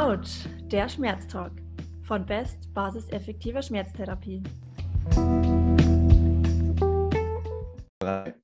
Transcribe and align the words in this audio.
Autsch, 0.00 0.46
der 0.62 0.88
Schmerztalk 0.88 1.52
von 2.04 2.24
Best 2.24 2.72
Basis 2.72 3.10
effektiver 3.10 3.60
Schmerztherapie. 3.60 4.42
3, 8.00 8.34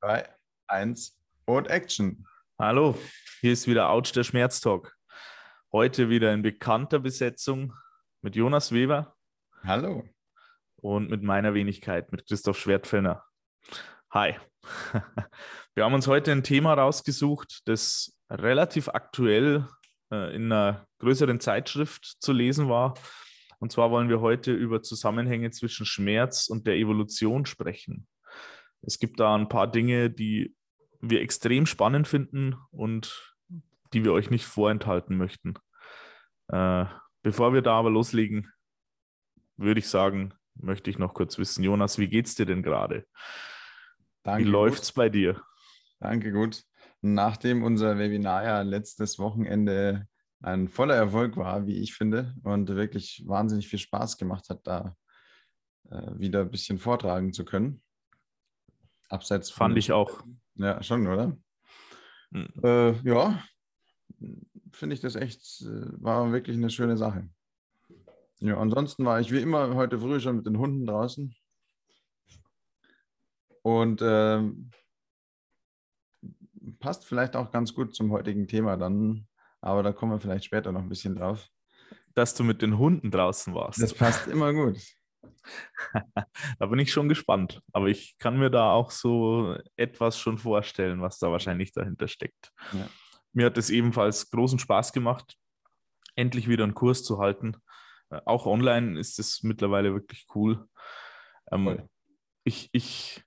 2, 0.00 0.28
1 0.68 1.20
und 1.44 1.68
Action. 1.68 2.26
Hallo, 2.58 2.96
hier 3.42 3.52
ist 3.52 3.66
wieder 3.66 3.90
Autsch, 3.90 4.12
der 4.12 4.24
Schmerztalk. 4.24 4.96
Heute 5.70 6.08
wieder 6.08 6.32
in 6.32 6.40
bekannter 6.40 6.98
Besetzung 6.98 7.74
mit 8.22 8.34
Jonas 8.34 8.72
Weber. 8.72 9.14
Hallo. 9.64 10.08
Und 10.76 11.10
mit 11.10 11.22
meiner 11.22 11.52
Wenigkeit, 11.52 12.10
mit 12.10 12.26
Christoph 12.26 12.58
Schwertfellner. 12.58 13.22
Hi. 14.14 14.36
Wir 15.74 15.84
haben 15.84 15.92
uns 15.92 16.06
heute 16.06 16.32
ein 16.32 16.42
Thema 16.42 16.72
rausgesucht, 16.72 17.60
das 17.66 18.16
relativ 18.30 18.88
aktuell 18.88 19.68
äh, 20.10 20.34
in 20.34 20.52
einer 20.52 20.86
größeren 20.98 21.40
Zeitschrift 21.40 22.16
zu 22.20 22.32
lesen 22.32 22.68
war. 22.68 22.94
Und 23.58 23.72
zwar 23.72 23.90
wollen 23.90 24.08
wir 24.08 24.20
heute 24.20 24.52
über 24.52 24.82
Zusammenhänge 24.82 25.50
zwischen 25.50 25.86
Schmerz 25.86 26.48
und 26.48 26.66
der 26.66 26.76
Evolution 26.76 27.46
sprechen. 27.46 28.06
Es 28.82 28.98
gibt 28.98 29.18
da 29.18 29.34
ein 29.34 29.48
paar 29.48 29.66
Dinge, 29.66 30.10
die 30.10 30.54
wir 31.00 31.20
extrem 31.20 31.66
spannend 31.66 32.06
finden 32.08 32.56
und 32.70 33.34
die 33.92 34.04
wir 34.04 34.12
euch 34.12 34.30
nicht 34.30 34.44
vorenthalten 34.44 35.16
möchten. 35.16 35.54
Äh, 36.48 36.84
bevor 37.22 37.54
wir 37.54 37.62
da 37.62 37.78
aber 37.78 37.90
loslegen, 37.90 38.52
würde 39.56 39.80
ich 39.80 39.88
sagen, 39.88 40.34
möchte 40.54 40.90
ich 40.90 40.98
noch 40.98 41.14
kurz 41.14 41.38
wissen, 41.38 41.64
Jonas, 41.64 41.98
wie 41.98 42.08
geht's 42.08 42.34
dir 42.34 42.46
denn 42.46 42.62
gerade? 42.62 43.06
Wie 44.24 44.44
läuft's 44.44 44.92
bei 44.92 45.08
dir? 45.08 45.40
Danke, 46.00 46.32
gut. 46.32 46.62
Nachdem 47.14 47.62
unser 47.62 47.98
Webinar 47.98 48.42
ja 48.42 48.62
letztes 48.62 49.18
Wochenende 49.20 50.08
ein 50.40 50.68
voller 50.68 50.96
Erfolg 50.96 51.36
war, 51.36 51.66
wie 51.66 51.76
ich 51.76 51.94
finde, 51.94 52.34
und 52.42 52.68
wirklich 52.68 53.22
wahnsinnig 53.26 53.68
viel 53.68 53.78
Spaß 53.78 54.18
gemacht 54.18 54.48
hat, 54.50 54.66
da 54.66 54.96
äh, 55.88 56.18
wieder 56.18 56.40
ein 56.40 56.50
bisschen 56.50 56.78
vortragen 56.78 57.32
zu 57.32 57.44
können. 57.44 57.80
Abseits 59.08 59.50
von. 59.50 59.68
Fand 59.68 59.78
ich 59.78 59.92
auch. 59.92 60.24
Ja, 60.56 60.82
schon, 60.82 61.06
oder? 61.06 61.36
Mhm. 62.30 62.48
Äh, 62.64 62.92
ja, 63.08 63.40
finde 64.72 64.94
ich 64.94 65.00
das 65.00 65.14
echt, 65.14 65.62
äh, 65.62 66.02
war 66.02 66.32
wirklich 66.32 66.56
eine 66.56 66.70
schöne 66.70 66.96
Sache. 66.96 67.28
Ja, 68.40 68.58
ansonsten 68.58 69.04
war 69.04 69.20
ich 69.20 69.30
wie 69.30 69.40
immer 69.40 69.76
heute 69.76 70.00
früh 70.00 70.18
schon 70.18 70.36
mit 70.36 70.46
den 70.46 70.58
Hunden 70.58 70.86
draußen. 70.86 71.34
Und 73.62 74.00
ähm, 74.04 74.70
passt 76.86 77.04
vielleicht 77.04 77.34
auch 77.34 77.50
ganz 77.50 77.74
gut 77.74 77.96
zum 77.96 78.12
heutigen 78.12 78.46
Thema 78.46 78.76
dann, 78.76 79.26
aber 79.60 79.82
da 79.82 79.92
kommen 79.92 80.12
wir 80.12 80.20
vielleicht 80.20 80.44
später 80.44 80.70
noch 80.70 80.82
ein 80.82 80.88
bisschen 80.88 81.16
drauf. 81.16 81.48
Dass 82.14 82.32
du 82.32 82.44
mit 82.44 82.62
den 82.62 82.78
Hunden 82.78 83.10
draußen 83.10 83.52
warst. 83.56 83.82
Das 83.82 83.92
passt 83.92 84.28
immer 84.28 84.52
gut. 84.52 84.78
da 86.60 86.66
bin 86.66 86.78
ich 86.78 86.92
schon 86.92 87.08
gespannt. 87.08 87.60
Aber 87.72 87.88
ich 87.88 88.16
kann 88.18 88.38
mir 88.38 88.50
da 88.50 88.70
auch 88.70 88.92
so 88.92 89.58
etwas 89.74 90.16
schon 90.20 90.38
vorstellen, 90.38 91.02
was 91.02 91.18
da 91.18 91.32
wahrscheinlich 91.32 91.72
dahinter 91.72 92.06
steckt. 92.06 92.52
Ja. 92.72 92.88
Mir 93.32 93.46
hat 93.46 93.58
es 93.58 93.68
ebenfalls 93.68 94.30
großen 94.30 94.60
Spaß 94.60 94.92
gemacht, 94.92 95.36
endlich 96.14 96.46
wieder 96.46 96.62
einen 96.62 96.74
Kurs 96.74 97.02
zu 97.02 97.18
halten. 97.18 97.56
Äh, 98.10 98.20
auch 98.26 98.46
online 98.46 98.96
ist 98.96 99.18
es 99.18 99.42
mittlerweile 99.42 99.92
wirklich 99.92 100.24
cool. 100.36 100.68
Ähm, 101.50 101.88
ich, 102.44 102.68
ich 102.70 103.24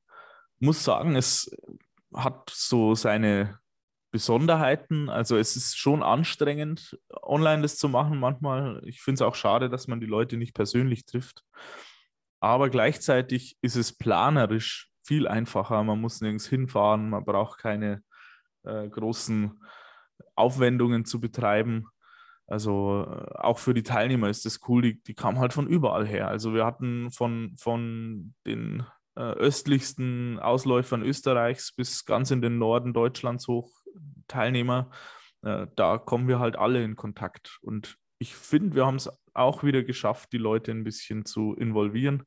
muss 0.59 0.81
sagen, 0.81 1.17
es 1.17 1.51
hat 2.13 2.49
so 2.49 2.95
seine 2.95 3.59
Besonderheiten. 4.11 5.09
Also 5.09 5.37
es 5.37 5.55
ist 5.55 5.77
schon 5.77 6.03
anstrengend, 6.03 6.97
online 7.21 7.61
das 7.61 7.77
zu 7.77 7.89
machen 7.89 8.19
manchmal. 8.19 8.81
Ich 8.85 9.01
finde 9.01 9.15
es 9.15 9.21
auch 9.21 9.35
schade, 9.35 9.69
dass 9.69 9.87
man 9.87 9.99
die 9.99 10.07
Leute 10.07 10.37
nicht 10.37 10.53
persönlich 10.53 11.05
trifft. 11.05 11.43
Aber 12.39 12.69
gleichzeitig 12.69 13.57
ist 13.61 13.75
es 13.75 13.95
planerisch 13.97 14.89
viel 15.03 15.27
einfacher. 15.27 15.83
Man 15.83 16.01
muss 16.01 16.21
nirgends 16.21 16.47
hinfahren, 16.47 17.09
man 17.09 17.25
braucht 17.25 17.59
keine 17.59 18.03
äh, 18.63 18.87
großen 18.87 19.61
Aufwendungen 20.35 21.05
zu 21.05 21.19
betreiben. 21.19 21.87
Also 22.47 23.05
äh, 23.07 23.35
auch 23.35 23.59
für 23.59 23.73
die 23.73 23.83
Teilnehmer 23.83 24.29
ist 24.29 24.45
das 24.45 24.59
cool, 24.67 24.81
die, 24.81 25.03
die 25.03 25.13
kamen 25.13 25.39
halt 25.39 25.53
von 25.53 25.67
überall 25.67 26.07
her. 26.07 26.27
Also 26.27 26.53
wir 26.53 26.65
hatten 26.65 27.11
von, 27.11 27.55
von 27.57 28.33
den 28.45 28.85
äh, 29.15 29.21
östlichsten 29.21 30.39
Ausläufern 30.39 31.01
Österreichs 31.01 31.73
bis 31.73 32.05
ganz 32.05 32.31
in 32.31 32.41
den 32.41 32.57
Norden 32.57 32.93
Deutschlands 32.93 33.47
hoch 33.47 33.71
Teilnehmer. 34.27 34.91
Äh, 35.41 35.67
da 35.75 35.97
kommen 35.97 36.27
wir 36.27 36.39
halt 36.39 36.55
alle 36.55 36.83
in 36.83 36.95
Kontakt. 36.95 37.59
Und 37.61 37.97
ich 38.19 38.35
finde, 38.35 38.75
wir 38.75 38.85
haben 38.85 38.95
es 38.95 39.09
auch 39.33 39.63
wieder 39.63 39.83
geschafft, 39.83 40.31
die 40.33 40.37
Leute 40.37 40.71
ein 40.71 40.83
bisschen 40.83 41.25
zu 41.25 41.53
involvieren, 41.55 42.23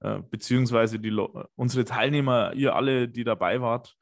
äh, 0.00 0.20
beziehungsweise 0.30 0.98
die 0.98 1.12
unsere 1.56 1.84
Teilnehmer, 1.84 2.52
ihr 2.54 2.74
alle, 2.74 3.08
die 3.08 3.24
dabei 3.24 3.60
wart, 3.60 3.96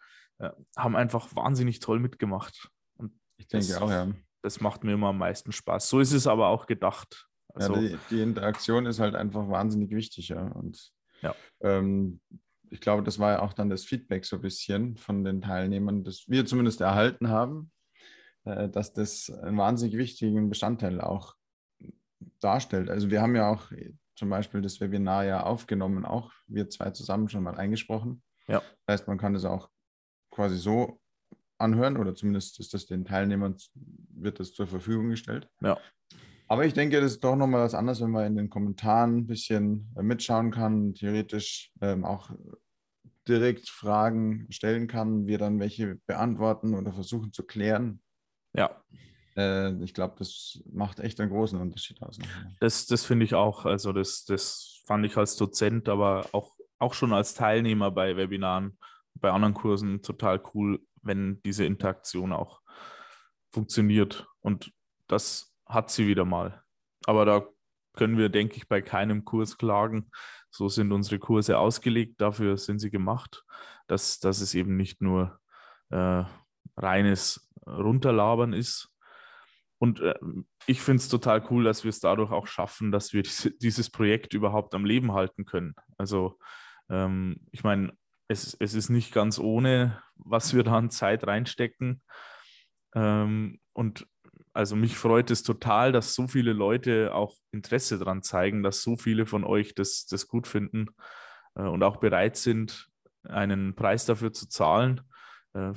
haben 0.76 0.96
einfach 0.96 1.36
wahnsinnig 1.36 1.78
toll 1.78 2.00
mitgemacht. 2.00 2.68
Und 2.96 3.12
ich 3.36 3.46
denke 3.46 3.68
das, 3.68 3.80
auch, 3.80 3.90
ja. 3.90 4.08
Das 4.42 4.60
macht 4.60 4.82
mir 4.82 4.94
immer 4.94 5.08
am 5.08 5.18
meisten 5.18 5.52
Spaß. 5.52 5.88
So 5.88 6.00
ist 6.00 6.12
es 6.12 6.26
aber 6.26 6.48
auch 6.48 6.66
gedacht. 6.66 7.28
Also, 7.54 7.76
ja, 7.76 7.80
die, 7.80 7.98
die 8.10 8.22
Interaktion 8.22 8.86
ist 8.86 8.98
halt 8.98 9.14
einfach 9.14 9.48
wahnsinnig 9.48 9.92
wichtig, 9.92 10.30
ja. 10.30 10.42
Und 10.42 10.90
ja. 11.22 11.34
Ähm, 11.60 12.20
ich 12.70 12.80
glaube, 12.80 13.02
das 13.02 13.18
war 13.18 13.32
ja 13.32 13.42
auch 13.42 13.52
dann 13.52 13.68
das 13.70 13.84
Feedback 13.84 14.24
so 14.24 14.36
ein 14.36 14.42
bisschen 14.42 14.96
von 14.96 15.24
den 15.24 15.42
Teilnehmern, 15.42 16.04
das 16.04 16.24
wir 16.28 16.46
zumindest 16.46 16.80
erhalten 16.80 17.28
haben, 17.28 17.70
äh, 18.44 18.68
dass 18.68 18.92
das 18.92 19.30
einen 19.30 19.58
wahnsinnig 19.58 19.96
wichtigen 19.96 20.48
Bestandteil 20.48 21.00
auch 21.00 21.34
darstellt. 22.40 22.88
Also 22.90 23.10
wir 23.10 23.20
haben 23.20 23.36
ja 23.36 23.50
auch 23.50 23.70
zum 24.16 24.30
Beispiel 24.30 24.62
das 24.62 24.80
Webinar 24.80 25.24
ja 25.24 25.42
aufgenommen, 25.42 26.04
auch 26.04 26.32
wir 26.46 26.68
zwei 26.70 26.90
zusammen 26.90 27.28
schon 27.28 27.42
mal 27.42 27.56
eingesprochen. 27.56 28.22
Ja. 28.46 28.62
Das 28.86 29.00
heißt, 29.00 29.08
man 29.08 29.18
kann 29.18 29.34
das 29.34 29.44
auch 29.44 29.68
quasi 30.30 30.56
so 30.56 31.00
anhören 31.58 31.96
oder 31.96 32.14
zumindest 32.14 32.58
ist 32.60 32.74
das 32.74 32.86
den 32.86 33.04
Teilnehmern, 33.04 33.56
wird 33.74 34.40
das 34.40 34.52
zur 34.52 34.66
Verfügung 34.66 35.10
gestellt. 35.10 35.48
Ja. 35.60 35.78
Aber 36.52 36.66
ich 36.66 36.74
denke, 36.74 37.00
das 37.00 37.12
ist 37.12 37.24
doch 37.24 37.34
nochmal 37.34 37.62
was 37.62 37.72
anderes, 37.72 38.02
wenn 38.02 38.10
man 38.10 38.26
in 38.26 38.36
den 38.36 38.50
Kommentaren 38.50 39.20
ein 39.20 39.26
bisschen 39.26 39.90
äh, 39.96 40.02
mitschauen 40.02 40.50
kann, 40.50 40.92
theoretisch 40.92 41.72
ähm, 41.80 42.04
auch 42.04 42.28
direkt 43.26 43.70
Fragen 43.70 44.46
stellen 44.50 44.86
kann, 44.86 45.26
wir 45.26 45.38
dann 45.38 45.60
welche 45.60 45.98
beantworten 46.06 46.74
oder 46.74 46.92
versuchen 46.92 47.32
zu 47.32 47.44
klären. 47.44 48.02
Ja. 48.52 48.84
Äh, 49.34 49.82
ich 49.82 49.94
glaube, 49.94 50.16
das 50.18 50.62
macht 50.70 51.00
echt 51.00 51.22
einen 51.22 51.30
großen 51.30 51.58
Unterschied 51.58 52.02
aus. 52.02 52.18
Das, 52.60 52.84
das 52.84 53.02
finde 53.06 53.24
ich 53.24 53.34
auch. 53.34 53.64
Also 53.64 53.94
das, 53.94 54.26
das 54.26 54.82
fand 54.84 55.06
ich 55.06 55.16
als 55.16 55.36
Dozent, 55.36 55.88
aber 55.88 56.28
auch, 56.32 56.54
auch 56.78 56.92
schon 56.92 57.14
als 57.14 57.32
Teilnehmer 57.32 57.90
bei 57.90 58.14
Webinaren, 58.14 58.76
bei 59.14 59.30
anderen 59.30 59.54
Kursen 59.54 60.02
total 60.02 60.42
cool, 60.52 60.80
wenn 61.00 61.40
diese 61.46 61.64
Interaktion 61.64 62.30
auch 62.30 62.60
funktioniert. 63.54 64.26
Und 64.42 64.70
das 65.08 65.51
hat 65.72 65.90
sie 65.90 66.06
wieder 66.06 66.24
mal. 66.24 66.62
Aber 67.06 67.24
da 67.24 67.46
können 67.94 68.16
wir, 68.18 68.28
denke 68.28 68.56
ich, 68.56 68.68
bei 68.68 68.80
keinem 68.80 69.24
Kurs 69.24 69.58
klagen. 69.58 70.10
So 70.50 70.68
sind 70.68 70.92
unsere 70.92 71.18
Kurse 71.18 71.58
ausgelegt, 71.58 72.20
dafür 72.20 72.56
sind 72.56 72.78
sie 72.78 72.90
gemacht, 72.90 73.44
dass, 73.86 74.20
dass 74.20 74.40
es 74.40 74.54
eben 74.54 74.76
nicht 74.76 75.00
nur 75.00 75.38
äh, 75.90 76.24
reines 76.76 77.50
Runterlabern 77.66 78.52
ist. 78.52 78.88
Und 79.78 80.00
äh, 80.00 80.14
ich 80.66 80.80
finde 80.80 80.98
es 80.98 81.08
total 81.08 81.44
cool, 81.50 81.64
dass 81.64 81.84
wir 81.84 81.88
es 81.88 82.00
dadurch 82.00 82.30
auch 82.30 82.46
schaffen, 82.46 82.92
dass 82.92 83.12
wir 83.12 83.22
diese, 83.22 83.50
dieses 83.50 83.90
Projekt 83.90 84.34
überhaupt 84.34 84.74
am 84.74 84.84
Leben 84.84 85.12
halten 85.12 85.44
können. 85.44 85.74
Also 85.96 86.38
ähm, 86.88 87.46
ich 87.50 87.64
meine, 87.64 87.92
es, 88.28 88.54
es 88.60 88.74
ist 88.74 88.90
nicht 88.90 89.12
ganz 89.12 89.38
ohne, 89.38 90.00
was 90.14 90.54
wir 90.54 90.62
da 90.62 90.76
an 90.76 90.90
Zeit 90.90 91.26
reinstecken. 91.26 92.02
Ähm, 92.94 93.60
und 93.72 94.06
also 94.52 94.76
mich 94.76 94.96
freut 94.96 95.30
es 95.30 95.42
total, 95.42 95.92
dass 95.92 96.14
so 96.14 96.26
viele 96.26 96.52
Leute 96.52 97.14
auch 97.14 97.36
Interesse 97.52 97.98
daran 97.98 98.22
zeigen, 98.22 98.62
dass 98.62 98.82
so 98.82 98.96
viele 98.96 99.26
von 99.26 99.44
euch 99.44 99.74
das, 99.74 100.06
das 100.06 100.28
gut 100.28 100.46
finden 100.46 100.88
äh, 101.54 101.62
und 101.62 101.82
auch 101.82 101.96
bereit 101.96 102.36
sind, 102.36 102.88
einen 103.24 103.74
Preis 103.74 104.04
dafür 104.04 104.32
zu 104.32 104.48
zahlen, 104.48 105.00
äh, 105.54 105.72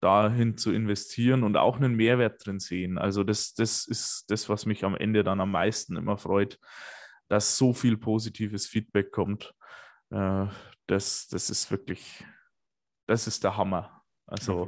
dahin 0.00 0.56
zu 0.56 0.72
investieren 0.72 1.44
und 1.44 1.56
auch 1.56 1.76
einen 1.76 1.94
Mehrwert 1.94 2.44
drin 2.44 2.58
sehen. 2.58 2.98
Also 2.98 3.22
das, 3.22 3.54
das 3.54 3.86
ist 3.86 4.24
das, 4.28 4.48
was 4.48 4.66
mich 4.66 4.84
am 4.84 4.96
Ende 4.96 5.22
dann 5.22 5.40
am 5.40 5.52
meisten 5.52 5.96
immer 5.96 6.16
freut, 6.16 6.58
dass 7.28 7.58
so 7.58 7.72
viel 7.72 7.96
positives 7.96 8.66
Feedback 8.66 9.12
kommt. 9.12 9.54
Äh, 10.10 10.46
das, 10.86 11.28
das 11.28 11.50
ist 11.50 11.70
wirklich, 11.70 12.24
das 13.06 13.26
ist 13.26 13.44
der 13.44 13.56
Hammer. 13.56 14.02
Also 14.26 14.66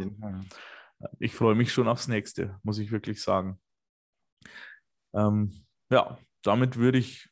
ich 1.18 1.34
freue 1.34 1.54
mich 1.54 1.72
schon 1.72 1.88
aufs 1.88 2.08
nächste, 2.08 2.58
muss 2.62 2.78
ich 2.78 2.90
wirklich 2.90 3.22
sagen. 3.22 3.60
Ähm, 5.14 5.64
ja, 5.90 6.18
damit 6.42 6.76
würde 6.76 6.98
ich 6.98 7.28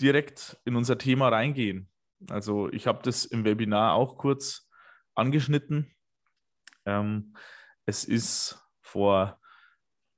direkt 0.00 0.60
in 0.64 0.76
unser 0.76 0.98
Thema 0.98 1.28
reingehen. 1.28 1.88
Also 2.28 2.70
ich 2.70 2.86
habe 2.86 3.02
das 3.02 3.24
im 3.24 3.44
Webinar 3.44 3.94
auch 3.94 4.16
kurz 4.16 4.68
angeschnitten. 5.14 5.94
Ähm, 6.86 7.34
es 7.86 8.04
ist 8.04 8.58
vor 8.80 9.40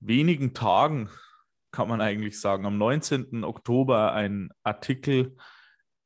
wenigen 0.01 0.55
Tagen 0.55 1.11
kann 1.75 1.89
man 1.89 2.01
eigentlich 2.01 2.41
sagen, 2.41 2.67
am 2.67 2.79
19. 2.79 3.43
Oktober 3.43 4.13
ein 4.13 4.51
Artikel 4.63 5.37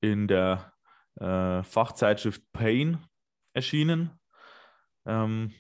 in 0.01 0.27
der 0.27 0.73
äh, 1.21 1.63
Fachzeitschrift 1.63 2.43
Pain 2.53 3.05
erschienen. 3.53 4.19
Ähm, 5.05 5.53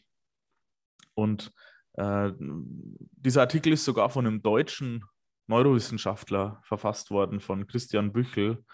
und 1.18 1.52
äh, 1.94 2.30
dieser 2.38 3.40
Artikel 3.40 3.72
ist 3.72 3.84
sogar 3.84 4.08
von 4.08 4.24
einem 4.24 4.40
deutschen 4.40 5.04
Neurowissenschaftler 5.48 6.60
verfasst 6.62 7.10
worden, 7.10 7.40
von 7.40 7.66
Christian 7.66 8.12
Büchel, 8.12 8.64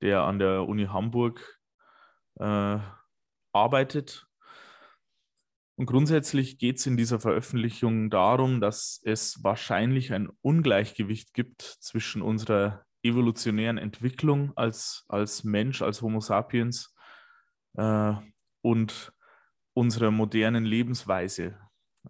der 0.00 0.22
an 0.22 0.38
der 0.38 0.66
Uni 0.66 0.86
Hamburg 0.86 1.60
äh, 2.38 2.78
arbeitet. 3.52 4.26
Und 5.76 5.84
grundsätzlich 5.84 6.56
geht 6.56 6.78
es 6.78 6.86
in 6.86 6.96
dieser 6.96 7.20
Veröffentlichung 7.20 8.08
darum, 8.08 8.62
dass 8.62 9.02
es 9.04 9.44
wahrscheinlich 9.44 10.14
ein 10.14 10.30
Ungleichgewicht 10.40 11.34
gibt 11.34 11.60
zwischen 11.60 12.22
unserer 12.22 12.82
evolutionären 13.02 13.76
Entwicklung 13.76 14.56
als, 14.56 15.04
als 15.08 15.44
Mensch, 15.44 15.82
als 15.82 16.00
Homo 16.00 16.20
sapiens 16.20 16.94
äh, 17.76 18.14
und 18.62 19.12
unserer 19.74 20.10
modernen 20.10 20.64
Lebensweise. 20.64 21.58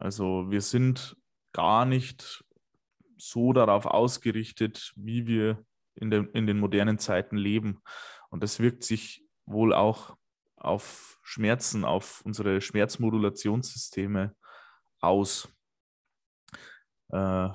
Also 0.01 0.51
wir 0.51 0.63
sind 0.63 1.17
gar 1.53 1.85
nicht 1.85 2.43
so 3.19 3.53
darauf 3.53 3.85
ausgerichtet, 3.85 4.93
wie 4.97 5.27
wir 5.27 5.63
in, 5.95 6.11
den, 6.11 6.27
in 6.31 6.47
den 6.47 6.59
modernen 6.59 6.99
Zeiten 6.99 7.37
leben. 7.37 7.83
Und 8.31 8.43
das 8.43 8.61
wirkt 8.61 8.83
sich 8.83 9.23
wohl 9.45 9.75
auch 9.75 10.17
auf 10.57 11.19
Schmerzen, 11.23 11.85
auf 11.85 12.23
unsere 12.25 12.63
Schmerzmodulationssysteme 12.63 14.35
aus. 15.01 15.49
Äh, 17.13 17.51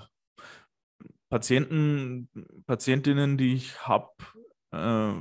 Patienten, 1.29 2.29
Patientinnen, 2.67 3.37
die 3.39 3.55
ich 3.55 3.87
habe, 3.87 4.11
äh, 4.71 5.13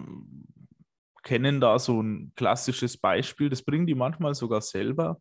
kennen 1.22 1.60
da 1.60 1.78
so 1.78 2.02
ein 2.02 2.32
klassisches 2.36 2.98
Beispiel. 2.98 3.48
Das 3.48 3.62
bringen 3.62 3.86
die 3.86 3.94
manchmal 3.94 4.34
sogar 4.34 4.60
selber. 4.60 5.20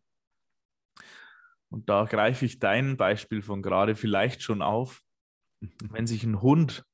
Und 1.70 1.88
da 1.88 2.04
greife 2.04 2.44
ich 2.44 2.58
dein 2.58 2.96
Beispiel 2.96 3.42
von 3.42 3.62
gerade 3.62 3.96
vielleicht 3.96 4.42
schon 4.42 4.62
auf. 4.62 5.02
Wenn 5.90 6.06
sich 6.06 6.24
ein 6.24 6.42
Hund 6.42 6.84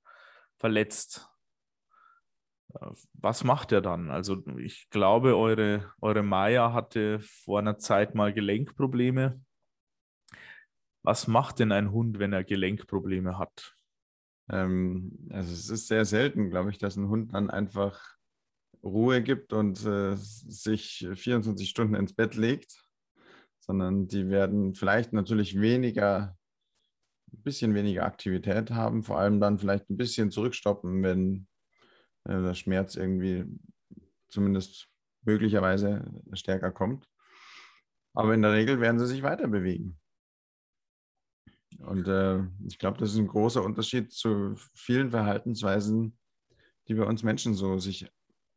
verletzt, 0.59 1.29
äh, 2.75 2.87
was 3.15 3.45
macht 3.45 3.73
er 3.73 3.81
dann? 3.81 4.11
Also 4.11 4.43
ich 4.59 4.89
glaube, 4.91 5.37
eure, 5.37 5.93
eure 6.01 6.23
Maya 6.23 6.73
hatte 6.73 7.21
vor 7.21 7.59
einer 7.59 7.79
Zeit 7.79 8.15
mal 8.15 8.33
Gelenkprobleme. 8.33 9.41
Was 11.03 11.27
macht 11.27 11.59
denn 11.59 11.73
ein 11.73 11.93
Hund, 11.93 12.19
wenn 12.19 12.33
er 12.33 12.45
Gelenkprobleme 12.45 13.39
hat? 13.39 13.75
Ähm, 14.51 15.29
also 15.31 15.53
es 15.53 15.71
ist 15.71 15.89
sehr 15.89 16.05
selten, 16.05 16.51
glaube 16.51 16.71
ich, 16.71 16.79
dass 16.79 16.97
ein 16.97 17.09
Hund 17.09 17.33
dann 17.35 17.51
einfach 17.51 18.17
Ruhe 18.83 19.23
gibt 19.23 19.53
und 19.53 19.85
äh, 19.85 20.17
sich 20.17 21.07
24 21.15 21.69
Stunden 21.69 21.95
ins 21.95 22.15
Bett 22.15 22.35
legt, 22.35 22.83
sondern 23.71 24.09
die 24.09 24.29
werden 24.29 24.75
vielleicht 24.75 25.13
natürlich 25.13 25.61
weniger, 25.61 26.37
ein 27.33 27.43
bisschen 27.45 27.73
weniger 27.73 28.05
Aktivität 28.05 28.73
haben, 28.73 29.05
vor 29.05 29.21
allem 29.21 29.39
dann 29.39 29.61
vielleicht 29.61 29.89
ein 29.89 29.97
bisschen 29.97 30.33
zurückstoppen, 30.33 31.05
wenn 31.05 31.47
äh, 32.25 32.43
der 32.43 32.55
Schmerz 32.55 32.97
irgendwie 32.97 33.45
zumindest 34.29 34.89
möglicherweise 35.23 36.05
stärker 36.33 36.73
kommt. 36.73 37.07
Aber 38.13 38.35
in 38.35 38.43
der 38.43 38.55
Regel 38.55 38.81
werden 38.81 38.99
sie 38.99 39.07
sich 39.07 39.23
weiter 39.23 39.47
bewegen. 39.47 40.01
Und 41.79 42.09
äh, 42.09 42.43
ich 42.67 42.77
glaube, 42.77 42.99
das 42.99 43.13
ist 43.13 43.19
ein 43.19 43.29
großer 43.29 43.63
Unterschied 43.63 44.11
zu 44.11 44.57
vielen 44.75 45.13
Verhaltensweisen, 45.13 46.19
die 46.89 46.95
bei 46.95 47.05
uns 47.05 47.23
Menschen 47.23 47.55
so 47.55 47.79
sich 47.79 48.11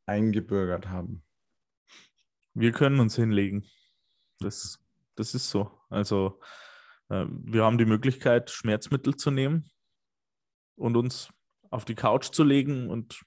eingebürgert 0.07 0.89
haben. 0.89 1.23
Wir 2.55 2.71
können 2.71 2.99
uns 2.99 3.15
hinlegen. 3.15 3.63
Das, 4.39 4.82
das 5.15 5.35
ist 5.35 5.49
so. 5.49 5.71
Also 5.89 6.39
äh, 7.09 7.25
wir 7.27 7.63
haben 7.63 7.77
die 7.77 7.85
Möglichkeit, 7.85 8.49
Schmerzmittel 8.49 9.15
zu 9.15 9.31
nehmen 9.31 9.69
und 10.75 10.97
uns 10.97 11.29
auf 11.69 11.85
die 11.85 11.95
Couch 11.95 12.31
zu 12.31 12.43
legen 12.43 12.89
und 12.89 13.23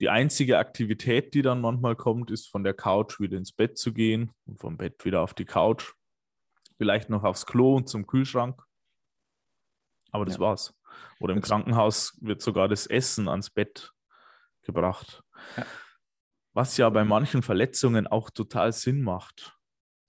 die 0.00 0.08
einzige 0.08 0.58
Aktivität, 0.58 1.34
die 1.34 1.42
dann 1.42 1.60
manchmal 1.60 1.96
kommt, 1.96 2.30
ist 2.30 2.48
von 2.48 2.64
der 2.64 2.74
Couch 2.74 3.20
wieder 3.20 3.38
ins 3.38 3.52
Bett 3.52 3.78
zu 3.78 3.92
gehen 3.92 4.32
und 4.44 4.58
vom 4.58 4.76
Bett 4.76 5.04
wieder 5.04 5.20
auf 5.20 5.34
die 5.34 5.44
Couch. 5.44 5.94
Vielleicht 6.76 7.10
noch 7.10 7.22
aufs 7.22 7.46
Klo 7.46 7.76
und 7.76 7.88
zum 7.88 8.06
Kühlschrank. 8.06 8.60
Aber 10.10 10.24
das 10.24 10.34
ja. 10.34 10.40
war's. 10.40 10.74
Oder 11.20 11.32
im 11.32 11.38
Jetzt. 11.38 11.48
Krankenhaus 11.48 12.18
wird 12.20 12.42
sogar 12.42 12.68
das 12.68 12.86
Essen 12.86 13.28
ans 13.28 13.50
Bett 13.50 13.92
gebracht. 14.62 15.22
Ja. 15.56 15.66
Was 16.52 16.76
ja 16.76 16.88
bei 16.90 17.04
manchen 17.04 17.42
Verletzungen 17.42 18.06
auch 18.06 18.30
total 18.30 18.72
Sinn 18.72 19.02
macht. 19.02 19.56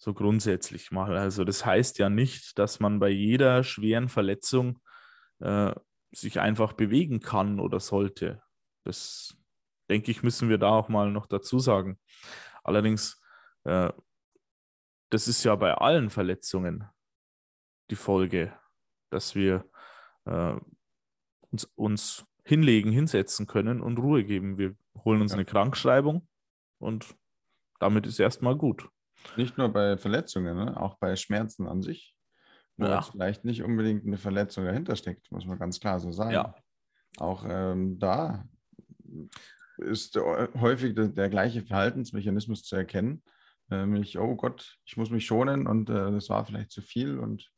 So 0.05 0.13
grundsätzlich 0.13 0.91
mal. 0.91 1.17
Also 1.17 1.43
das 1.45 1.65
heißt 1.65 1.97
ja 1.97 2.11
nicht, 2.11 2.59
dass 2.59 2.79
man 2.79 2.99
bei 2.99 3.09
jeder 3.09 3.63
schweren 3.63 4.07
Verletzung 4.07 4.79
äh, 5.39 5.73
sich 6.11 6.39
einfach 6.39 6.73
bewegen 6.73 7.21
kann 7.21 7.59
oder 7.59 7.79
sollte. 7.79 8.39
Das 8.83 9.35
denke 9.89 10.11
ich, 10.11 10.21
müssen 10.21 10.47
wir 10.47 10.59
da 10.59 10.69
auch 10.69 10.89
mal 10.89 11.09
noch 11.09 11.25
dazu 11.25 11.57
sagen. 11.57 11.99
Allerdings, 12.63 13.19
äh, 13.63 13.91
das 15.09 15.27
ist 15.27 15.43
ja 15.43 15.55
bei 15.55 15.73
allen 15.73 16.11
Verletzungen 16.11 16.87
die 17.89 17.95
Folge, 17.95 18.55
dass 19.09 19.33
wir 19.33 19.67
äh, 20.25 20.53
uns, 21.49 21.65
uns 21.73 22.27
hinlegen, 22.43 22.91
hinsetzen 22.91 23.47
können 23.47 23.81
und 23.81 23.97
Ruhe 23.97 24.23
geben. 24.23 24.59
Wir 24.59 24.75
holen 25.03 25.23
uns 25.23 25.31
ja. 25.31 25.37
eine 25.37 25.45
Krankschreibung 25.45 26.27
und 26.77 27.17
damit 27.79 28.05
ist 28.05 28.19
erstmal 28.19 28.55
gut. 28.55 28.87
Nicht 29.37 29.57
nur 29.57 29.69
bei 29.69 29.97
Verletzungen, 29.97 30.55
ne? 30.55 30.79
auch 30.79 30.97
bei 30.97 31.15
Schmerzen 31.15 31.67
an 31.67 31.81
sich, 31.81 32.15
wo 32.77 32.85
ja. 32.85 33.01
vielleicht 33.01 33.45
nicht 33.45 33.63
unbedingt 33.63 34.05
eine 34.05 34.17
Verletzung 34.17 34.65
dahinter 34.65 34.95
steckt, 34.95 35.31
muss 35.31 35.45
man 35.45 35.59
ganz 35.59 35.79
klar 35.79 35.99
so 35.99 36.11
sagen. 36.11 36.31
Ja. 36.31 36.55
Auch 37.17 37.45
ähm, 37.47 37.99
da 37.99 38.45
ist 39.77 40.15
häufig 40.15 40.95
der, 40.95 41.09
der, 41.09 41.29
gleiche 41.29 41.61
Verhaltensmechanismus 41.61 42.63
zu 42.63 42.75
erkennen. 42.75 43.23
Nämlich, 43.69 44.17
oh 44.19 44.35
Gott, 44.35 44.77
ich 44.85 44.95
muss 44.95 45.09
mich 45.09 45.25
schonen 45.25 45.65
und 45.65 45.89
äh, 45.89 46.11
das 46.11 46.29
war 46.29 46.45
vielleicht 46.45 46.71
zu 46.71 46.81
viel 46.81 47.17
und 47.17 47.51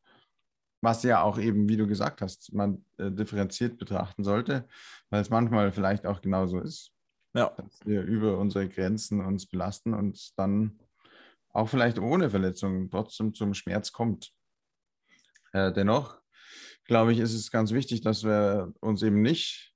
was 0.81 1.03
ja 1.03 1.21
auch 1.21 1.37
eben, 1.39 1.67
wie 1.69 1.77
du 1.77 1.87
gesagt 1.87 2.21
hast, 2.21 2.53
man 2.53 2.85
äh, 2.97 3.11
differenziert 3.11 3.77
betrachten 3.77 4.23
sollte, 4.23 4.67
weil 5.09 5.21
es 5.21 5.29
manchmal 5.29 5.71
vielleicht 5.71 6.05
auch 6.05 6.21
genauso 6.21 6.59
ist, 6.59 6.93
ja. 7.33 7.49
dass 7.49 7.85
wir 7.85 8.03
über 8.03 8.37
unsere 8.37 8.69
Grenzen 8.69 9.19
uns 9.25 9.47
belasten 9.47 9.93
und 9.93 10.37
dann 10.37 10.79
auch 11.57 11.67
vielleicht 11.67 11.97
ohne 11.97 12.29
Verletzung 12.29 12.89
trotzdem 12.91 13.33
zum 13.33 13.55
Schmerz 13.55 13.91
kommt. 13.91 14.31
Äh, 15.53 15.73
dennoch, 15.73 16.21
glaube 16.85 17.11
ich, 17.11 17.19
ist 17.19 17.33
es 17.33 17.49
ganz 17.49 17.71
wichtig, 17.71 18.01
dass 18.01 18.23
wir 18.23 18.73
uns 18.79 19.01
eben 19.01 19.23
nicht 19.23 19.73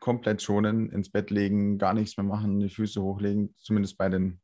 komplett 0.00 0.42
schonen, 0.42 0.90
ins 0.90 1.10
Bett 1.10 1.30
legen, 1.30 1.78
gar 1.78 1.94
nichts 1.94 2.16
mehr 2.16 2.26
machen, 2.26 2.58
die 2.58 2.68
Füße 2.68 3.00
hochlegen, 3.00 3.54
zumindest 3.58 3.96
bei 3.96 4.08
den 4.08 4.42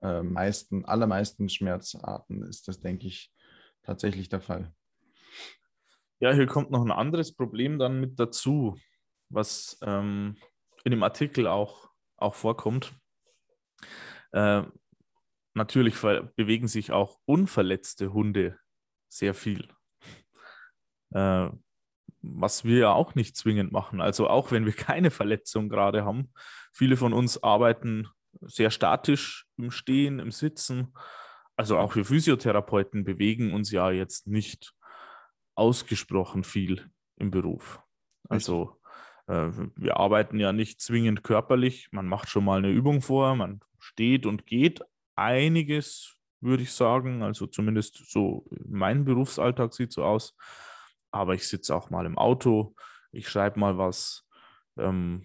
äh, 0.00 0.22
meisten, 0.22 0.86
allermeisten 0.86 1.50
Schmerzarten 1.50 2.42
ist 2.44 2.66
das, 2.66 2.80
denke 2.80 3.06
ich, 3.06 3.30
tatsächlich 3.82 4.30
der 4.30 4.40
Fall. 4.40 4.74
Ja, 6.18 6.32
hier 6.32 6.46
kommt 6.46 6.70
noch 6.70 6.82
ein 6.82 6.90
anderes 6.90 7.36
Problem 7.36 7.78
dann 7.78 8.00
mit 8.00 8.18
dazu, 8.18 8.78
was 9.28 9.78
ähm, 9.82 10.38
in 10.84 10.92
dem 10.92 11.02
Artikel 11.02 11.46
auch, 11.46 11.90
auch 12.16 12.34
vorkommt. 12.34 12.94
Äh, 14.32 14.62
natürlich 15.54 15.94
bewegen 16.36 16.68
sich 16.68 16.92
auch 16.92 17.18
unverletzte 17.24 18.12
Hunde 18.12 18.58
sehr 19.08 19.34
viel. 19.34 19.68
Äh, 21.12 21.48
was 22.22 22.64
wir 22.64 22.78
ja 22.78 22.92
auch 22.92 23.14
nicht 23.14 23.36
zwingend 23.36 23.72
machen. 23.72 24.00
Also 24.00 24.28
auch 24.28 24.52
wenn 24.52 24.66
wir 24.66 24.72
keine 24.74 25.10
Verletzung 25.10 25.68
gerade 25.68 26.04
haben, 26.04 26.32
viele 26.72 26.96
von 26.96 27.12
uns 27.12 27.42
arbeiten 27.42 28.08
sehr 28.42 28.70
statisch 28.70 29.46
im 29.56 29.70
Stehen, 29.70 30.18
im 30.18 30.30
Sitzen 30.30 30.92
also 31.60 31.76
auch 31.76 31.94
wir 31.94 32.06
Physiotherapeuten 32.06 33.04
bewegen 33.04 33.52
uns 33.52 33.70
ja 33.70 33.90
jetzt 33.90 34.26
nicht 34.26 34.72
ausgesprochen 35.54 36.42
viel 36.42 36.90
im 37.18 37.30
Beruf. 37.30 37.82
Also 38.30 38.80
äh, 39.26 39.50
wir 39.76 39.98
arbeiten 39.98 40.40
ja 40.40 40.54
nicht 40.54 40.80
zwingend 40.80 41.22
körperlich. 41.22 41.88
Man 41.92 42.06
macht 42.06 42.30
schon 42.30 42.46
mal 42.46 42.60
eine 42.60 42.70
Übung 42.70 43.02
vor, 43.02 43.36
man 43.36 43.60
steht 43.78 44.24
und 44.24 44.46
geht 44.46 44.80
einiges, 45.20 46.16
würde 46.40 46.62
ich 46.62 46.72
sagen. 46.72 47.22
Also 47.22 47.46
zumindest 47.46 48.10
so 48.10 48.46
mein 48.66 49.04
Berufsalltag 49.04 49.74
sieht 49.74 49.92
so 49.92 50.04
aus. 50.04 50.34
Aber 51.12 51.34
ich 51.34 51.46
sitze 51.46 51.74
auch 51.74 51.90
mal 51.90 52.06
im 52.06 52.18
Auto, 52.18 52.74
ich 53.12 53.28
schreibe 53.28 53.60
mal 53.60 53.78
was. 53.78 54.26
Ähm, 54.78 55.22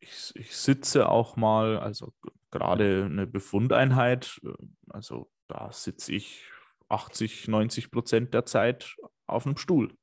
ich, 0.00 0.32
ich, 0.34 0.56
sitze 0.56 1.08
auch 1.08 1.36
mal, 1.36 1.78
also 1.78 2.12
gerade 2.50 3.04
eine 3.04 3.26
Befundeinheit, 3.26 4.40
äh, 4.44 4.52
also 4.88 5.30
da 5.48 5.70
sitze 5.72 6.12
ich 6.12 6.44
80, 6.88 7.48
90 7.48 7.90
Prozent 7.90 8.34
der 8.34 8.44
Zeit 8.46 8.96
auf 9.26 9.46
einem 9.46 9.56
Stuhl. 9.56 9.94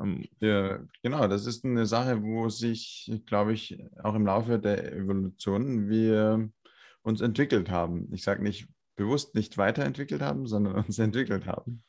Ähm, 0.00 0.26
ja, 0.40 0.80
genau, 1.02 1.28
das 1.28 1.46
ist 1.46 1.64
eine 1.64 1.86
Sache, 1.86 2.22
wo 2.22 2.48
sich, 2.48 3.10
glaube 3.26 3.52
ich, 3.52 3.78
auch 4.02 4.14
im 4.14 4.26
Laufe 4.26 4.58
der 4.58 4.92
Evolution 4.92 5.88
wir 5.88 6.50
uns 7.02 7.20
entwickelt 7.20 7.70
haben. 7.70 8.08
Ich 8.12 8.22
sage 8.22 8.42
nicht 8.42 8.68
bewusst 8.96 9.34
nicht 9.34 9.56
weiterentwickelt 9.56 10.22
haben, 10.22 10.46
sondern 10.46 10.74
uns 10.86 10.98
entwickelt 10.98 11.46
haben. 11.46 11.82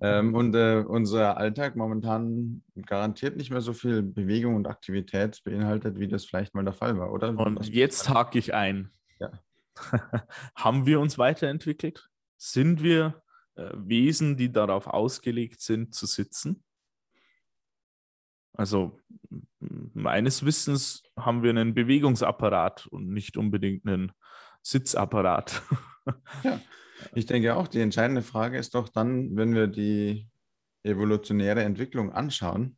ähm, 0.00 0.34
und 0.34 0.54
äh, 0.54 0.84
unser 0.86 1.36
Alltag 1.36 1.76
momentan 1.76 2.62
garantiert 2.86 3.36
nicht 3.36 3.50
mehr 3.50 3.60
so 3.60 3.72
viel 3.72 4.02
Bewegung 4.02 4.56
und 4.56 4.66
Aktivität 4.66 5.42
beinhaltet, 5.44 5.98
wie 5.98 6.08
das 6.08 6.24
vielleicht 6.24 6.54
mal 6.54 6.64
der 6.64 6.72
Fall 6.72 6.98
war, 6.98 7.12
oder? 7.12 7.28
Und 7.28 7.60
Was 7.60 7.68
jetzt 7.68 8.08
hake 8.08 8.38
ich 8.38 8.54
ein. 8.54 8.90
Ja. 9.20 9.30
haben 10.54 10.86
wir 10.86 11.00
uns 11.00 11.18
weiterentwickelt? 11.18 12.08
Sind 12.36 12.82
wir 12.82 13.22
äh, 13.54 13.70
Wesen, 13.74 14.36
die 14.36 14.52
darauf 14.52 14.86
ausgelegt 14.86 15.60
sind, 15.60 15.94
zu 15.94 16.06
sitzen? 16.06 16.64
Also 18.56 18.98
meines 19.58 20.44
Wissens 20.44 21.02
haben 21.16 21.42
wir 21.42 21.50
einen 21.50 21.74
Bewegungsapparat 21.74 22.86
und 22.86 23.08
nicht 23.08 23.36
unbedingt 23.36 23.86
einen 23.86 24.12
Sitzapparat. 24.62 25.62
ja, 26.44 26.60
ich 27.14 27.26
denke 27.26 27.54
auch, 27.54 27.68
die 27.68 27.80
entscheidende 27.80 28.22
Frage 28.22 28.58
ist 28.58 28.74
doch 28.74 28.88
dann, 28.88 29.36
wenn 29.36 29.54
wir 29.54 29.66
die 29.66 30.28
evolutionäre 30.82 31.62
Entwicklung 31.62 32.12
anschauen, 32.12 32.76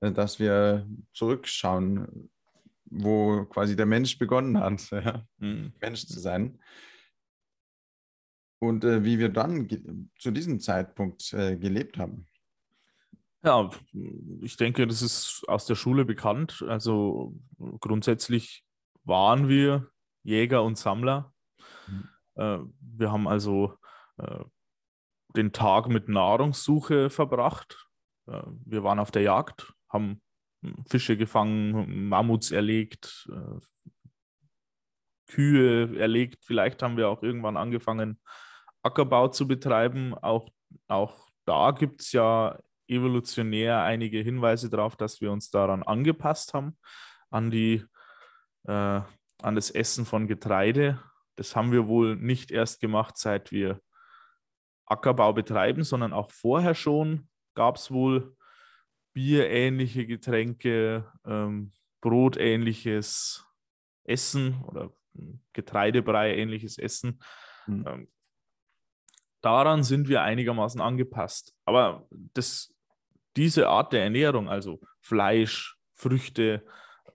äh, 0.00 0.12
dass 0.12 0.38
wir 0.38 0.86
zurückschauen, 1.12 2.30
wo 2.86 3.44
quasi 3.46 3.76
der 3.76 3.86
Mensch 3.86 4.18
begonnen 4.18 4.58
hat, 4.58 4.90
ja, 4.90 5.26
mhm. 5.38 5.72
Mensch 5.80 6.06
zu 6.06 6.18
sein. 6.18 6.58
Und 8.58 8.84
äh, 8.84 9.04
wie 9.04 9.18
wir 9.18 9.28
dann 9.28 9.68
zu 10.18 10.30
diesem 10.30 10.60
Zeitpunkt 10.60 11.32
äh, 11.34 11.56
gelebt 11.56 11.98
haben. 11.98 12.26
Ja, 13.46 13.70
ich 14.40 14.56
denke, 14.56 14.88
das 14.88 15.02
ist 15.02 15.44
aus 15.46 15.66
der 15.66 15.76
Schule 15.76 16.04
bekannt. 16.04 16.64
Also 16.66 17.32
grundsätzlich 17.78 18.64
waren 19.04 19.48
wir 19.48 19.88
Jäger 20.24 20.64
und 20.64 20.76
Sammler. 20.76 21.32
Mhm. 21.86 22.08
Äh, 22.34 22.58
wir 22.80 23.12
haben 23.12 23.28
also 23.28 23.78
äh, 24.18 24.42
den 25.36 25.52
Tag 25.52 25.86
mit 25.86 26.08
Nahrungssuche 26.08 27.08
verbracht. 27.08 27.86
Äh, 28.26 28.42
wir 28.64 28.82
waren 28.82 28.98
auf 28.98 29.12
der 29.12 29.22
Jagd, 29.22 29.72
haben 29.90 30.20
hm, 30.64 30.84
Fische 30.84 31.16
gefangen, 31.16 32.08
Mammuts 32.08 32.50
erlegt, 32.50 33.30
Kühe 35.28 35.96
erlegt. 35.96 36.44
Vielleicht 36.44 36.82
haben 36.82 36.96
wir 36.96 37.08
auch 37.08 37.22
irgendwann 37.22 37.56
angefangen, 37.56 38.20
Ackerbau 38.82 39.28
zu 39.28 39.46
betreiben. 39.46 40.14
Auch, 40.14 40.48
auch 40.88 41.28
da 41.44 41.70
gibt 41.70 42.00
es 42.00 42.10
ja 42.10 42.58
evolutionär 42.88 43.82
einige 43.82 44.20
Hinweise 44.20 44.70
darauf, 44.70 44.96
dass 44.96 45.20
wir 45.20 45.32
uns 45.32 45.50
daran 45.50 45.82
angepasst 45.82 46.54
haben, 46.54 46.76
an, 47.30 47.50
die, 47.50 47.84
äh, 48.64 49.00
an 49.42 49.54
das 49.54 49.70
Essen 49.70 50.06
von 50.06 50.28
Getreide. 50.28 51.02
Das 51.36 51.56
haben 51.56 51.72
wir 51.72 51.88
wohl 51.88 52.16
nicht 52.16 52.50
erst 52.50 52.80
gemacht, 52.80 53.16
seit 53.18 53.52
wir 53.52 53.80
Ackerbau 54.86 55.32
betreiben, 55.32 55.84
sondern 55.84 56.12
auch 56.12 56.30
vorher 56.30 56.74
schon 56.74 57.28
gab 57.54 57.76
es 57.76 57.90
wohl 57.90 58.36
bierähnliche 59.12 60.06
Getränke, 60.06 61.10
ähm, 61.24 61.72
brotähnliches 62.00 63.44
Essen 64.04 64.62
oder 64.64 64.92
Getreidebrei 65.54 66.36
ähnliches 66.36 66.78
Essen. 66.78 67.20
Mhm. 67.66 67.84
Ähm, 67.86 68.08
daran 69.40 69.82
sind 69.82 70.08
wir 70.08 70.22
einigermaßen 70.22 70.80
angepasst. 70.80 71.54
Aber 71.64 72.06
das 72.10 72.75
diese 73.36 73.68
Art 73.68 73.92
der 73.92 74.02
Ernährung, 74.02 74.48
also 74.48 74.80
Fleisch, 75.00 75.76
Früchte, 75.94 76.64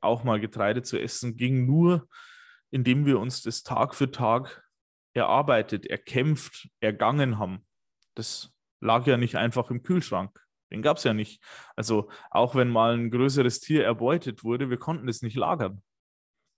auch 0.01 0.23
mal 0.23 0.39
Getreide 0.39 0.81
zu 0.81 0.99
essen, 0.99 1.35
ging 1.35 1.65
nur, 1.65 2.07
indem 2.71 3.05
wir 3.05 3.19
uns 3.19 3.41
das 3.41 3.63
Tag 3.63 3.95
für 3.95 4.11
Tag 4.11 4.63
erarbeitet, 5.13 5.85
erkämpft, 5.85 6.69
ergangen 6.79 7.37
haben. 7.37 7.65
Das 8.15 8.53
lag 8.79 9.05
ja 9.05 9.17
nicht 9.17 9.35
einfach 9.35 9.69
im 9.69 9.83
Kühlschrank. 9.83 10.39
Den 10.71 10.81
gab 10.81 10.97
es 10.97 11.03
ja 11.03 11.13
nicht. 11.13 11.43
Also 11.75 12.09
auch 12.29 12.55
wenn 12.55 12.69
mal 12.69 12.93
ein 12.93 13.11
größeres 13.11 13.59
Tier 13.59 13.83
erbeutet 13.83 14.43
wurde, 14.43 14.69
wir 14.69 14.77
konnten 14.77 15.09
es 15.09 15.21
nicht 15.21 15.35
lagern. 15.35 15.83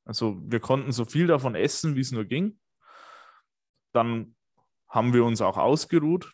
Also 0.05 0.39
wir 0.45 0.59
konnten 0.59 0.91
so 0.91 1.05
viel 1.05 1.27
davon 1.27 1.55
essen, 1.55 1.95
wie 1.95 2.01
es 2.01 2.11
nur 2.11 2.25
ging. 2.25 2.59
Dann 3.91 4.35
haben 4.87 5.13
wir 5.13 5.25
uns 5.25 5.41
auch 5.41 5.57
ausgeruht 5.57 6.33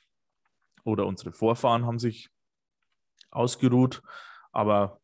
oder 0.84 1.06
unsere 1.06 1.32
Vorfahren 1.32 1.86
haben 1.86 2.00
sich 2.00 2.30
ausgeruht. 3.32 4.02
Aber 4.52 5.00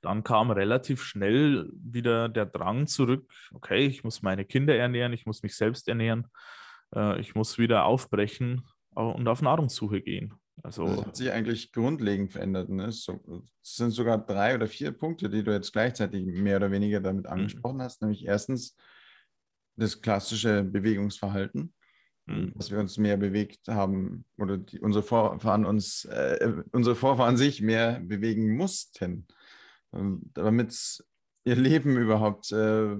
dann 0.00 0.22
kam 0.22 0.50
relativ 0.50 1.02
schnell 1.02 1.70
wieder 1.72 2.28
der 2.28 2.46
Drang 2.46 2.86
zurück, 2.86 3.30
okay, 3.52 3.86
ich 3.86 4.04
muss 4.04 4.22
meine 4.22 4.44
Kinder 4.44 4.76
ernähren, 4.76 5.12
ich 5.12 5.26
muss 5.26 5.42
mich 5.42 5.56
selbst 5.56 5.88
ernähren, 5.88 6.26
äh, 6.94 7.20
ich 7.20 7.34
muss 7.34 7.58
wieder 7.58 7.84
aufbrechen 7.84 8.62
und 8.94 9.26
auf 9.28 9.42
Nahrungssuche 9.42 10.00
gehen. 10.00 10.34
Also, 10.62 10.86
das 10.86 11.06
hat 11.06 11.16
sich 11.16 11.32
eigentlich 11.32 11.72
grundlegend 11.72 12.32
verändert. 12.32 12.68
Ne? 12.68 12.90
So, 12.90 13.44
es 13.62 13.76
sind 13.76 13.90
sogar 13.90 14.18
drei 14.18 14.54
oder 14.56 14.66
vier 14.66 14.90
Punkte, 14.92 15.30
die 15.30 15.44
du 15.44 15.52
jetzt 15.52 15.72
gleichzeitig 15.72 16.26
mehr 16.26 16.56
oder 16.56 16.70
weniger 16.70 17.00
damit 17.00 17.26
mhm. 17.26 17.30
angesprochen 17.30 17.76
mhm. 17.76 17.82
hast. 17.82 18.02
Nämlich 18.02 18.26
erstens 18.26 18.76
das 19.76 20.00
klassische 20.00 20.64
Bewegungsverhalten. 20.64 21.72
Mhm. 22.28 22.52
dass 22.56 22.70
wir 22.70 22.78
uns 22.78 22.98
mehr 22.98 23.16
bewegt 23.16 23.68
haben 23.68 24.24
oder 24.36 24.58
die, 24.58 24.80
unsere 24.80 25.02
Vorfahren 25.02 25.64
uns, 25.64 26.04
äh, 26.04 26.52
unsere 26.72 26.94
Vorfahren 26.94 27.38
sich 27.38 27.62
mehr 27.62 28.00
bewegen 28.00 28.54
mussten, 28.54 29.26
äh, 29.92 30.02
damit 30.34 31.02
ihr 31.44 31.56
Leben 31.56 31.96
überhaupt 31.96 32.52
äh, 32.52 32.96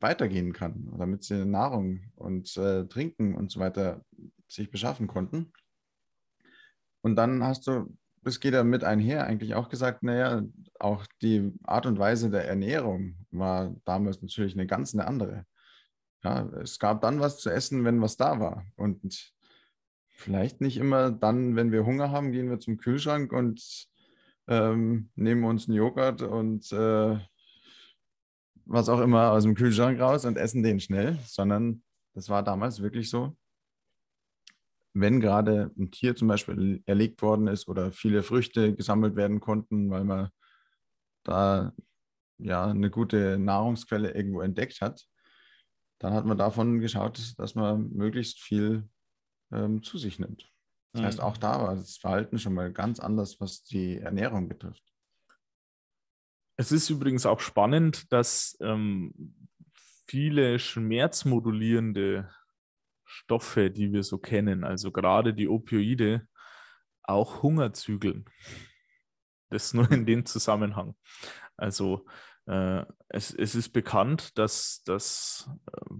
weitergehen 0.00 0.54
kann, 0.54 0.90
damit 0.98 1.22
sie 1.22 1.44
Nahrung 1.44 2.00
und 2.14 2.56
äh, 2.56 2.86
Trinken 2.86 3.34
und 3.34 3.50
so 3.50 3.60
weiter 3.60 4.04
sich 4.48 4.70
beschaffen 4.70 5.06
konnten. 5.06 5.52
Und 7.02 7.16
dann 7.16 7.44
hast 7.44 7.66
du, 7.66 7.94
das 8.22 8.40
geht 8.40 8.54
ja 8.54 8.64
mit 8.64 8.84
einher, 8.84 9.26
eigentlich 9.26 9.54
auch 9.54 9.68
gesagt, 9.68 10.02
naja, 10.02 10.42
auch 10.78 11.06
die 11.20 11.52
Art 11.64 11.84
und 11.84 11.98
Weise 11.98 12.30
der 12.30 12.48
Ernährung 12.48 13.16
war 13.30 13.74
damals 13.84 14.22
natürlich 14.22 14.54
eine 14.54 14.66
ganz 14.66 14.94
eine 14.94 15.06
andere. 15.06 15.44
Ja, 16.24 16.46
es 16.62 16.78
gab 16.78 17.00
dann 17.00 17.20
was 17.20 17.38
zu 17.38 17.50
essen, 17.50 17.84
wenn 17.84 18.00
was 18.00 18.16
da 18.16 18.38
war. 18.38 18.64
Und 18.76 19.32
vielleicht 20.08 20.60
nicht 20.60 20.76
immer 20.76 21.10
dann, 21.10 21.56
wenn 21.56 21.72
wir 21.72 21.84
Hunger 21.84 22.10
haben, 22.10 22.30
gehen 22.30 22.48
wir 22.48 22.60
zum 22.60 22.76
Kühlschrank 22.76 23.32
und 23.32 23.88
ähm, 24.46 25.10
nehmen 25.16 25.44
uns 25.44 25.68
einen 25.68 25.76
Joghurt 25.76 26.22
und 26.22 26.70
äh, 26.72 27.18
was 28.64 28.88
auch 28.88 29.00
immer 29.00 29.32
aus 29.32 29.42
dem 29.42 29.54
Kühlschrank 29.54 30.00
raus 30.00 30.24
und 30.24 30.36
essen 30.36 30.62
den 30.62 30.80
schnell, 30.80 31.18
sondern 31.26 31.82
das 32.14 32.28
war 32.28 32.42
damals 32.42 32.80
wirklich 32.82 33.10
so. 33.10 33.36
Wenn 34.94 35.20
gerade 35.20 35.72
ein 35.78 35.90
Tier 35.90 36.14
zum 36.14 36.28
Beispiel 36.28 36.82
erlegt 36.86 37.22
worden 37.22 37.48
ist 37.48 37.66
oder 37.66 37.92
viele 37.92 38.22
Früchte 38.22 38.74
gesammelt 38.74 39.16
werden 39.16 39.40
konnten, 39.40 39.90
weil 39.90 40.04
man 40.04 40.28
da 41.24 41.72
ja 42.38 42.66
eine 42.66 42.90
gute 42.90 43.38
Nahrungsquelle 43.38 44.12
irgendwo 44.12 44.42
entdeckt 44.42 44.80
hat, 44.80 45.06
dann 46.02 46.14
hat 46.14 46.24
man 46.24 46.36
davon 46.36 46.80
geschaut, 46.80 47.34
dass 47.38 47.54
man 47.54 47.90
möglichst 47.92 48.40
viel 48.40 48.88
ähm, 49.52 49.84
zu 49.84 49.98
sich 49.98 50.18
nimmt. 50.18 50.52
Das 50.92 51.00
mhm. 51.00 51.06
heißt, 51.06 51.20
auch 51.20 51.36
da 51.36 51.62
war 51.62 51.76
das 51.76 51.96
Verhalten 51.96 52.38
schon 52.38 52.54
mal 52.54 52.72
ganz 52.72 52.98
anders, 52.98 53.40
was 53.40 53.62
die 53.62 53.98
Ernährung 53.98 54.48
betrifft. 54.48 54.82
Es 56.56 56.72
ist 56.72 56.90
übrigens 56.90 57.24
auch 57.24 57.38
spannend, 57.38 58.12
dass 58.12 58.58
ähm, 58.60 59.48
viele 60.06 60.58
schmerzmodulierende 60.58 62.28
Stoffe, 63.04 63.70
die 63.70 63.92
wir 63.92 64.02
so 64.02 64.18
kennen, 64.18 64.64
also 64.64 64.90
gerade 64.90 65.32
die 65.32 65.48
Opioide, 65.48 66.26
auch 67.04 67.42
Hunger 67.42 67.72
zügeln. 67.72 68.24
Das 69.50 69.72
nur 69.72 69.90
in 69.92 70.04
dem 70.04 70.26
Zusammenhang. 70.26 70.96
Also 71.56 72.06
es, 72.44 73.32
es, 73.32 73.54
ist 73.54 73.70
bekannt, 73.70 74.36
dass, 74.36 74.82
dass 74.84 75.48
äh, 75.72 75.94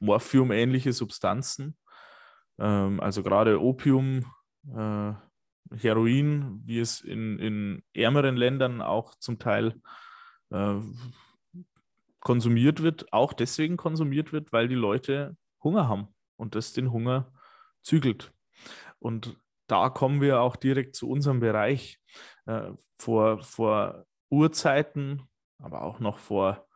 Morphium-ähnliche 0.00 0.92
Substanzen, 0.92 1.76
ähm, 2.58 3.00
also 3.00 3.22
gerade 3.22 3.60
Opium, 3.60 4.26
äh, 4.74 5.12
Heroin, 5.76 6.62
wie 6.64 6.78
es 6.78 7.00
in, 7.00 7.38
in 7.38 7.82
ärmeren 7.94 8.36
Ländern 8.36 8.80
auch 8.80 9.14
zum 9.16 9.38
Teil 9.38 9.80
äh, 10.50 10.76
konsumiert 12.20 12.82
wird, 12.82 13.12
auch 13.12 13.32
deswegen 13.32 13.76
konsumiert 13.76 14.32
wird, 14.32 14.52
weil 14.52 14.68
die 14.68 14.74
Leute 14.74 15.36
Hunger 15.62 15.88
haben 15.88 16.08
und 16.36 16.54
das 16.54 16.72
den 16.72 16.90
Hunger 16.90 17.32
zügelt. 17.82 18.32
Und 18.98 19.36
da 19.66 19.90
kommen 19.90 20.20
wir 20.20 20.40
auch 20.40 20.56
direkt 20.56 20.96
zu 20.96 21.08
unserem 21.08 21.40
Bereich. 21.40 22.00
Äh, 22.46 22.72
vor, 22.98 23.42
vor 23.42 24.06
Urzeiten 24.30 25.22
aber 25.58 25.82
auch 25.82 26.00
noch 26.00 26.18
vor 26.18 26.66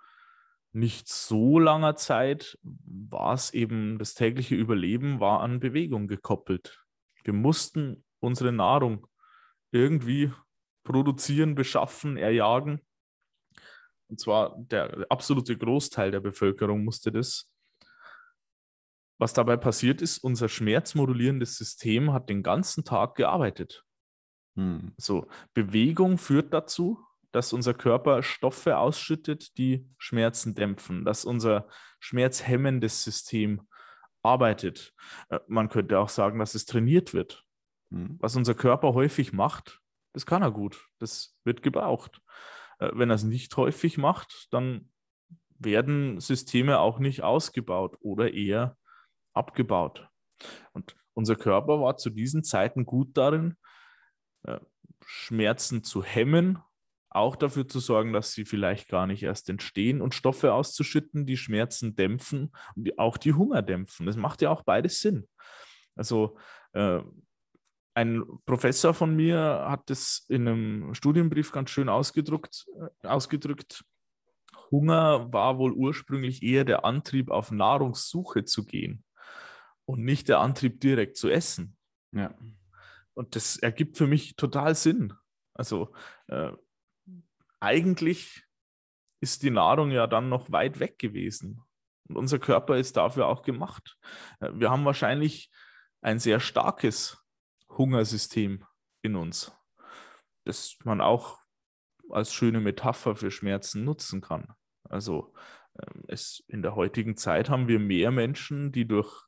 nicht 0.72 1.08
so 1.08 1.58
langer 1.58 1.96
Zeit 1.96 2.58
war 2.62 3.34
es 3.34 3.52
eben, 3.52 3.98
das 3.98 4.14
tägliche 4.14 4.54
Überleben 4.54 5.20
war 5.20 5.40
an 5.40 5.60
Bewegung 5.60 6.08
gekoppelt. 6.08 6.84
Wir 7.24 7.34
mussten 7.34 8.04
unsere 8.20 8.52
Nahrung 8.52 9.06
irgendwie 9.70 10.32
produzieren, 10.84 11.54
beschaffen, 11.54 12.16
erjagen. 12.16 12.80
Und 14.08 14.20
zwar 14.20 14.56
der 14.58 15.06
absolute 15.10 15.56
Großteil 15.56 16.10
der 16.10 16.20
Bevölkerung 16.20 16.84
musste 16.84 17.12
das. 17.12 17.50
Was 19.18 19.34
dabei 19.34 19.56
passiert 19.56 20.02
ist, 20.02 20.18
unser 20.18 20.48
schmerzmodulierendes 20.48 21.56
System 21.56 22.12
hat 22.12 22.28
den 22.28 22.42
ganzen 22.42 22.84
Tag 22.84 23.14
gearbeitet. 23.14 23.84
Hm. 24.56 24.92
So, 24.96 25.28
Bewegung 25.54 26.18
führt 26.18 26.52
dazu, 26.52 26.98
dass 27.32 27.52
unser 27.52 27.74
Körper 27.74 28.22
Stoffe 28.22 28.78
ausschüttet, 28.78 29.56
die 29.58 29.88
Schmerzen 29.98 30.54
dämpfen, 30.54 31.04
dass 31.04 31.24
unser 31.24 31.68
schmerzhemmendes 31.98 33.02
System 33.02 33.66
arbeitet. 34.22 34.94
Äh, 35.28 35.40
man 35.48 35.68
könnte 35.68 35.98
auch 35.98 36.08
sagen, 36.08 36.38
dass 36.38 36.54
es 36.54 36.66
trainiert 36.66 37.14
wird. 37.14 37.44
Hm. 37.90 38.16
Was 38.20 38.36
unser 38.36 38.54
Körper 38.54 38.94
häufig 38.94 39.32
macht, 39.32 39.80
das 40.12 40.26
kann 40.26 40.42
er 40.42 40.50
gut. 40.50 40.88
Das 40.98 41.36
wird 41.44 41.62
gebraucht. 41.62 42.20
Äh, 42.78 42.90
wenn 42.94 43.10
er 43.10 43.16
es 43.16 43.24
nicht 43.24 43.56
häufig 43.56 43.98
macht, 43.98 44.48
dann 44.52 44.90
werden 45.58 46.20
Systeme 46.20 46.80
auch 46.80 46.98
nicht 46.98 47.22
ausgebaut 47.22 47.96
oder 48.00 48.32
eher 48.32 48.76
abgebaut. 49.32 50.08
Und 50.72 50.96
unser 51.14 51.36
Körper 51.36 51.80
war 51.80 51.96
zu 51.96 52.10
diesen 52.10 52.42
Zeiten 52.42 52.84
gut 52.84 53.16
darin, 53.16 53.56
äh, 54.44 54.58
Schmerzen 55.04 55.84
zu 55.84 56.02
hemmen, 56.02 56.58
auch 57.14 57.36
dafür 57.36 57.68
zu 57.68 57.80
sorgen, 57.80 58.12
dass 58.12 58.32
sie 58.32 58.44
vielleicht 58.44 58.88
gar 58.88 59.06
nicht 59.06 59.22
erst 59.22 59.50
entstehen 59.50 60.00
und 60.00 60.14
Stoffe 60.14 60.52
auszuschütten, 60.52 61.26
die 61.26 61.36
Schmerzen 61.36 61.94
dämpfen 61.94 62.52
und 62.74 62.98
auch 62.98 63.16
die 63.16 63.34
Hunger 63.34 63.62
dämpfen. 63.62 64.06
Das 64.06 64.16
macht 64.16 64.42
ja 64.42 64.50
auch 64.50 64.62
beides 64.62 65.00
Sinn. 65.00 65.28
Also 65.94 66.38
äh, 66.72 67.00
ein 67.94 68.24
Professor 68.46 68.94
von 68.94 69.14
mir 69.14 69.66
hat 69.68 69.90
es 69.90 70.24
in 70.28 70.48
einem 70.48 70.94
Studienbrief 70.94 71.52
ganz 71.52 71.70
schön 71.70 71.88
ausgedrückt, 71.88 72.66
äh, 73.02 73.06
ausgedrückt. 73.06 73.84
Hunger 74.70 75.32
war 75.32 75.58
wohl 75.58 75.72
ursprünglich 75.72 76.42
eher 76.42 76.64
der 76.64 76.84
Antrieb, 76.84 77.30
auf 77.30 77.50
Nahrungssuche 77.50 78.44
zu 78.44 78.64
gehen 78.64 79.04
und 79.84 80.02
nicht 80.02 80.28
der 80.28 80.40
Antrieb, 80.40 80.80
direkt 80.80 81.18
zu 81.18 81.28
essen. 81.28 81.76
Ja. 82.12 82.34
Und 83.14 83.36
das 83.36 83.58
ergibt 83.58 83.98
für 83.98 84.06
mich 84.06 84.36
total 84.36 84.74
Sinn. 84.74 85.12
Also 85.54 85.92
äh, 86.28 86.52
eigentlich 87.62 88.44
ist 89.20 89.44
die 89.44 89.50
Nahrung 89.50 89.92
ja 89.92 90.06
dann 90.08 90.28
noch 90.28 90.50
weit 90.50 90.80
weg 90.80 90.98
gewesen. 90.98 91.62
Und 92.08 92.16
unser 92.16 92.40
Körper 92.40 92.76
ist 92.76 92.96
dafür 92.96 93.28
auch 93.28 93.42
gemacht. 93.42 93.96
Äh, 94.40 94.50
wir 94.54 94.70
haben 94.70 94.84
wahrscheinlich 94.84 95.50
ein 96.00 96.18
sehr 96.18 96.40
starkes 96.40 97.24
Hungersystem 97.68 98.64
in 99.02 99.14
uns, 99.14 99.52
das 100.44 100.76
man 100.84 101.00
auch 101.00 101.38
als 102.10 102.34
schöne 102.34 102.60
Metapher 102.60 103.14
für 103.14 103.30
Schmerzen 103.30 103.84
nutzen 103.84 104.20
kann. 104.20 104.52
Also 104.88 105.32
ähm, 105.78 106.02
es, 106.08 106.42
in 106.48 106.62
der 106.62 106.74
heutigen 106.74 107.16
Zeit 107.16 107.48
haben 107.48 107.68
wir 107.68 107.78
mehr 107.78 108.10
Menschen, 108.10 108.72
die 108.72 108.86
durch 108.86 109.24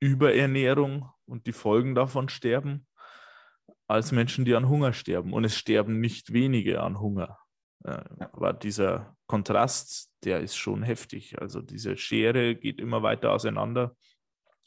Überernährung 0.00 1.08
und 1.24 1.46
die 1.46 1.52
Folgen 1.52 1.94
davon 1.94 2.28
sterben, 2.28 2.88
als 3.86 4.10
Menschen, 4.10 4.44
die 4.44 4.56
an 4.56 4.68
Hunger 4.68 4.92
sterben. 4.92 5.32
Und 5.32 5.44
es 5.44 5.56
sterben 5.56 6.00
nicht 6.00 6.32
wenige 6.32 6.82
an 6.82 6.98
Hunger. 6.98 7.38
Aber 7.84 8.52
dieser 8.52 9.16
Kontrast, 9.26 10.10
der 10.24 10.40
ist 10.40 10.56
schon 10.56 10.82
heftig. 10.82 11.40
Also 11.40 11.60
diese 11.60 11.96
Schere 11.96 12.54
geht 12.54 12.80
immer 12.80 13.02
weiter 13.02 13.32
auseinander. 13.32 13.96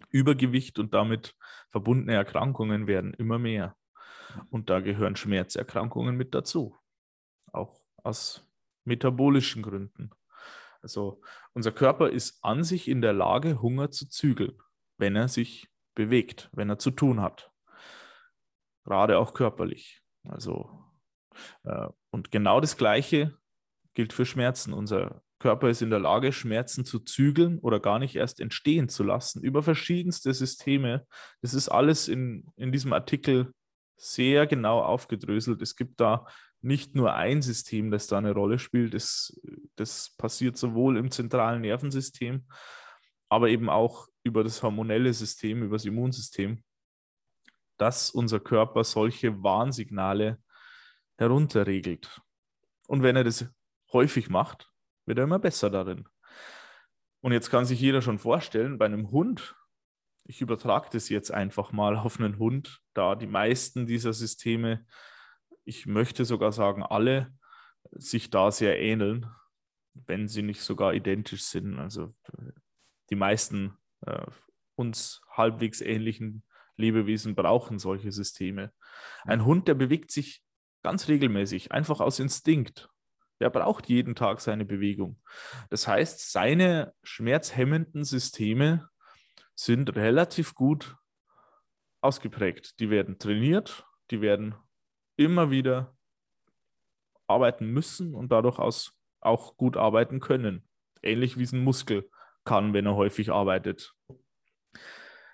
Übergewicht 0.09 0.77
und 0.77 0.93
damit 0.93 1.36
verbundene 1.71 2.13
Erkrankungen 2.13 2.88
werden 2.88 3.13
immer 3.13 3.39
mehr. 3.39 3.75
Und 4.49 4.69
da 4.69 4.80
gehören 4.80 5.15
Schmerzerkrankungen 5.15 6.15
mit 6.15 6.36
dazu. 6.36 6.75
Auch 7.51 7.82
aus 8.03 8.47
metabolischen 8.86 9.63
Gründen. 9.63 10.12
Also 10.82 11.21
unser 11.53 11.71
Körper 11.71 12.10
ist 12.10 12.43
an 12.43 12.63
sich 12.63 12.88
in 12.88 13.01
der 13.01 13.13
Lage, 13.13 13.62
Hunger 13.62 13.89
zu 13.89 14.08
zügeln, 14.08 14.62
wenn 14.97 15.15
er 15.15 15.27
sich 15.27 15.67
bewegt, 15.95 16.49
wenn 16.53 16.69
er 16.69 16.77
zu 16.77 16.91
tun 16.91 17.21
hat 17.21 17.51
gerade 18.88 19.19
auch 19.19 19.34
körperlich. 19.34 20.01
Also, 20.23 20.86
äh, 21.63 21.89
und 22.17 22.32
genau 22.32 22.60
das 22.60 22.77
Gleiche 22.77 23.38
gilt 23.93 24.12
für 24.12 24.25
Schmerzen. 24.25 24.73
Unser 24.73 25.21
Körper 25.38 25.69
ist 25.69 25.84
in 25.84 25.91
der 25.91 25.99
Lage, 25.99 26.34
Schmerzen 26.34 26.84
zu 26.84 26.97
zügeln 26.97 27.60
oder 27.60 27.80
gar 27.80 27.99
nicht 27.99 28.15
erst 28.15 28.39
entstehen 28.39 28.89
zu 28.89 29.03
lassen 29.03 29.43
über 29.43 29.62
verschiedenste 29.62 30.34
Systeme. 30.34 31.06
Das 31.43 31.53
ist 31.53 31.69
alles 31.69 32.08
in, 32.08 32.47
in 32.56 32.71
diesem 32.71 32.91
Artikel 32.91 33.53
sehr 33.97 34.47
genau 34.47 34.82
aufgedröselt. 34.82 35.62
Es 35.62 35.75
gibt 35.75 35.99
da 36.01 36.25
nicht 36.62 36.95
nur 36.95 37.13
ein 37.13 37.43
System, 37.43 37.91
das 37.91 38.08
da 38.08 38.17
eine 38.17 38.32
Rolle 38.32 38.58
spielt. 38.58 38.95
Das, 38.95 39.39
das 39.75 40.15
passiert 40.17 40.58
sowohl 40.58 40.97
im 40.97 41.12
zentralen 41.12 41.62
Nervensystem, 41.62 42.47
aber 43.30 43.49
eben 43.49 43.69
auch 43.69 44.08
über 44.23 44.43
das 44.43 44.63
hormonelle 44.63 45.13
System, 45.13 45.62
über 45.62 45.75
das 45.75 45.86
Immunsystem 45.86 46.63
dass 47.77 48.10
unser 48.10 48.39
Körper 48.39 48.84
solche 48.84 49.43
Warnsignale 49.43 50.39
herunterregelt. 51.17 52.21
Und 52.88 53.03
wenn 53.03 53.15
er 53.15 53.23
das 53.23 53.45
häufig 53.91 54.30
macht, 54.30 54.71
wird 55.06 55.17
er 55.17 55.25
immer 55.25 55.39
besser 55.39 55.69
darin. 55.69 56.08
Und 57.21 57.32
jetzt 57.32 57.49
kann 57.49 57.65
sich 57.65 57.80
jeder 57.80 58.01
schon 58.01 58.19
vorstellen, 58.19 58.77
bei 58.77 58.86
einem 58.86 59.12
Hund, 59.12 59.56
ich 60.23 60.41
übertrage 60.41 60.89
das 60.91 61.10
jetzt 61.10 61.32
einfach 61.32 61.71
mal 61.71 61.97
auf 61.97 62.19
einen 62.19 62.38
Hund, 62.38 62.82
da 62.93 63.15
die 63.15 63.27
meisten 63.27 63.88
dieser 63.88 64.13
Systeme, 64.13 64.86
ich 65.63 65.86
möchte 65.86 66.25
sogar 66.25 66.51
sagen 66.51 66.84
alle, 66.84 67.34
sich 67.91 68.30
da 68.30 68.51
sehr 68.51 68.80
ähneln, 68.80 69.30
wenn 69.93 70.27
sie 70.27 70.41
nicht 70.41 70.62
sogar 70.62 70.93
identisch 70.93 71.43
sind. 71.43 71.80
Also 71.80 72.13
die 73.10 73.15
meisten 73.15 73.77
äh, 74.06 74.25
uns 74.75 75.21
halbwegs 75.32 75.82
ähnlichen 75.82 76.43
Lebewesen 76.75 77.36
brauchen 77.36 77.80
solche 77.80 78.12
Systeme. 78.12 78.71
Ein 79.23 79.45
Hund, 79.45 79.67
der 79.67 79.73
bewegt 79.73 80.12
sich 80.12 80.43
ganz 80.84 81.08
regelmäßig, 81.08 81.72
einfach 81.72 82.00
aus 82.00 82.20
Instinkt. 82.20 82.90
Der 83.40 83.50
braucht 83.50 83.88
jeden 83.88 84.16
Tag 84.16 84.42
seine 84.42 84.66
Bewegung. 84.66 85.20
Das 85.70 85.88
heißt, 85.88 86.32
seine 86.32 86.94
schmerzhemmenden 87.04 88.04
Systeme 88.04 88.90
sind 89.56 89.96
relativ 89.96 90.56
gut 90.56 90.96
ausgeprägt. 92.02 92.80
Die 92.80 92.90
werden 92.90 93.20
trainiert, 93.20 93.86
die 94.12 94.22
werden 94.22 94.56
immer 95.18 95.52
wieder 95.52 95.96
arbeiten 97.28 97.68
müssen 97.68 98.16
und 98.16 98.32
dadurch 98.32 98.60
aus 98.60 98.94
auch 99.20 99.58
gut 99.58 99.78
arbeiten 99.78 100.20
können. 100.20 100.68
Ähnlich 101.04 101.38
wie 101.38 101.44
es 101.44 101.52
ein 101.52 101.63
Muskel 101.63 102.10
kann, 102.46 102.74
wenn 102.74 102.86
er 102.86 102.96
häufig 102.96 103.32
arbeitet. 103.32 103.94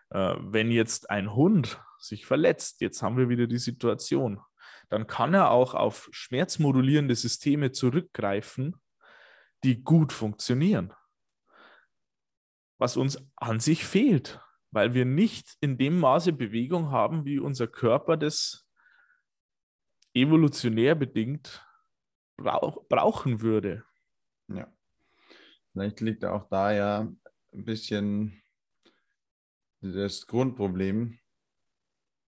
Äh, 0.09 0.35
wenn 0.39 0.71
jetzt 0.71 1.09
ein 1.09 1.33
Hund 1.33 1.79
sich 1.99 2.25
verletzt, 2.25 2.81
jetzt 2.81 3.01
haben 3.01 3.17
wir 3.17 3.29
wieder 3.29 3.47
die 3.47 3.59
Situation, 3.59 4.39
dann 4.89 5.07
kann 5.07 5.33
er 5.33 5.51
auch 5.51 5.73
auf 5.73 6.09
schmerzmodulierende 6.11 7.15
Systeme 7.15 7.71
zurückgreifen, 7.71 8.75
die 9.63 9.83
gut 9.83 10.13
funktionieren. 10.13 10.93
Was 12.77 12.97
uns 12.97 13.17
an 13.35 13.59
sich 13.59 13.85
fehlt, 13.85 14.41
weil 14.71 14.93
wir 14.93 15.05
nicht 15.05 15.55
in 15.61 15.77
dem 15.77 15.99
Maße 15.99 16.33
Bewegung 16.33 16.91
haben, 16.91 17.25
wie 17.25 17.39
unser 17.39 17.67
Körper 17.67 18.17
das 18.17 18.67
evolutionär 20.13 20.95
bedingt 20.95 21.65
brauch, 22.37 22.87
brauchen 22.87 23.41
würde. 23.41 23.83
Ja. 24.47 24.71
Vielleicht 25.71 26.01
liegt 26.01 26.25
auch 26.25 26.47
da 26.49 26.71
ja 26.71 26.99
ein 26.99 27.65
bisschen 27.65 28.43
das 29.81 30.25
Grundproblem, 30.27 31.19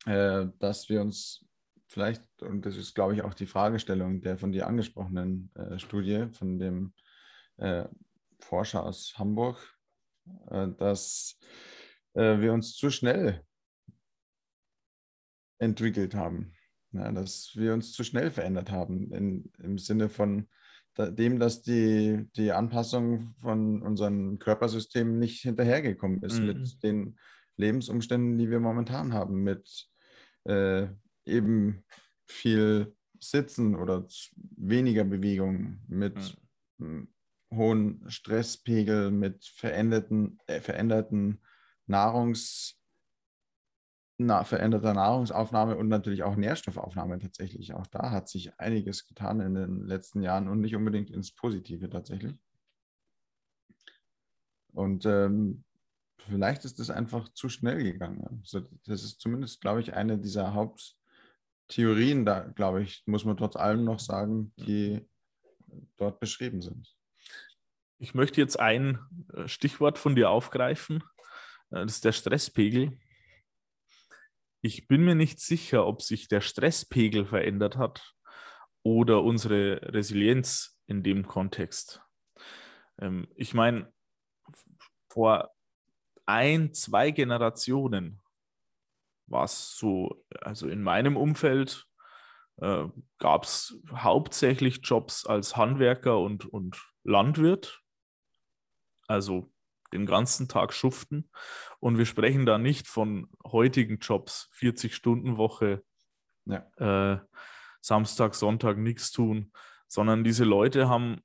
äh, 0.05 0.47
dass 0.59 0.89
wir 0.89 1.01
uns 1.01 1.45
vielleicht, 1.93 2.23
und 2.41 2.65
das 2.65 2.75
ist, 2.75 2.95
glaube 2.95 3.13
ich, 3.13 3.21
auch 3.21 3.35
die 3.35 3.45
Fragestellung 3.45 4.21
der 4.21 4.37
von 4.37 4.51
dir 4.51 4.67
angesprochenen 4.67 5.51
äh, 5.53 5.77
Studie 5.77 6.25
von 6.31 6.57
dem 6.57 6.93
äh, 7.57 7.85
Forscher 8.39 8.83
aus 8.83 9.13
Hamburg, 9.15 9.77
äh, 10.49 10.69
dass 10.77 11.39
äh, 12.15 12.39
wir 12.39 12.51
uns 12.51 12.75
zu 12.75 12.89
schnell 12.89 13.45
entwickelt 15.59 16.15
haben, 16.15 16.55
ja, 16.93 17.11
dass 17.11 17.51
wir 17.55 17.73
uns 17.73 17.91
zu 17.93 18.03
schnell 18.03 18.31
verändert 18.31 18.71
haben 18.71 19.13
in, 19.13 19.51
im 19.59 19.77
Sinne 19.77 20.09
von 20.09 20.47
dem, 20.97 21.39
dass 21.39 21.61
die, 21.61 22.27
die 22.35 22.51
Anpassung 22.51 23.33
von 23.39 23.81
unseren 23.81 24.37
Körpersystemen 24.39 25.17
nicht 25.17 25.41
hinterhergekommen 25.41 26.21
ist 26.21 26.39
mhm. 26.39 26.45
mit 26.45 26.83
den 26.83 27.19
Lebensumständen, 27.57 28.37
die 28.37 28.49
wir 28.49 28.59
momentan 28.59 29.13
haben, 29.13 29.41
mit 29.41 29.89
äh, 30.45 30.87
eben 31.25 31.83
viel 32.25 32.95
Sitzen 33.19 33.75
oder 33.75 34.05
weniger 34.57 35.03
Bewegung, 35.03 35.79
mit 35.87 36.37
mhm. 36.77 37.07
hohen 37.53 38.09
Stresspegel, 38.09 39.11
mit 39.11 39.45
veränderten, 39.45 40.39
äh, 40.47 40.59
veränderten 40.59 41.41
Nahrungs- 41.87 42.75
na, 44.17 44.43
veränderter 44.43 44.93
Nahrungsaufnahme 44.93 45.75
und 45.75 45.87
natürlich 45.87 46.23
auch 46.23 46.35
Nährstoffaufnahme 46.35 47.19
tatsächlich. 47.19 47.73
Auch 47.73 47.87
da 47.87 48.11
hat 48.11 48.29
sich 48.29 48.57
einiges 48.59 49.07
getan 49.07 49.39
in 49.39 49.55
den 49.55 49.85
letzten 49.85 50.21
Jahren 50.21 50.47
und 50.47 50.61
nicht 50.61 50.75
unbedingt 50.75 51.09
ins 51.09 51.33
Positive 51.33 51.89
tatsächlich. 51.89 52.35
Und 54.71 55.05
ähm, 55.05 55.63
vielleicht 56.17 56.65
ist 56.65 56.79
es 56.79 56.89
einfach 56.89 57.29
zu 57.29 57.49
schnell 57.49 57.83
gegangen. 57.83 58.23
Also 58.41 58.61
das 58.85 59.03
ist 59.03 59.19
zumindest, 59.19 59.61
glaube 59.61 59.81
ich, 59.81 59.93
eine 59.93 60.17
dieser 60.17 60.53
Haupttheorien, 61.63 62.25
da 62.25 62.41
glaube 62.41 62.83
ich, 62.83 63.03
muss 63.05 63.25
man 63.25 63.37
trotz 63.37 63.55
allem 63.55 63.83
noch 63.83 63.99
sagen, 63.99 64.53
die 64.57 65.07
dort 65.97 66.19
beschrieben 66.19 66.61
sind. 66.61 66.95
Ich 67.99 68.13
möchte 68.13 68.41
jetzt 68.41 68.59
ein 68.59 68.99
äh, 69.33 69.47
Stichwort 69.47 69.97
von 69.97 70.15
dir 70.15 70.29
aufgreifen. 70.29 71.03
Äh, 71.71 71.85
das 71.85 71.95
ist 71.95 72.05
der 72.05 72.11
Stresspegel. 72.11 72.99
Ich 74.61 74.87
bin 74.87 75.03
mir 75.03 75.15
nicht 75.15 75.39
sicher, 75.39 75.87
ob 75.87 76.01
sich 76.01 76.27
der 76.27 76.41
Stresspegel 76.41 77.25
verändert 77.25 77.77
hat 77.77 78.13
oder 78.83 79.23
unsere 79.23 79.93
Resilienz 79.93 80.79
in 80.85 81.01
dem 81.01 81.27
Kontext. 81.27 82.01
Ähm, 82.99 83.27
ich 83.35 83.53
meine, 83.53 83.91
vor 85.09 85.49
ein, 86.25 86.73
zwei 86.73 87.11
Generationen 87.11 88.21
war 89.33 89.43
es 89.43 89.75
so, 89.75 90.23
also 90.41 90.69
in 90.69 90.81
meinem 90.81 91.17
Umfeld 91.17 91.87
äh, 92.61 92.85
gab 93.17 93.43
es 93.43 93.77
hauptsächlich 93.91 94.79
Jobs 94.83 95.25
als 95.25 95.57
Handwerker 95.57 96.19
und, 96.19 96.45
und 96.45 96.81
Landwirt. 97.03 97.81
Also 99.07 99.51
den 99.91 100.05
ganzen 100.05 100.47
Tag 100.47 100.73
schuften. 100.73 101.29
Und 101.79 101.97
wir 101.97 102.05
sprechen 102.05 102.45
da 102.45 102.57
nicht 102.57 102.87
von 102.87 103.29
heutigen 103.45 103.97
Jobs, 103.99 104.49
40-Stunden-Woche, 104.57 105.83
ja. 106.45 107.13
äh, 107.13 107.19
Samstag, 107.81 108.33
Sonntag 108.35 108.77
nichts 108.77 109.11
tun, 109.11 109.51
sondern 109.87 110.23
diese 110.23 110.45
Leute 110.45 110.87
haben 110.89 111.21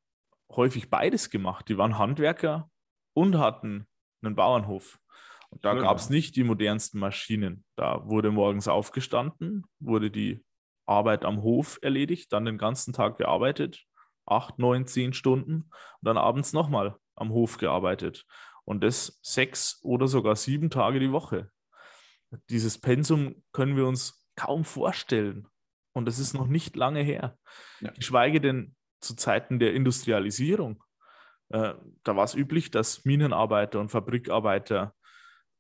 häufig 0.51 0.91
beides 0.91 1.31
gemacht. 1.31 1.69
Die 1.69 1.79
waren 1.79 1.99
Handwerker 1.99 2.71
und 3.15 3.39
hatten 3.39 3.87
einen 4.23 4.35
Bauernhof. 4.35 4.99
Und 5.51 5.65
da 5.65 5.75
gab 5.75 5.97
es 5.97 6.11
nicht 6.11 6.37
die 6.37 6.45
modernsten 6.45 6.99
Maschinen. 6.99 7.65
Da 7.77 8.07
wurde 8.07 8.31
morgens 8.31 8.69
aufgestanden, 8.69 9.65
wurde 9.81 10.11
die 10.11 10.45
Arbeit 10.87 11.25
am 11.25 11.43
Hof 11.43 11.79
erledigt, 11.83 12.33
dann 12.33 12.45
den 12.45 12.59
ganzen 12.59 12.93
Tag 12.93 13.19
gearbeitet, 13.19 13.85
acht, 14.27 14.59
neun, 14.59 14.87
zehn 14.87 15.13
Stunden 15.13 15.63
und 15.63 16.03
dann 16.03 16.19
abends 16.19 16.53
nochmal 16.53 16.97
am 17.17 17.31
Hof 17.31 17.59
gearbeitet. 17.59 18.27
Und 18.65 18.83
das 18.85 19.19
sechs 19.23 19.81
oder 19.83 20.09
sogar 20.09 20.37
sieben 20.37 20.71
Tage 20.71 21.01
die 21.01 21.13
Woche. 21.13 21.51
Dieses 22.51 22.79
Pensum 22.79 23.43
können 23.53 23.77
wir 23.77 23.87
uns 23.87 24.27
kaum 24.37 24.65
vorstellen. 24.65 25.49
Und 25.95 26.05
das 26.05 26.19
ist 26.19 26.35
noch 26.35 26.47
nicht 26.47 26.77
lange 26.77 27.03
her. 27.03 27.39
Ja. 27.81 27.91
Geschweige 27.93 28.41
denn 28.41 28.77
zu 29.01 29.17
Zeiten 29.17 29.59
der 29.59 29.75
Industrialisierung. 29.75 30.83
Äh, 31.49 31.75
da 32.05 32.17
war 32.17 32.25
es 32.25 32.35
üblich, 32.35 32.71
dass 32.71 33.05
Minenarbeiter 33.05 33.81
und 33.81 33.91
Fabrikarbeiter 33.91 34.95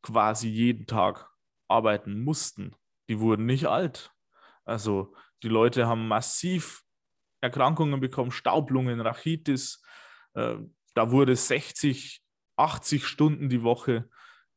quasi 0.02 0.48
jeden 0.48 0.86
Tag 0.86 1.30
arbeiten 1.68 2.20
mussten. 2.20 2.74
Die 3.08 3.20
wurden 3.20 3.46
nicht 3.46 3.66
alt. 3.66 4.12
Also 4.64 5.14
die 5.42 5.48
Leute 5.48 5.86
haben 5.86 6.08
massiv 6.08 6.84
Erkrankungen 7.40 8.00
bekommen, 8.00 8.30
Staublungen, 8.30 9.00
Rachitis. 9.00 9.82
Äh, 10.34 10.56
da 10.94 11.10
wurde 11.10 11.36
60, 11.36 12.22
80 12.56 13.06
Stunden 13.06 13.48
die 13.48 13.62
Woche 13.62 14.08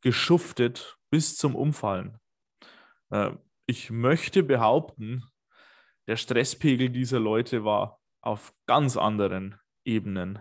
geschuftet 0.01 0.97
bis 1.09 1.37
zum 1.37 1.55
Umfallen. 1.55 2.17
Äh, 3.11 3.31
ich 3.67 3.91
möchte 3.91 4.43
behaupten, 4.43 5.23
der 6.07 6.17
Stresspegel 6.17 6.89
dieser 6.89 7.19
Leute 7.19 7.63
war 7.63 7.99
auf 8.21 8.53
ganz 8.65 8.97
anderen 8.97 9.59
Ebenen. 9.85 10.39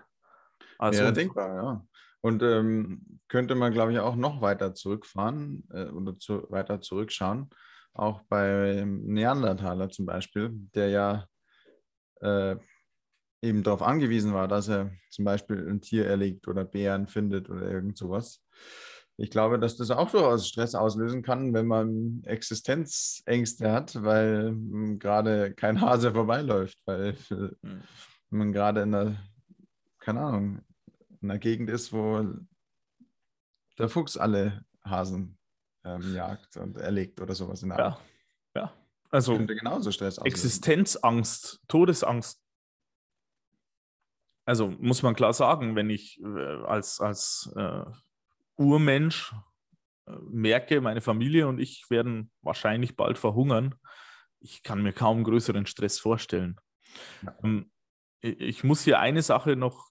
Also, 0.79 1.05
ja, 1.05 1.13
denkbar, 1.13 1.55
ja. 1.55 1.87
Und 2.23 2.43
ähm, 2.43 3.21
könnte 3.29 3.55
man, 3.55 3.73
glaube 3.73 3.93
ich, 3.93 3.99
auch 3.99 4.17
noch 4.17 4.43
weiter 4.43 4.75
zurückfahren 4.75 5.65
äh, 5.73 5.87
oder 5.87 6.19
zu, 6.19 6.47
weiter 6.51 6.81
zurückschauen. 6.81 7.49
Auch 7.95 8.23
bei 8.29 8.85
Neandertaler 8.87 9.89
zum 9.89 10.07
Beispiel, 10.07 10.51
der 10.75 10.89
ja 10.91 11.27
äh, 12.21 12.57
eben 13.43 13.63
darauf 13.63 13.83
angewiesen 13.83 14.35
war, 14.35 14.49
dass 14.49 14.69
er 14.69 14.91
zum 15.11 15.25
Beispiel 15.25 15.67
ein 15.69 15.81
Tier 15.81 16.07
erlegt 16.07 16.47
oder 16.47 16.65
Bären 16.65 17.07
findet 17.07 17.49
oder 17.49 17.63
irgend 17.63 17.97
sowas. 17.97 18.43
Ich 19.17 19.31
glaube, 19.31 19.59
dass 19.59 19.77
das 19.77 19.91
auch 19.91 20.11
durchaus 20.11 20.49
Stress 20.49 20.75
auslösen 20.75 21.23
kann, 21.23 21.53
wenn 21.53 21.67
man 21.67 22.23
Existenzängste 22.25 23.71
hat, 23.71 24.03
weil 24.03 24.49
hm, 24.49 24.99
gerade 24.99 25.53
kein 25.55 25.81
Hase 25.81 26.13
vorbeiläuft, 26.13 26.79
weil 26.87 27.17
hm. 27.29 27.83
man 28.31 28.53
gerade 28.53 28.83
in 28.83 28.95
einer, 28.95 29.17
keine 29.99 30.21
Ahnung, 30.21 30.61
einer 31.23 31.39
Gegend 31.39 31.71
ist, 31.71 31.93
wo 31.93 32.27
der 33.79 33.89
Fuchs 33.89 34.17
alle 34.17 34.65
Hasen 34.85 35.39
ähm, 35.85 36.15
jagt 36.15 36.57
und 36.57 36.77
erlegt 36.77 37.21
oder 37.21 37.35
sowas 37.35 37.63
in 37.63 37.71
der 37.71 37.79
Art. 37.79 38.01
Ja, 38.55 38.63
ja. 38.63 38.73
Also 39.11 39.37
genauso 39.39 39.91
Stress 39.91 40.19
auslösen. 40.19 40.27
Existenzangst, 40.27 41.61
Todesangst 41.67 42.41
also 44.51 44.69
muss 44.81 45.03
man 45.03 45.15
klar 45.15 45.33
sagen, 45.33 45.77
wenn 45.77 45.91
ich 45.91 46.21
äh, 46.21 46.65
als, 46.65 47.01
als 47.01 47.53
äh, 47.55 47.85
Urmensch 48.57 49.33
äh, 50.07 50.13
merke, 50.29 50.81
meine 50.81 51.01
Familie 51.01 51.47
und 51.47 51.61
ich 51.61 51.89
werden 51.89 52.33
wahrscheinlich 52.43 52.97
bald 52.97 53.17
verhungern, 53.17 53.77
ich 54.41 54.65
kann 54.65 54.83
mir 54.83 54.93
kaum 54.93 55.23
größeren 55.23 55.67
Stress 55.67 56.01
vorstellen. 56.01 56.57
Ja. 57.23 57.39
Ähm, 57.45 57.71
ich 58.23 58.65
muss 58.65 58.83
hier 58.83 58.99
eine 58.99 59.23
Sache 59.23 59.55
noch 59.55 59.91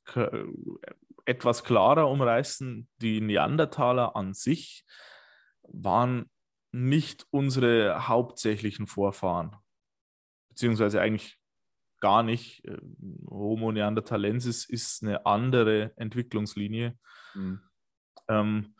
etwas 1.29 1.63
klarer 1.63 2.09
umreißen. 2.09 2.89
Die 2.97 3.21
Neandertaler 3.21 4.15
an 4.15 4.33
sich 4.33 4.83
waren 5.61 6.29
nicht 6.71 7.27
unsere 7.29 8.07
hauptsächlichen 8.07 8.87
Vorfahren, 8.87 9.55
beziehungsweise 10.49 11.01
eigentlich 11.01 11.37
gar 11.99 12.23
nicht. 12.23 12.65
Äh, 12.65 12.77
Homo 13.29 13.71
neanderthalensis 13.71 14.65
ist 14.65 15.03
eine 15.03 15.25
andere 15.25 15.93
Entwicklungslinie, 15.97 16.97
mhm. 17.35 17.61
ähm, 18.27 18.75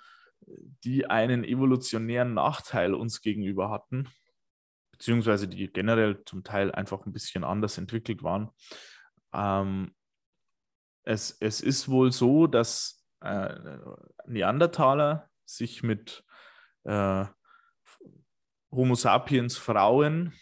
die 0.83 1.05
einen 1.05 1.43
evolutionären 1.43 2.33
Nachteil 2.33 2.95
uns 2.95 3.21
gegenüber 3.21 3.69
hatten, 3.69 4.09
beziehungsweise 4.91 5.47
die 5.47 5.67
generell 5.67 6.23
zum 6.25 6.43
Teil 6.43 6.71
einfach 6.71 7.05
ein 7.05 7.13
bisschen 7.13 7.43
anders 7.43 7.77
entwickelt 7.77 8.23
waren. 8.23 8.49
Ähm, 9.33 9.93
es, 11.03 11.37
es 11.39 11.61
ist 11.61 11.89
wohl 11.89 12.11
so, 12.11 12.47
dass 12.47 13.05
äh, 13.21 13.77
Neandertaler 14.25 15.29
sich 15.45 15.83
mit 15.83 16.23
äh, 16.83 17.25
Homo 18.71 18.95
sapiens 18.95 19.57
Frauen 19.57 20.33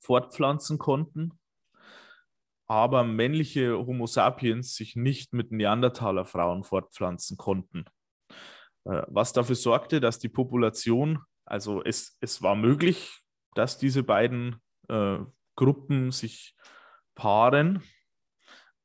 fortpflanzen 0.00 0.78
konnten 0.78 1.38
aber 2.66 3.04
männliche 3.04 3.76
Homo 3.76 4.06
sapiens 4.06 4.74
sich 4.74 4.96
nicht 4.96 5.32
mit 5.32 5.52
Neandertaler 5.52 6.24
Frauen 6.24 6.64
fortpflanzen 6.64 7.36
konnten. 7.36 7.84
Äh, 8.84 9.02
was 9.08 9.32
dafür 9.32 9.56
sorgte, 9.56 10.00
dass 10.00 10.18
die 10.18 10.28
Population, 10.28 11.18
also 11.44 11.82
es, 11.82 12.16
es 12.20 12.42
war 12.42 12.56
möglich, 12.56 13.20
dass 13.54 13.78
diese 13.78 14.02
beiden 14.02 14.56
äh, 14.88 15.18
Gruppen 15.56 16.10
sich 16.10 16.56
paaren, 17.14 17.82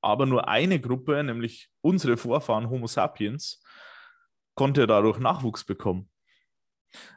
aber 0.01 0.25
nur 0.25 0.47
eine 0.47 0.79
Gruppe, 0.79 1.23
nämlich 1.23 1.69
unsere 1.81 2.17
Vorfahren 2.17 2.69
Homo 2.69 2.87
sapiens, 2.87 3.61
konnte 4.55 4.87
dadurch 4.87 5.19
Nachwuchs 5.19 5.63
bekommen, 5.63 6.09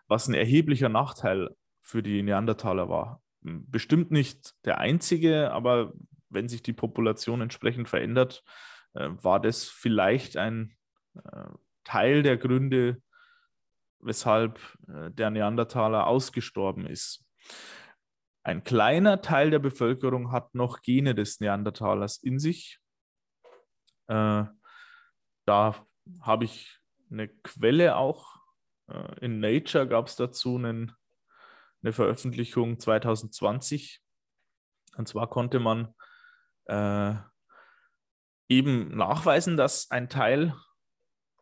was 0.06 0.28
ein 0.28 0.34
erheblicher 0.34 0.88
Nachteil 0.88 1.50
für 1.80 2.02
die 2.02 2.22
Neandertaler 2.22 2.88
war. 2.88 3.22
Bestimmt 3.40 4.10
nicht 4.10 4.54
der 4.64 4.78
einzige, 4.78 5.50
aber 5.52 5.92
wenn 6.28 6.48
sich 6.48 6.62
die 6.62 6.72
Population 6.72 7.40
entsprechend 7.40 7.88
verändert, 7.88 8.44
äh, 8.94 9.08
war 9.10 9.40
das 9.40 9.64
vielleicht 9.64 10.36
ein 10.36 10.76
äh, 11.14 11.46
Teil 11.84 12.22
der 12.22 12.36
Gründe, 12.36 13.02
weshalb 14.00 14.60
äh, 14.88 15.10
der 15.10 15.30
Neandertaler 15.30 16.06
ausgestorben 16.06 16.86
ist. 16.86 17.24
Ein 18.44 18.64
kleiner 18.64 19.22
Teil 19.22 19.50
der 19.50 19.60
Bevölkerung 19.60 20.32
hat 20.32 20.54
noch 20.54 20.82
Gene 20.82 21.14
des 21.14 21.38
Neandertalers 21.40 22.16
in 22.16 22.40
sich. 22.40 22.80
Äh, 24.08 24.44
da 25.46 25.86
habe 26.20 26.44
ich 26.44 26.80
eine 27.10 27.28
Quelle 27.28 27.96
auch. 27.96 28.40
Äh, 28.88 29.24
in 29.24 29.38
Nature 29.38 29.86
gab 29.86 30.08
es 30.08 30.16
dazu 30.16 30.56
einen, 30.56 30.92
eine 31.82 31.92
Veröffentlichung 31.92 32.80
2020. 32.80 34.00
Und 34.96 35.06
zwar 35.06 35.30
konnte 35.30 35.60
man 35.60 35.94
äh, 36.64 37.14
eben 38.48 38.96
nachweisen, 38.96 39.56
dass 39.56 39.90
ein 39.90 40.08
Teil 40.08 40.54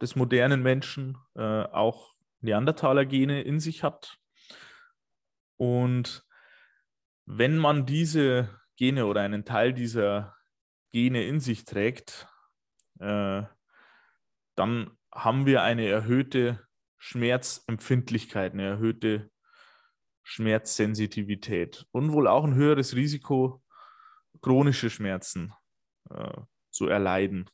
des 0.02 0.16
modernen 0.16 0.62
Menschen 0.62 1.16
äh, 1.34 1.62
auch 1.64 2.12
Neandertaler-Gene 2.40 3.42
in 3.42 3.58
sich 3.58 3.82
hat. 3.82 4.18
Und 5.56 6.24
wenn 7.32 7.58
man 7.58 7.86
diese 7.86 8.60
Gene 8.76 9.06
oder 9.06 9.20
einen 9.20 9.44
Teil 9.44 9.72
dieser 9.72 10.36
Gene 10.90 11.22
in 11.24 11.38
sich 11.38 11.64
trägt, 11.64 12.26
äh, 12.98 13.42
dann 14.56 14.98
haben 15.14 15.46
wir 15.46 15.62
eine 15.62 15.86
erhöhte 15.86 16.66
Schmerzempfindlichkeit, 16.98 18.52
eine 18.52 18.64
erhöhte 18.64 19.30
Schmerzsensitivität 20.24 21.86
und 21.92 22.12
wohl 22.12 22.26
auch 22.26 22.44
ein 22.44 22.54
höheres 22.54 22.96
Risiko, 22.96 23.62
chronische 24.42 24.90
Schmerzen 24.90 25.54
äh, 26.10 26.40
zu 26.70 26.88
erleiden. 26.88 27.48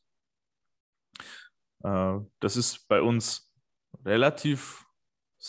Äh, 1.83 2.17
das 2.39 2.57
ist 2.57 2.87
bei 2.87 3.01
uns 3.01 3.53
relativ 4.03 4.86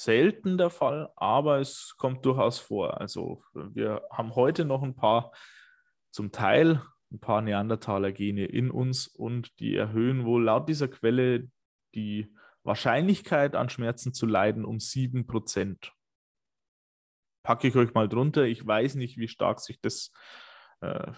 selten 0.02 0.58
der 0.58 0.70
Fall, 0.70 1.10
aber 1.16 1.58
es 1.58 1.94
kommt 1.96 2.24
durchaus 2.24 2.58
vor. 2.58 3.00
Also 3.00 3.42
wir 3.54 4.02
haben 4.10 4.34
heute 4.34 4.64
noch 4.64 4.82
ein 4.82 4.94
paar, 4.94 5.32
zum 6.10 6.32
Teil 6.32 6.82
ein 7.10 7.20
paar 7.20 7.42
Neandertaler-Gene 7.42 8.44
in 8.46 8.70
uns 8.70 9.06
und 9.06 9.58
die 9.60 9.74
erhöhen 9.74 10.24
wohl 10.24 10.44
laut 10.44 10.68
dieser 10.68 10.88
Quelle 10.88 11.48
die 11.94 12.32
Wahrscheinlichkeit 12.62 13.56
an 13.56 13.70
Schmerzen 13.70 14.12
zu 14.12 14.26
leiden 14.26 14.64
um 14.64 14.76
7%. 14.76 15.90
Packe 17.42 17.68
ich 17.68 17.76
euch 17.76 17.94
mal 17.94 18.08
drunter. 18.08 18.44
Ich 18.44 18.66
weiß 18.66 18.96
nicht, 18.96 19.16
wie 19.16 19.28
stark 19.28 19.60
sich 19.60 19.80
das 19.80 20.12
äh, 20.80 21.12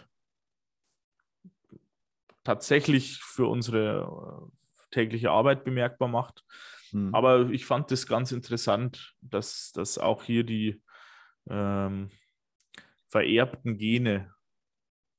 tatsächlich 2.45 3.21
für 3.23 3.47
unsere 3.47 4.51
äh, 4.51 4.91
tägliche 4.91 5.31
Arbeit 5.33 5.65
bemerkbar 5.65 6.09
macht. 6.09 6.45
Mhm. 6.93 7.15
Aber 7.15 7.51
ich 7.51 7.67
fand 7.67 7.91
das 7.91 8.07
ganz 8.07 8.33
interessant, 8.33 9.15
dass, 9.21 9.73
dass 9.73 9.99
auch 9.99 10.23
hier 10.23 10.45
die 10.45 10.83
ähm, 11.49 12.11
vererbten 13.09 13.79
Gene 13.79 14.33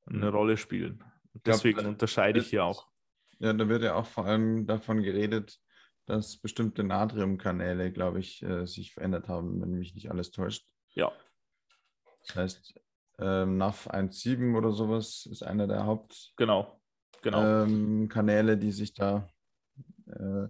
eine 0.06 0.28
mhm. 0.28 0.36
Rolle 0.36 0.58
spielen. 0.58 1.04
Deswegen 1.34 1.80
glaub, 1.80 1.92
unterscheide 1.92 2.40
ich 2.40 2.50
hier 2.50 2.66
auch. 2.66 2.88
Ja, 3.40 3.54
da 3.54 3.68
wird 3.68 3.84
ja 3.84 3.96
auch 3.96 4.06
vor 4.06 4.26
allem 4.26 4.68
davon 4.68 5.02
geredet, 5.02 5.60
dass 6.06 6.38
bestimmte 6.38 6.84
Natriumkanäle, 6.84 7.92
glaube 7.92 8.20
ich, 8.20 8.44
äh, 8.44 8.66
sich 8.66 8.94
verändert 8.94 9.28
haben, 9.28 9.62
wenn 9.62 9.72
mich 9.72 9.96
nicht 9.96 10.12
alles 10.12 10.32
täuscht. 10.32 10.68
Ja. 10.90 11.12
Das 12.28 12.36
heißt, 12.36 12.80
ähm, 13.20 13.58
NAV 13.58 13.88
1.7 13.90 14.58
oder 14.58 14.72
sowas 14.72 15.28
ist 15.32 15.44
einer 15.44 15.68
der 15.68 15.86
Hauptkanäle, 15.86 16.34
genau. 16.36 16.82
Genau. 17.22 17.64
Ähm, 17.64 18.10
die 18.58 18.72
sich 18.72 18.94
da 18.94 19.28
äh, 20.08 20.48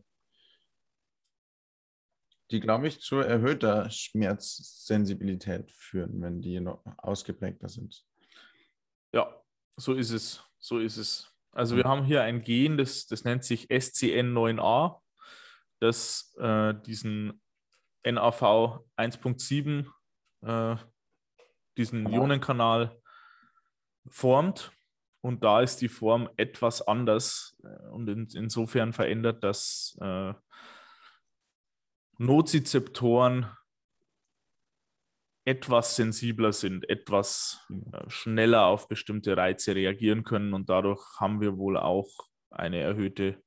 die, 2.51 2.59
glaube 2.59 2.87
ich, 2.87 3.01
zu 3.01 3.17
erhöhter 3.17 3.89
Schmerzsensibilität 3.89 5.71
führen, 5.71 6.21
wenn 6.21 6.41
die 6.41 6.59
noch 6.59 6.83
ausgeprägter 6.97 7.69
sind. 7.69 8.03
Ja, 9.13 9.41
so 9.77 9.93
ist 9.93 10.11
es. 10.11 10.43
So 10.59 10.79
ist 10.79 10.97
es. 10.97 11.31
Also 11.53 11.75
wir 11.75 11.83
haben 11.83 12.05
hier 12.05 12.23
ein 12.23 12.41
Gen, 12.41 12.77
das, 12.77 13.07
das 13.07 13.23
nennt 13.23 13.43
sich 13.43 13.67
SCN9A, 13.69 15.01
das 15.79 16.33
äh, 16.39 16.73
diesen 16.85 17.41
NAV 18.05 18.41
1.7, 18.97 19.85
äh, 20.43 20.77
diesen 21.77 22.07
Ionenkanal 22.07 22.97
formt. 24.07 24.71
Und 25.23 25.43
da 25.43 25.61
ist 25.61 25.81
die 25.81 25.89
Form 25.89 26.29
etwas 26.37 26.81
anders 26.87 27.55
äh, 27.63 27.89
und 27.89 28.07
in, 28.09 28.27
insofern 28.33 28.93
verändert, 28.93 29.43
dass 29.43 29.97
äh, 30.01 30.33
Nozizeptoren 32.21 33.49
etwas 35.43 35.95
sensibler 35.95 36.53
sind, 36.53 36.87
etwas 36.87 37.65
äh, 37.93 38.07
schneller 38.09 38.65
auf 38.65 38.87
bestimmte 38.87 39.35
Reize 39.35 39.73
reagieren 39.73 40.23
können 40.23 40.53
und 40.53 40.69
dadurch 40.69 41.01
haben 41.19 41.41
wir 41.41 41.57
wohl 41.57 41.77
auch 41.77 42.09
eine 42.51 42.79
erhöhte 42.79 43.41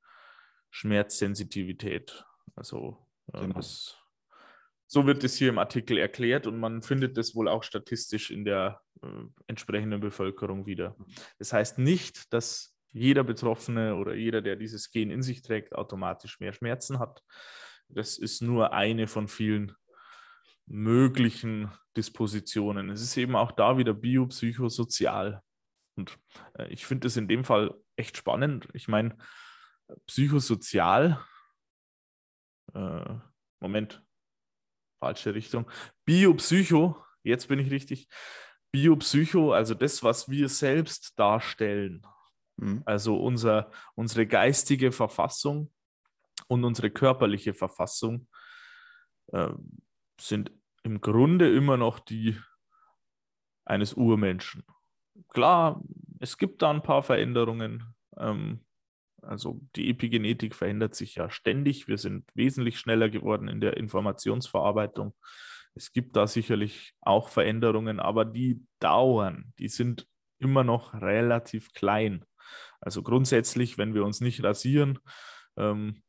Schmerzsensitivität. 0.70 2.24
Also 2.56 3.06
äh, 3.32 3.42
genau. 3.42 3.54
das, 3.54 3.96
so 4.88 5.06
wird 5.06 5.22
es 5.22 5.36
hier 5.36 5.50
im 5.50 5.58
Artikel 5.58 5.96
erklärt 5.96 6.48
und 6.48 6.58
man 6.58 6.82
findet 6.82 7.16
es 7.16 7.36
wohl 7.36 7.46
auch 7.46 7.62
statistisch 7.62 8.32
in 8.32 8.44
der 8.44 8.80
äh, 9.02 9.06
entsprechenden 9.46 10.00
Bevölkerung 10.00 10.66
wieder. 10.66 10.96
Das 11.38 11.52
heißt 11.52 11.78
nicht, 11.78 12.32
dass 12.32 12.76
jeder 12.90 13.22
Betroffene 13.22 13.94
oder 13.94 14.14
jeder, 14.14 14.42
der 14.42 14.56
dieses 14.56 14.90
Gen 14.90 15.12
in 15.12 15.22
sich 15.22 15.42
trägt, 15.42 15.76
automatisch 15.76 16.40
mehr 16.40 16.52
Schmerzen 16.52 16.98
hat, 16.98 17.22
das 17.94 18.18
ist 18.18 18.42
nur 18.42 18.72
eine 18.72 19.06
von 19.06 19.28
vielen 19.28 19.72
möglichen 20.66 21.70
Dispositionen. 21.96 22.90
Es 22.90 23.02
ist 23.02 23.16
eben 23.16 23.36
auch 23.36 23.52
da 23.52 23.78
wieder 23.78 23.94
biopsychosozial. 23.94 25.42
Und 25.96 26.18
äh, 26.58 26.68
ich 26.68 26.86
finde 26.86 27.06
es 27.06 27.16
in 27.16 27.28
dem 27.28 27.44
Fall 27.44 27.74
echt 27.96 28.16
spannend. 28.16 28.68
Ich 28.72 28.88
meine, 28.88 29.16
psychosozial, 30.06 31.24
äh, 32.74 33.14
Moment, 33.60 34.02
falsche 35.00 35.34
Richtung. 35.34 35.70
Biopsycho, 36.04 36.96
jetzt 37.22 37.48
bin 37.48 37.58
ich 37.58 37.70
richtig. 37.70 38.08
Biopsycho, 38.72 39.52
also 39.52 39.74
das, 39.74 40.02
was 40.02 40.28
wir 40.28 40.48
selbst 40.48 41.18
darstellen, 41.18 42.04
mhm. 42.56 42.82
also 42.86 43.16
unser, 43.22 43.70
unsere 43.94 44.26
geistige 44.26 44.90
Verfassung, 44.90 45.72
und 46.48 46.64
unsere 46.64 46.90
körperliche 46.90 47.54
Verfassung 47.54 48.28
äh, 49.32 49.50
sind 50.20 50.52
im 50.82 51.00
Grunde 51.00 51.54
immer 51.54 51.76
noch 51.76 51.98
die 51.98 52.38
eines 53.64 53.94
Urmenschen. 53.94 54.64
Klar, 55.28 55.82
es 56.20 56.36
gibt 56.38 56.62
da 56.62 56.70
ein 56.70 56.82
paar 56.82 57.02
Veränderungen. 57.02 57.94
Ähm, 58.16 58.64
also 59.22 59.60
die 59.74 59.88
Epigenetik 59.90 60.54
verändert 60.54 60.94
sich 60.94 61.14
ja 61.14 61.30
ständig. 61.30 61.88
Wir 61.88 61.98
sind 61.98 62.28
wesentlich 62.34 62.78
schneller 62.78 63.08
geworden 63.08 63.48
in 63.48 63.60
der 63.60 63.76
Informationsverarbeitung. 63.76 65.14
Es 65.74 65.92
gibt 65.92 66.16
da 66.16 66.26
sicherlich 66.26 66.94
auch 67.00 67.28
Veränderungen, 67.28 68.00
aber 68.00 68.24
die 68.24 68.62
dauern. 68.78 69.52
Die 69.58 69.68
sind 69.68 70.06
immer 70.38 70.62
noch 70.62 70.94
relativ 70.94 71.72
klein. 71.72 72.24
Also 72.80 73.02
grundsätzlich, 73.02 73.78
wenn 73.78 73.94
wir 73.94 74.04
uns 74.04 74.20
nicht 74.20 74.44
rasieren, 74.44 74.98
ähm, 75.56 76.02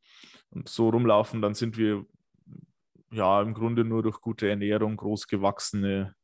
so 0.64 0.88
rumlaufen, 0.88 1.42
dann 1.42 1.54
sind 1.54 1.76
wir 1.76 2.06
ja 3.10 3.40
im 3.42 3.54
Grunde 3.54 3.84
nur 3.84 4.02
durch 4.02 4.20
gute 4.20 4.48
Ernährung 4.48 4.96
großgewachsene 4.96 6.14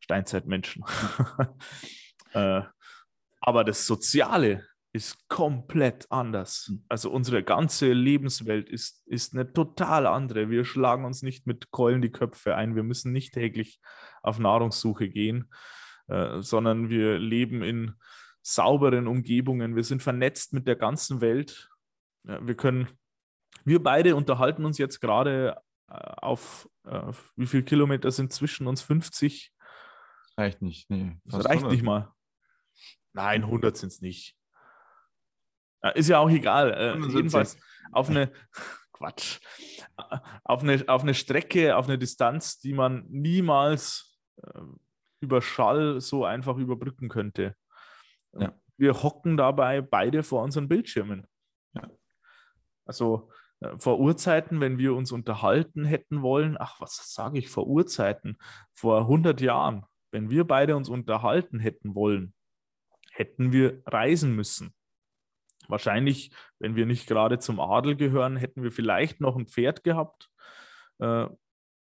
Steinzeitmenschen. 0.00 0.84
äh, 2.32 2.62
aber 3.40 3.64
das 3.64 3.86
Soziale 3.86 4.66
ist 4.94 5.28
komplett 5.28 6.06
anders. 6.10 6.72
Also 6.88 7.10
unsere 7.10 7.42
ganze 7.42 7.92
Lebenswelt 7.92 8.68
ist, 8.68 9.02
ist 9.06 9.34
eine 9.34 9.52
total 9.52 10.06
andere. 10.06 10.50
Wir 10.50 10.64
schlagen 10.64 11.04
uns 11.04 11.22
nicht 11.22 11.46
mit 11.46 11.72
Keulen 11.72 12.00
die 12.00 12.12
Köpfe 12.12 12.54
ein. 12.54 12.76
Wir 12.76 12.84
müssen 12.84 13.12
nicht 13.12 13.34
täglich 13.34 13.80
auf 14.22 14.38
Nahrungssuche 14.38 15.08
gehen, 15.08 15.50
äh, 16.06 16.40
sondern 16.40 16.90
wir 16.90 17.18
leben 17.18 17.62
in 17.62 17.94
sauberen 18.40 19.08
Umgebungen. 19.08 19.74
Wir 19.74 19.84
sind 19.84 20.02
vernetzt 20.02 20.52
mit 20.52 20.68
der 20.68 20.76
ganzen 20.76 21.20
Welt. 21.20 21.70
Ja, 22.22 22.46
wir 22.46 22.54
können 22.54 22.88
wir 23.64 23.82
beide 23.82 24.16
unterhalten 24.16 24.64
uns 24.64 24.78
jetzt 24.78 25.00
gerade 25.00 25.60
äh, 25.88 25.94
auf, 25.94 26.68
äh, 26.84 27.12
wie 27.36 27.46
viele 27.46 27.64
Kilometer 27.64 28.10
sind 28.10 28.32
zwischen 28.32 28.66
uns? 28.66 28.82
50? 28.82 29.52
Reicht 30.36 30.62
nicht, 30.62 30.90
nee. 30.90 31.16
Das 31.24 31.44
reicht 31.44 31.64
100. 31.64 31.72
nicht 31.72 31.84
mal. 31.84 32.12
Nein, 33.12 33.44
100 33.44 33.76
sind 33.76 33.92
es 33.92 34.00
nicht. 34.00 34.36
Ist 35.94 36.08
ja 36.08 36.18
auch 36.18 36.30
egal. 36.30 36.72
Äh, 36.72 37.12
jedenfalls 37.12 37.58
auf 37.92 38.08
eine, 38.08 38.32
Quatsch, 38.92 39.40
auf 40.44 40.62
eine, 40.62 40.82
auf 40.88 41.02
eine 41.02 41.14
Strecke, 41.14 41.76
auf 41.76 41.86
eine 41.86 41.98
Distanz, 41.98 42.58
die 42.58 42.72
man 42.72 43.06
niemals 43.08 44.18
äh, 44.42 44.60
über 45.20 45.42
Schall 45.42 46.00
so 46.00 46.24
einfach 46.24 46.56
überbrücken 46.56 47.08
könnte. 47.08 47.54
Ja. 48.32 48.52
Wir 48.76 49.02
hocken 49.02 49.36
dabei 49.36 49.80
beide 49.80 50.22
vor 50.22 50.42
unseren 50.42 50.68
Bildschirmen. 50.68 51.26
Ja. 51.74 51.90
Also 52.86 53.30
äh, 53.30 53.43
vor 53.76 53.98
Urzeiten, 53.98 54.60
wenn 54.60 54.78
wir 54.78 54.94
uns 54.94 55.12
unterhalten 55.12 55.84
hätten 55.84 56.22
wollen, 56.22 56.56
ach, 56.58 56.80
was 56.80 57.12
sage 57.12 57.38
ich 57.38 57.48
vor 57.48 57.66
Urzeiten? 57.66 58.38
Vor 58.74 59.02
100 59.02 59.40
Jahren, 59.40 59.84
wenn 60.10 60.30
wir 60.30 60.44
beide 60.44 60.76
uns 60.76 60.88
unterhalten 60.88 61.58
hätten 61.58 61.94
wollen, 61.94 62.34
hätten 63.12 63.52
wir 63.52 63.82
reisen 63.86 64.34
müssen. 64.34 64.74
Wahrscheinlich, 65.68 66.30
wenn 66.58 66.76
wir 66.76 66.86
nicht 66.86 67.06
gerade 67.06 67.38
zum 67.38 67.58
Adel 67.58 67.96
gehören, 67.96 68.36
hätten 68.36 68.62
wir 68.62 68.72
vielleicht 68.72 69.20
noch 69.20 69.36
ein 69.36 69.46
Pferd 69.46 69.82
gehabt, 69.82 70.30
äh, 70.98 71.26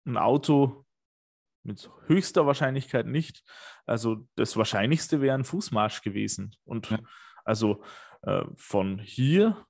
ein 0.06 0.16
Auto 0.18 0.84
mit 1.62 1.90
höchster 2.06 2.46
Wahrscheinlichkeit 2.46 3.06
nicht. 3.06 3.42
Also 3.86 4.28
das 4.36 4.56
Wahrscheinlichste 4.56 5.22
wäre 5.22 5.34
ein 5.34 5.44
Fußmarsch 5.44 6.02
gewesen. 6.02 6.54
Und 6.64 6.94
also 7.44 7.82
äh, 8.22 8.44
von 8.56 8.98
hier 8.98 9.64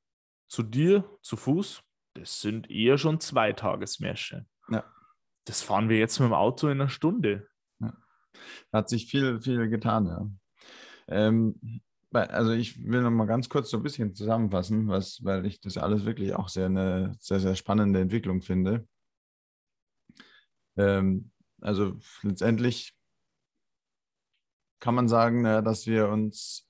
zu 0.54 0.62
dir 0.62 1.04
zu 1.20 1.36
Fuß, 1.36 1.82
das 2.14 2.40
sind 2.40 2.70
eher 2.70 2.96
schon 2.96 3.18
zwei 3.18 3.52
Tagesmärsche. 3.52 4.46
Ja. 4.70 4.84
das 5.46 5.62
fahren 5.62 5.88
wir 5.88 5.98
jetzt 5.98 6.20
mit 6.20 6.28
dem 6.28 6.32
Auto 6.32 6.68
in 6.68 6.80
einer 6.80 6.88
Stunde. 6.88 7.48
Ja. 7.80 7.92
Hat 8.72 8.88
sich 8.88 9.06
viel, 9.06 9.40
viel 9.40 9.68
getan, 9.68 10.06
ja. 10.06 10.30
Ähm, 11.08 11.82
also 12.12 12.52
ich 12.52 12.82
will 12.84 13.02
noch 13.02 13.10
mal 13.10 13.26
ganz 13.26 13.48
kurz 13.48 13.68
so 13.68 13.78
ein 13.78 13.82
bisschen 13.82 14.14
zusammenfassen, 14.14 14.86
was, 14.86 15.24
weil 15.24 15.44
ich 15.44 15.60
das 15.60 15.76
alles 15.76 16.04
wirklich 16.04 16.34
auch 16.36 16.48
sehr 16.48 16.66
eine 16.66 17.16
sehr, 17.18 17.40
sehr 17.40 17.56
spannende 17.56 18.00
Entwicklung 18.00 18.40
finde. 18.40 18.86
Ähm, 20.76 21.32
also 21.60 21.98
letztendlich 22.22 22.96
kann 24.78 24.94
man 24.94 25.08
sagen, 25.08 25.42
dass 25.42 25.88
wir 25.88 26.08
uns 26.08 26.68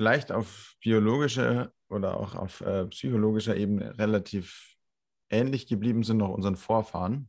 vielleicht 0.00 0.32
auf 0.32 0.76
biologischer 0.80 1.74
oder 1.90 2.18
auch 2.18 2.34
auf 2.34 2.62
äh, 2.62 2.86
psychologischer 2.86 3.54
Ebene 3.54 3.98
relativ 3.98 4.78
ähnlich 5.28 5.66
geblieben 5.66 6.04
sind 6.04 6.16
noch 6.16 6.30
unseren 6.30 6.56
Vorfahren 6.56 7.28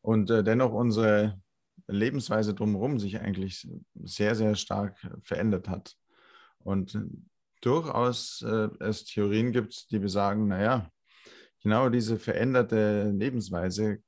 und 0.00 0.30
äh, 0.30 0.44
dennoch 0.44 0.70
unsere 0.70 1.42
Lebensweise 1.88 2.54
drumherum 2.54 3.00
sich 3.00 3.18
eigentlich 3.18 3.66
sehr, 3.94 4.36
sehr 4.36 4.54
stark 4.54 4.96
verändert 5.24 5.68
hat. 5.68 5.96
Und 6.60 6.96
durchaus 7.62 8.42
äh, 8.42 8.68
es 8.78 9.04
Theorien 9.04 9.50
gibt, 9.50 9.90
die 9.90 9.98
besagen, 9.98 10.46
naja, 10.46 10.88
genau 11.64 11.88
diese 11.88 12.16
veränderte 12.16 13.10
Lebensweise 13.10 13.98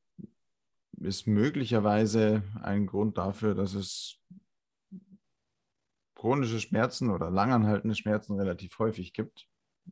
ist 1.01 1.27
möglicherweise 1.27 2.45
ein 2.63 2.87
Grund 2.87 3.19
dafür, 3.19 3.57
dass 3.57 3.75
es 3.75 4.21
chronische 6.25 6.59
Schmerzen 6.59 7.11
oder 7.11 7.31
langanhaltende 7.31 7.95
Schmerzen 7.95 8.41
relativ 8.41 8.79
häufig 8.79 9.13
gibt, 9.13 9.47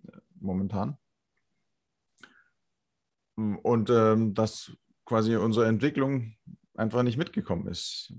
äh, 0.08 0.16
momentan. 0.40 0.96
Und 3.36 3.90
ähm, 3.90 4.32
dass 4.32 4.72
quasi 5.04 5.36
unsere 5.36 5.66
Entwicklung 5.66 6.34
einfach 6.74 7.02
nicht 7.02 7.18
mitgekommen 7.18 7.68
ist. 7.68 8.14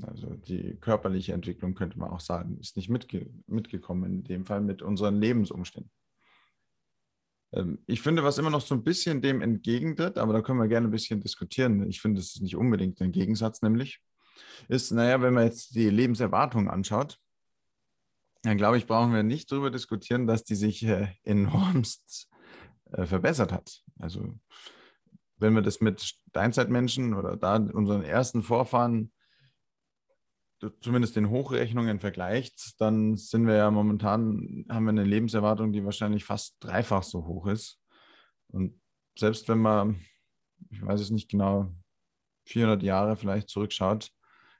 Also 0.00 0.36
die 0.36 0.78
körperliche 0.80 1.34
Entwicklung 1.34 1.74
könnte 1.74 1.98
man 1.98 2.08
auch 2.08 2.20
sagen, 2.20 2.56
ist 2.60 2.78
nicht 2.78 2.88
mitge 2.88 3.28
mitgekommen, 3.46 4.10
in 4.10 4.24
dem 4.24 4.46
Fall 4.46 4.62
mit 4.62 4.80
unseren 4.80 5.20
Lebensumständen. 5.20 5.92
Ähm, 7.52 7.80
ich 7.86 8.00
finde, 8.00 8.24
was 8.24 8.38
immer 8.38 8.48
noch 8.48 8.62
so 8.62 8.74
ein 8.74 8.84
bisschen 8.84 9.20
dem 9.20 9.42
entgegentritt, 9.42 10.16
aber 10.16 10.32
da 10.32 10.40
können 10.40 10.60
wir 10.60 10.68
gerne 10.68 10.88
ein 10.88 10.92
bisschen 10.92 11.20
diskutieren. 11.20 11.86
Ich 11.90 12.00
finde, 12.00 12.20
es 12.20 12.36
ist 12.36 12.40
nicht 12.40 12.56
unbedingt 12.56 13.02
ein 13.02 13.12
Gegensatz, 13.12 13.60
nämlich 13.60 14.00
ist, 14.68 14.92
naja, 14.92 15.20
wenn 15.20 15.34
man 15.34 15.44
jetzt 15.44 15.74
die 15.74 15.90
Lebenserwartung 15.90 16.70
anschaut, 16.70 17.20
dann 18.42 18.56
glaube 18.56 18.78
ich, 18.78 18.86
brauchen 18.86 19.12
wir 19.12 19.22
nicht 19.22 19.50
darüber 19.52 19.70
diskutieren, 19.70 20.26
dass 20.26 20.44
die 20.44 20.54
sich 20.54 20.82
äh, 20.84 21.08
enormst 21.24 22.28
äh, 22.92 23.06
verbessert 23.06 23.52
hat. 23.52 23.82
Also 23.98 24.38
wenn 25.36 25.54
wir 25.54 25.62
das 25.62 25.80
mit 25.80 26.00
Steinzeitmenschen 26.00 27.14
oder 27.14 27.36
da 27.36 27.56
unseren 27.56 28.02
ersten 28.02 28.42
Vorfahren 28.42 29.12
zumindest 30.80 31.16
den 31.16 31.30
Hochrechnungen 31.30 32.00
vergleicht, 32.00 32.80
dann 32.80 33.16
sind 33.16 33.46
wir 33.46 33.54
ja 33.54 33.70
momentan, 33.70 34.66
haben 34.68 34.84
wir 34.84 34.90
eine 34.90 35.04
Lebenserwartung, 35.04 35.72
die 35.72 35.84
wahrscheinlich 35.84 36.24
fast 36.24 36.56
dreifach 36.60 37.02
so 37.02 37.26
hoch 37.26 37.46
ist. 37.46 37.80
Und 38.48 38.78
selbst 39.18 39.48
wenn 39.48 39.58
man, 39.58 40.04
ich 40.70 40.84
weiß 40.84 41.00
es 41.00 41.10
nicht 41.10 41.30
genau, 41.30 41.72
400 42.46 42.82
Jahre 42.82 43.16
vielleicht 43.16 43.48
zurückschaut, 43.48 44.10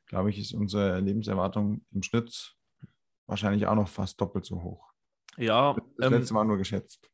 glaube 0.07 0.31
ich, 0.31 0.39
ist 0.39 0.53
unsere 0.53 1.01
Lebenserwartung 1.01 1.85
im 1.93 2.03
Schnitt 2.03 2.57
wahrscheinlich 3.31 3.67
auch 3.67 3.75
noch 3.75 3.89
fast 3.89 4.21
doppelt 4.21 4.45
so 4.45 4.63
hoch. 4.63 4.93
Ja. 5.39 5.77
Das 5.97 6.11
ähm, 6.11 6.19
letzte 6.19 6.35
Mal 6.35 6.45
nur 6.45 6.59
geschätzt. 6.59 7.09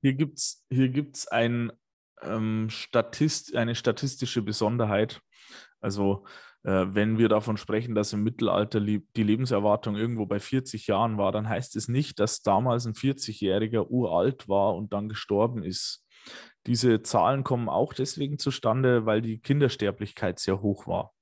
Hier 0.00 0.14
gibt 0.14 0.38
es 0.38 0.64
hier 0.70 0.88
gibt's 0.88 1.26
ein, 1.26 1.72
ähm, 2.22 2.68
Statist, 2.70 3.56
eine 3.56 3.74
statistische 3.74 4.42
Besonderheit. 4.42 5.20
Also 5.80 6.24
äh, 6.62 6.86
wenn 6.88 7.18
wir 7.18 7.28
davon 7.28 7.56
sprechen, 7.56 7.94
dass 7.94 8.12
im 8.12 8.22
Mittelalter 8.22 8.80
die 8.80 9.02
Lebenserwartung 9.16 9.96
irgendwo 9.96 10.26
bei 10.26 10.40
40 10.40 10.86
Jahren 10.86 11.18
war, 11.18 11.32
dann 11.32 11.48
heißt 11.48 11.76
es 11.76 11.88
nicht, 11.88 12.18
dass 12.20 12.42
damals 12.42 12.86
ein 12.86 12.94
40-Jähriger 12.94 13.88
uralt 13.88 14.48
war 14.48 14.74
und 14.74 14.92
dann 14.92 15.08
gestorben 15.08 15.62
ist. 15.62 16.04
Diese 16.66 17.02
Zahlen 17.02 17.44
kommen 17.44 17.68
auch 17.68 17.92
deswegen 17.92 18.38
zustande, 18.38 19.04
weil 19.04 19.20
die 19.20 19.40
Kindersterblichkeit 19.40 20.38
sehr 20.38 20.62
hoch 20.62 20.86
war. 20.86 21.12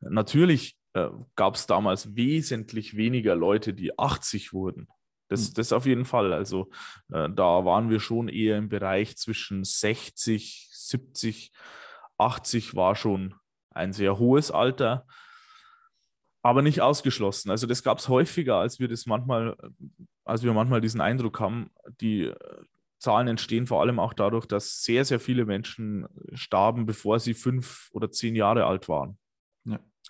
Natürlich 0.00 0.75
äh, 0.96 1.10
gab 1.34 1.56
es 1.56 1.66
damals 1.66 2.16
wesentlich 2.16 2.96
weniger 2.96 3.36
Leute, 3.36 3.74
die 3.74 3.98
80 3.98 4.54
wurden. 4.54 4.88
Das, 5.28 5.48
hm. 5.48 5.54
das 5.54 5.72
auf 5.72 5.84
jeden 5.84 6.06
Fall. 6.06 6.32
Also 6.32 6.70
äh, 7.12 7.28
da 7.28 7.64
waren 7.64 7.90
wir 7.90 8.00
schon 8.00 8.28
eher 8.28 8.56
im 8.56 8.70
Bereich 8.70 9.16
zwischen 9.18 9.62
60, 9.62 10.68
70, 10.72 11.52
80 12.16 12.74
war 12.74 12.96
schon 12.96 13.34
ein 13.70 13.92
sehr 13.92 14.18
hohes 14.18 14.50
Alter, 14.50 15.06
aber 16.42 16.62
nicht 16.62 16.80
ausgeschlossen. 16.80 17.50
Also 17.50 17.66
das 17.66 17.82
gab 17.82 17.98
es 17.98 18.08
häufiger, 18.08 18.56
als 18.56 18.80
wir 18.80 18.88
das 18.88 19.04
manchmal, 19.04 19.54
als 20.24 20.44
wir 20.44 20.54
manchmal 20.54 20.80
diesen 20.80 21.02
Eindruck 21.02 21.40
haben, 21.40 21.70
die 22.00 22.28
äh, 22.28 22.34
Zahlen 22.98 23.28
entstehen 23.28 23.66
vor 23.66 23.82
allem 23.82 23.98
auch 23.98 24.14
dadurch, 24.14 24.46
dass 24.46 24.82
sehr, 24.82 25.04
sehr 25.04 25.20
viele 25.20 25.44
Menschen 25.44 26.06
starben, 26.32 26.86
bevor 26.86 27.20
sie 27.20 27.34
fünf 27.34 27.90
oder 27.92 28.10
zehn 28.10 28.34
Jahre 28.34 28.64
alt 28.64 28.88
waren. 28.88 29.18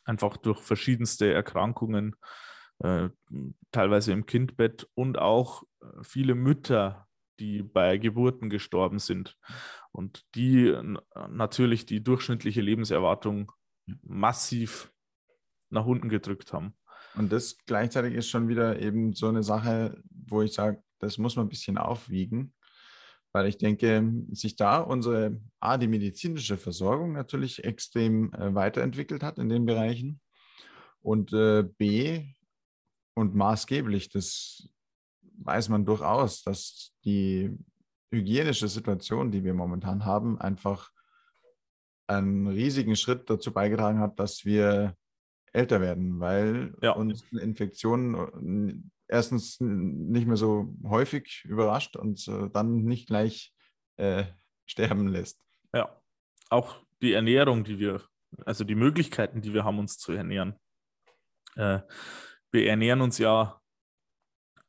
Einfach 0.06 0.38
durch 0.38 0.60
verschiedenste 0.60 1.30
Erkrankungen, 1.30 2.16
äh, 2.78 3.10
teilweise 3.70 4.12
im 4.12 4.24
Kindbett 4.24 4.88
und 4.94 5.18
auch 5.18 5.64
äh, 5.82 5.86
viele 6.02 6.34
Mütter, 6.34 7.06
die 7.38 7.62
bei 7.62 7.98
Geburten 7.98 8.48
gestorben 8.48 8.98
sind 8.98 9.36
und 9.92 10.24
die 10.34 10.74
natürlich 11.28 11.84
die 11.84 12.02
durchschnittliche 12.02 12.62
Lebenserwartung 12.62 13.52
massiv 14.02 14.90
nach 15.68 15.84
unten 15.84 16.08
gedrückt 16.08 16.54
haben. 16.54 16.74
Und 17.14 17.32
das 17.32 17.56
gleichzeitig 17.66 18.14
ist 18.14 18.28
schon 18.28 18.48
wieder 18.48 18.80
eben 18.80 19.12
so 19.12 19.28
eine 19.28 19.42
Sache, 19.42 20.02
wo 20.10 20.42
ich 20.42 20.52
sage, 20.52 20.82
das 20.98 21.18
muss 21.18 21.36
man 21.36 21.46
ein 21.46 21.50
bisschen 21.50 21.78
aufwiegen, 21.78 22.54
weil 23.36 23.48
ich 23.48 23.58
denke, 23.58 24.02
sich 24.32 24.56
da 24.56 24.78
unsere 24.78 25.38
A, 25.60 25.76
die 25.76 25.88
medizinische 25.88 26.56
Versorgung 26.56 27.12
natürlich 27.12 27.64
extrem 27.64 28.32
äh, 28.32 28.54
weiterentwickelt 28.54 29.22
hat 29.22 29.38
in 29.38 29.50
den 29.50 29.66
Bereichen 29.66 30.22
und 31.02 31.34
äh, 31.34 31.62
B, 31.76 32.24
und 33.12 33.34
maßgeblich, 33.34 34.08
das 34.08 34.70
weiß 35.38 35.68
man 35.68 35.84
durchaus, 35.84 36.44
dass 36.44 36.94
die 37.04 37.54
hygienische 38.10 38.68
Situation, 38.68 39.30
die 39.30 39.44
wir 39.44 39.52
momentan 39.52 40.06
haben, 40.06 40.40
einfach 40.40 40.90
einen 42.06 42.46
riesigen 42.46 42.96
Schritt 42.96 43.28
dazu 43.28 43.52
beigetragen 43.52 43.98
hat, 43.98 44.18
dass 44.18 44.46
wir 44.46 44.96
älter 45.52 45.82
werden, 45.82 46.20
weil 46.20 46.74
ja. 46.80 46.92
uns 46.92 47.22
eine 47.30 47.42
Infektion 47.42 48.90
erstens 49.08 49.60
nicht 49.60 50.26
mehr 50.26 50.36
so 50.36 50.74
häufig 50.84 51.44
überrascht 51.44 51.96
und 51.96 52.26
äh, 52.28 52.48
dann 52.52 52.84
nicht 52.84 53.08
gleich 53.08 53.54
äh, 53.96 54.24
sterben 54.66 55.08
lässt. 55.08 55.40
Ja, 55.72 56.00
auch 56.50 56.84
die 57.02 57.12
Ernährung, 57.12 57.64
die 57.64 57.78
wir, 57.78 58.02
also 58.44 58.64
die 58.64 58.74
Möglichkeiten, 58.74 59.42
die 59.42 59.52
wir 59.52 59.64
haben, 59.64 59.78
uns 59.78 59.98
zu 59.98 60.12
ernähren. 60.12 60.58
Äh, 61.54 61.80
wir 62.50 62.68
ernähren 62.68 63.00
uns 63.00 63.18
ja 63.18 63.60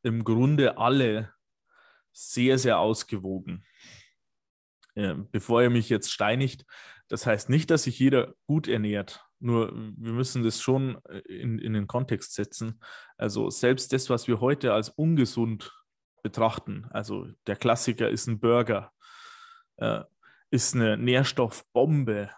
im 0.04 0.24
Grunde 0.24 0.78
alle 0.78 1.34
sehr, 2.14 2.58
sehr 2.58 2.80
ausgewogen. 2.80 3.66
Bevor 4.96 5.62
ihr 5.62 5.70
mich 5.70 5.90
jetzt 5.90 6.12
steinigt, 6.12 6.66
das 7.08 7.28
heißt 7.28 7.50
nicht, 7.50 7.70
dass 7.70 7.84
sich 7.84 8.00
jeder 8.00 8.34
gut 8.48 8.68
ernährt. 8.68 9.27
Nur 9.40 9.72
wir 9.74 10.14
müssen 10.14 10.44
das 10.44 10.62
schon 10.62 10.98
äh, 11.06 11.20
in, 11.20 11.60
in 11.60 11.74
den 11.74 11.88
Kontext 11.88 12.34
setzen. 12.34 12.80
Also 13.18 13.50
selbst 13.50 13.94
das, 13.94 14.10
was 14.10 14.28
wir 14.28 14.40
heute 14.40 14.74
als 14.74 14.90
ungesund 14.90 15.74
betrachten, 16.24 16.88
also 16.90 17.28
der 17.46 17.56
Klassiker 17.56 18.10
ist 18.10 18.28
ein 18.28 18.40
Burger, 18.40 18.92
äh, 19.78 20.02
ist 20.50 20.76
eine 20.76 20.98
Nährstoffbombe. 20.98 22.32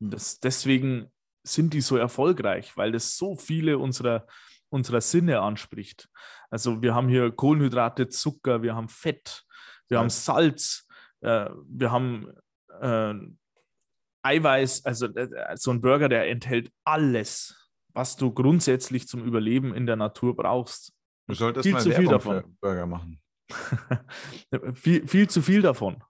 Hm. 0.00 0.10
Das, 0.10 0.40
deswegen 0.40 1.12
sind 1.44 1.74
die 1.74 1.80
so 1.80 1.96
erfolgreich, 1.96 2.76
weil 2.76 2.92
das 2.92 3.16
so 3.16 3.36
viele 3.36 3.78
unserer 3.78 4.26
unserer 4.72 5.00
Sinne 5.00 5.40
anspricht. 5.40 6.08
Also 6.50 6.82
wir 6.82 6.94
haben 6.94 7.08
hier 7.08 7.30
Kohlenhydrate, 7.30 8.08
Zucker, 8.08 8.62
wir 8.62 8.74
haben 8.74 8.88
Fett, 8.88 9.44
wir 9.88 9.96
ja. 9.96 10.00
haben 10.00 10.10
Salz, 10.10 10.88
äh, 11.20 11.50
wir 11.66 11.92
haben 11.92 12.32
äh, 12.80 13.14
Eiweiß, 14.22 14.84
also 14.84 15.06
äh, 15.06 15.56
so 15.56 15.70
ein 15.70 15.80
Burger, 15.80 16.08
der 16.08 16.28
enthält 16.28 16.72
alles, 16.84 17.70
was 17.92 18.16
du 18.16 18.32
grundsätzlich 18.32 19.08
zum 19.08 19.24
Überleben 19.24 19.74
in 19.74 19.86
der 19.86 19.96
Natur 19.96 20.36
brauchst. 20.36 20.92
Du 21.26 21.34
solltest 21.34 21.64
viel 21.64 21.72
mal 21.72 21.80
zu 21.80 21.90
Werbung 21.90 22.04
viel 22.04 22.10
davon. 22.10 22.56
Burger 22.60 22.86
machen. 22.86 23.20
viel, 24.74 25.06
viel 25.06 25.28
zu 25.28 25.42
viel 25.42 25.62
davon. 25.62 26.02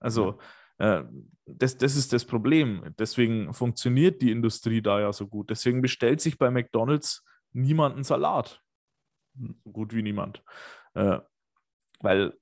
Also 0.00 0.38
äh, 0.78 1.02
das, 1.46 1.76
das 1.76 1.96
ist 1.96 2.12
das 2.12 2.24
Problem. 2.24 2.94
Deswegen 2.98 3.52
funktioniert 3.54 4.22
die 4.22 4.30
Industrie 4.30 4.82
da 4.82 5.00
ja 5.00 5.12
so 5.12 5.26
gut. 5.26 5.50
Deswegen 5.50 5.82
bestellt 5.82 6.20
sich 6.20 6.38
bei 6.38 6.50
McDonald's 6.50 7.24
niemand 7.52 7.94
einen 7.94 8.04
Salat. 8.04 8.62
So 9.38 9.70
gut 9.70 9.94
wie 9.94 10.02
niemand. 10.02 10.42
Äh, 10.94 11.18
weil 12.00 12.34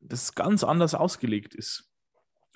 das 0.00 0.34
ganz 0.34 0.64
anders 0.64 0.94
ausgelegt 0.94 1.54
ist. 1.54 1.90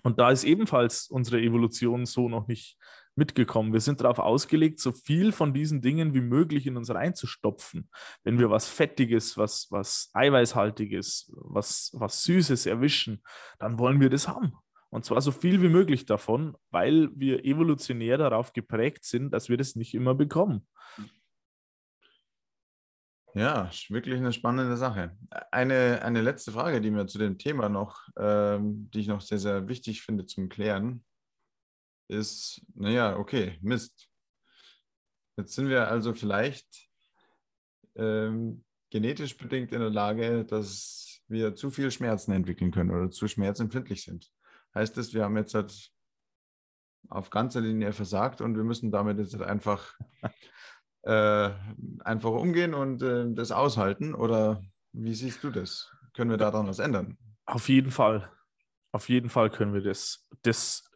Und 0.02 0.18
da 0.18 0.30
ist 0.30 0.44
ebenfalls 0.44 1.08
unsere 1.08 1.40
Evolution 1.40 2.06
so 2.06 2.28
noch 2.28 2.46
nicht 2.46 2.78
mitgekommen. 3.16 3.72
Wir 3.72 3.80
sind 3.80 4.00
darauf 4.00 4.20
ausgelegt, 4.20 4.78
so 4.78 4.92
viel 4.92 5.32
von 5.32 5.52
diesen 5.52 5.82
Dingen 5.82 6.14
wie 6.14 6.20
möglich 6.20 6.66
in 6.66 6.76
uns 6.76 6.88
reinzustopfen. 6.88 7.90
Wenn 8.22 8.38
wir 8.38 8.48
was 8.48 8.68
Fettiges, 8.68 9.36
was, 9.36 9.66
was 9.70 10.10
Eiweißhaltiges, 10.14 11.32
was, 11.34 11.90
was 11.94 12.22
Süßes 12.22 12.66
erwischen, 12.66 13.22
dann 13.58 13.78
wollen 13.78 14.00
wir 14.00 14.08
das 14.08 14.28
haben. 14.28 14.52
Und 14.90 15.04
zwar 15.04 15.20
so 15.20 15.32
viel 15.32 15.60
wie 15.60 15.68
möglich 15.68 16.06
davon, 16.06 16.56
weil 16.70 17.10
wir 17.14 17.44
evolutionär 17.44 18.16
darauf 18.16 18.52
geprägt 18.52 19.04
sind, 19.04 19.32
dass 19.32 19.48
wir 19.48 19.58
das 19.58 19.76
nicht 19.76 19.94
immer 19.94 20.14
bekommen. 20.14 20.66
Ja, 23.38 23.70
wirklich 23.88 24.16
eine 24.16 24.32
spannende 24.32 24.76
Sache. 24.76 25.16
Eine, 25.52 26.02
eine 26.02 26.22
letzte 26.22 26.50
Frage, 26.50 26.80
die 26.80 26.90
mir 26.90 27.06
zu 27.06 27.18
dem 27.18 27.38
Thema 27.38 27.68
noch, 27.68 28.08
ähm, 28.18 28.90
die 28.90 28.98
ich 28.98 29.06
noch 29.06 29.20
sehr, 29.20 29.38
sehr 29.38 29.68
wichtig 29.68 30.02
finde 30.02 30.26
zum 30.26 30.48
Klären, 30.48 31.04
ist, 32.08 32.60
naja, 32.74 33.16
okay, 33.16 33.56
Mist. 33.62 34.08
Jetzt 35.36 35.54
sind 35.54 35.68
wir 35.68 35.86
also 35.86 36.14
vielleicht 36.14 36.88
ähm, 37.94 38.64
genetisch 38.90 39.36
bedingt 39.36 39.70
in 39.70 39.78
der 39.82 39.90
Lage, 39.90 40.44
dass 40.44 41.20
wir 41.28 41.54
zu 41.54 41.70
viel 41.70 41.92
Schmerzen 41.92 42.32
entwickeln 42.32 42.72
können 42.72 42.90
oder 42.90 43.08
zu 43.08 43.28
schmerzempfindlich 43.28 44.02
sind. 44.02 44.32
Heißt 44.74 44.96
das, 44.96 45.14
wir 45.14 45.22
haben 45.22 45.36
jetzt 45.36 45.54
halt 45.54 45.92
auf 47.08 47.30
ganzer 47.30 47.60
Linie 47.60 47.92
versagt 47.92 48.40
und 48.40 48.56
wir 48.56 48.64
müssen 48.64 48.90
damit 48.90 49.18
jetzt 49.18 49.34
halt 49.34 49.44
einfach, 49.44 49.96
äh, 51.02 51.50
einfach 52.00 52.30
umgehen 52.30 52.74
und 52.74 53.02
äh, 53.02 53.26
das 53.34 53.52
aushalten? 53.52 54.14
Oder 54.14 54.62
wie 54.92 55.14
siehst 55.14 55.42
du 55.44 55.50
das? 55.50 55.90
Können 56.14 56.30
wir 56.30 56.38
daran 56.38 56.66
was 56.66 56.78
ändern? 56.78 57.16
Auf 57.46 57.68
jeden 57.68 57.90
Fall. 57.90 58.30
Auf 58.92 59.08
jeden 59.08 59.30
Fall 59.30 59.50
können 59.50 59.74
wir 59.74 59.82
das. 59.82 60.28
Das 60.42 60.88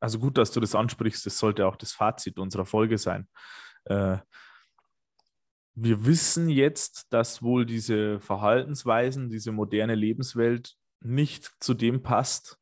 also 0.00 0.18
gut, 0.18 0.38
dass 0.38 0.52
du 0.52 0.60
das 0.60 0.74
ansprichst, 0.74 1.26
das 1.26 1.38
sollte 1.38 1.66
auch 1.66 1.76
das 1.76 1.92
Fazit 1.92 2.38
unserer 2.38 2.66
Folge 2.66 2.98
sein. 2.98 3.28
Äh, 3.84 4.18
wir 5.74 6.04
wissen 6.04 6.48
jetzt, 6.48 7.12
dass 7.12 7.42
wohl 7.42 7.64
diese 7.64 8.20
Verhaltensweisen, 8.20 9.30
diese 9.30 9.52
moderne 9.52 9.94
Lebenswelt 9.94 10.74
nicht 11.00 11.50
zu 11.60 11.74
dem 11.74 12.02
passt, 12.02 12.58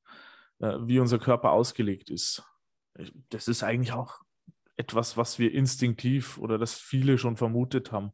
äh, 0.60 0.76
wie 0.82 0.98
unser 0.98 1.18
Körper 1.18 1.52
ausgelegt 1.52 2.10
ist. 2.10 2.42
Das 3.30 3.48
ist 3.48 3.62
eigentlich 3.62 3.92
auch 3.92 4.20
etwas, 4.76 5.16
was 5.16 5.38
wir 5.38 5.52
instinktiv 5.52 6.38
oder 6.38 6.58
das 6.58 6.74
viele 6.74 7.18
schon 7.18 7.36
vermutet 7.36 7.92
haben. 7.92 8.12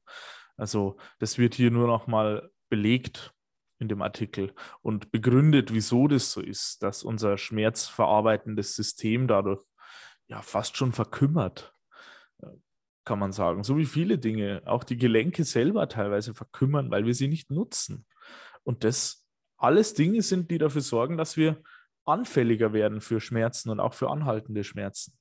Also 0.56 0.96
das 1.18 1.38
wird 1.38 1.54
hier 1.54 1.70
nur 1.70 1.86
noch 1.86 2.06
mal 2.06 2.50
belegt 2.68 3.34
in 3.78 3.88
dem 3.88 4.00
Artikel 4.00 4.54
und 4.80 5.10
begründet, 5.10 5.72
wieso 5.72 6.06
das 6.06 6.30
so 6.30 6.40
ist, 6.40 6.82
dass 6.82 7.02
unser 7.02 7.36
schmerzverarbeitendes 7.36 8.76
System 8.76 9.26
dadurch 9.26 9.62
ja 10.28 10.40
fast 10.40 10.76
schon 10.76 10.92
verkümmert, 10.92 11.74
äh, 12.42 12.46
kann 13.04 13.18
man 13.18 13.32
sagen. 13.32 13.64
So 13.64 13.76
wie 13.76 13.86
viele 13.86 14.18
Dinge, 14.18 14.62
auch 14.66 14.84
die 14.84 14.96
Gelenke 14.96 15.44
selber 15.44 15.88
teilweise 15.88 16.32
verkümmern, 16.32 16.90
weil 16.90 17.06
wir 17.06 17.14
sie 17.14 17.28
nicht 17.28 17.50
nutzen. 17.50 18.06
Und 18.62 18.84
das 18.84 19.26
alles 19.56 19.94
Dinge 19.94 20.22
sind, 20.22 20.50
die 20.50 20.58
dafür 20.58 20.80
sorgen, 20.80 21.16
dass 21.16 21.36
wir 21.36 21.62
anfälliger 22.04 22.72
werden 22.72 23.00
für 23.00 23.20
Schmerzen 23.20 23.70
und 23.70 23.80
auch 23.80 23.94
für 23.94 24.10
anhaltende 24.10 24.64
Schmerzen. 24.64 25.18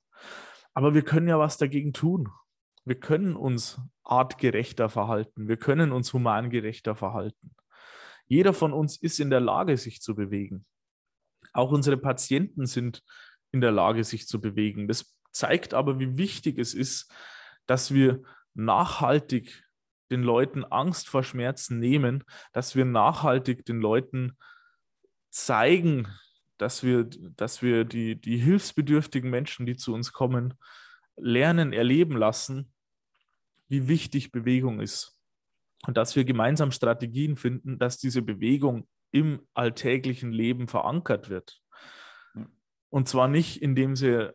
Aber 0.74 0.94
wir 0.94 1.02
können 1.02 1.28
ja 1.28 1.38
was 1.38 1.58
dagegen 1.58 1.92
tun. 1.92 2.28
Wir 2.84 2.98
können 2.98 3.36
uns 3.36 3.80
artgerechter 4.02 4.88
verhalten. 4.88 5.48
Wir 5.48 5.56
können 5.56 5.92
uns 5.92 6.12
humangerechter 6.12 6.96
verhalten. 6.96 7.54
Jeder 8.26 8.54
von 8.54 8.72
uns 8.72 8.96
ist 8.96 9.20
in 9.20 9.30
der 9.30 9.40
Lage, 9.40 9.76
sich 9.76 10.00
zu 10.00 10.14
bewegen. 10.14 10.64
Auch 11.52 11.70
unsere 11.70 11.96
Patienten 11.96 12.66
sind 12.66 13.02
in 13.52 13.60
der 13.60 13.72
Lage, 13.72 14.04
sich 14.04 14.26
zu 14.26 14.40
bewegen. 14.40 14.88
Das 14.88 15.16
zeigt 15.32 15.74
aber, 15.74 15.98
wie 15.98 16.16
wichtig 16.16 16.58
es 16.58 16.74
ist, 16.74 17.12
dass 17.66 17.92
wir 17.92 18.22
nachhaltig 18.54 19.64
den 20.10 20.22
Leuten 20.22 20.64
Angst 20.64 21.08
vor 21.08 21.22
Schmerzen 21.22 21.78
nehmen, 21.78 22.24
dass 22.52 22.76
wir 22.76 22.84
nachhaltig 22.84 23.64
den 23.64 23.80
Leuten 23.80 24.36
zeigen, 25.30 26.06
dass 26.62 26.84
wir, 26.84 27.04
dass 27.04 27.60
wir 27.60 27.84
die, 27.84 28.20
die 28.20 28.38
hilfsbedürftigen 28.38 29.28
Menschen, 29.28 29.66
die 29.66 29.76
zu 29.76 29.92
uns 29.92 30.12
kommen, 30.12 30.54
lernen, 31.16 31.72
erleben 31.72 32.16
lassen, 32.16 32.72
wie 33.68 33.88
wichtig 33.88 34.30
Bewegung 34.30 34.80
ist 34.80 35.18
und 35.86 35.96
dass 35.96 36.14
wir 36.14 36.24
gemeinsam 36.24 36.70
Strategien 36.70 37.36
finden, 37.36 37.80
dass 37.80 37.98
diese 37.98 38.22
Bewegung 38.22 38.86
im 39.10 39.46
alltäglichen 39.54 40.30
Leben 40.30 40.68
verankert 40.68 41.28
wird. 41.28 41.60
Und 42.90 43.08
zwar 43.08 43.26
nicht, 43.26 43.60
indem 43.60 43.96
sie 43.96 44.32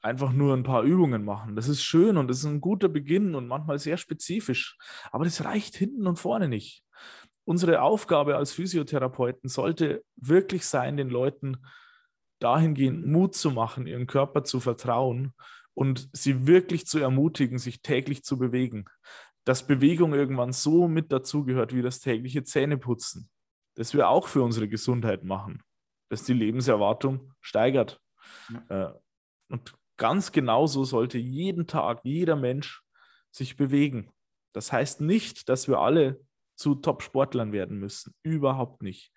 einfach 0.00 0.32
nur 0.32 0.54
ein 0.54 0.62
paar 0.62 0.82
Übungen 0.82 1.24
machen. 1.24 1.56
Das 1.56 1.68
ist 1.68 1.82
schön 1.82 2.16
und 2.16 2.28
das 2.28 2.38
ist 2.38 2.46
ein 2.46 2.62
guter 2.62 2.88
Beginn 2.88 3.34
und 3.34 3.48
manchmal 3.48 3.78
sehr 3.78 3.98
spezifisch. 3.98 4.78
Aber 5.10 5.24
das 5.24 5.44
reicht 5.44 5.76
hinten 5.76 6.06
und 6.06 6.18
vorne 6.18 6.48
nicht. 6.48 6.85
Unsere 7.46 7.80
Aufgabe 7.82 8.36
als 8.36 8.52
Physiotherapeuten 8.52 9.48
sollte 9.48 10.04
wirklich 10.16 10.66
sein, 10.66 10.96
den 10.96 11.08
Leuten 11.08 11.58
dahingehend 12.40 13.06
Mut 13.06 13.34
zu 13.34 13.50
machen, 13.50 13.86
ihren 13.86 14.06
Körper 14.06 14.44
zu 14.44 14.60
vertrauen 14.60 15.32
und 15.74 16.08
sie 16.12 16.46
wirklich 16.46 16.86
zu 16.86 16.98
ermutigen, 16.98 17.58
sich 17.58 17.80
täglich 17.82 18.24
zu 18.24 18.38
bewegen 18.38 18.86
dass 19.46 19.64
Bewegung 19.64 20.12
irgendwann 20.12 20.52
so 20.52 20.88
mit 20.88 21.12
dazugehört 21.12 21.72
wie 21.72 21.80
das 21.80 22.00
tägliche 22.00 22.42
Zähneputzen, 22.42 23.30
das 23.76 23.94
wir 23.94 24.08
auch 24.08 24.26
für 24.26 24.42
unsere 24.42 24.68
Gesundheit 24.68 25.22
machen, 25.22 25.62
dass 26.10 26.24
die 26.24 26.32
Lebenserwartung 26.32 27.32
steigert. 27.40 28.00
Ja. 28.68 28.88
Äh, 28.88 28.92
und 29.48 29.74
ganz 29.96 30.32
genauso 30.32 30.82
sollte 30.82 31.18
jeden 31.18 31.68
Tag 31.68 32.00
jeder 32.02 32.34
Mensch 32.34 32.82
sich 33.30 33.56
bewegen. 33.56 34.10
Das 34.52 34.72
heißt 34.72 35.00
nicht, 35.00 35.48
dass 35.48 35.68
wir 35.68 35.78
alle 35.78 36.20
zu 36.56 36.74
Top-Sportlern 36.74 37.52
werden 37.52 37.78
müssen. 37.78 38.14
Überhaupt 38.22 38.82
nicht. 38.82 39.12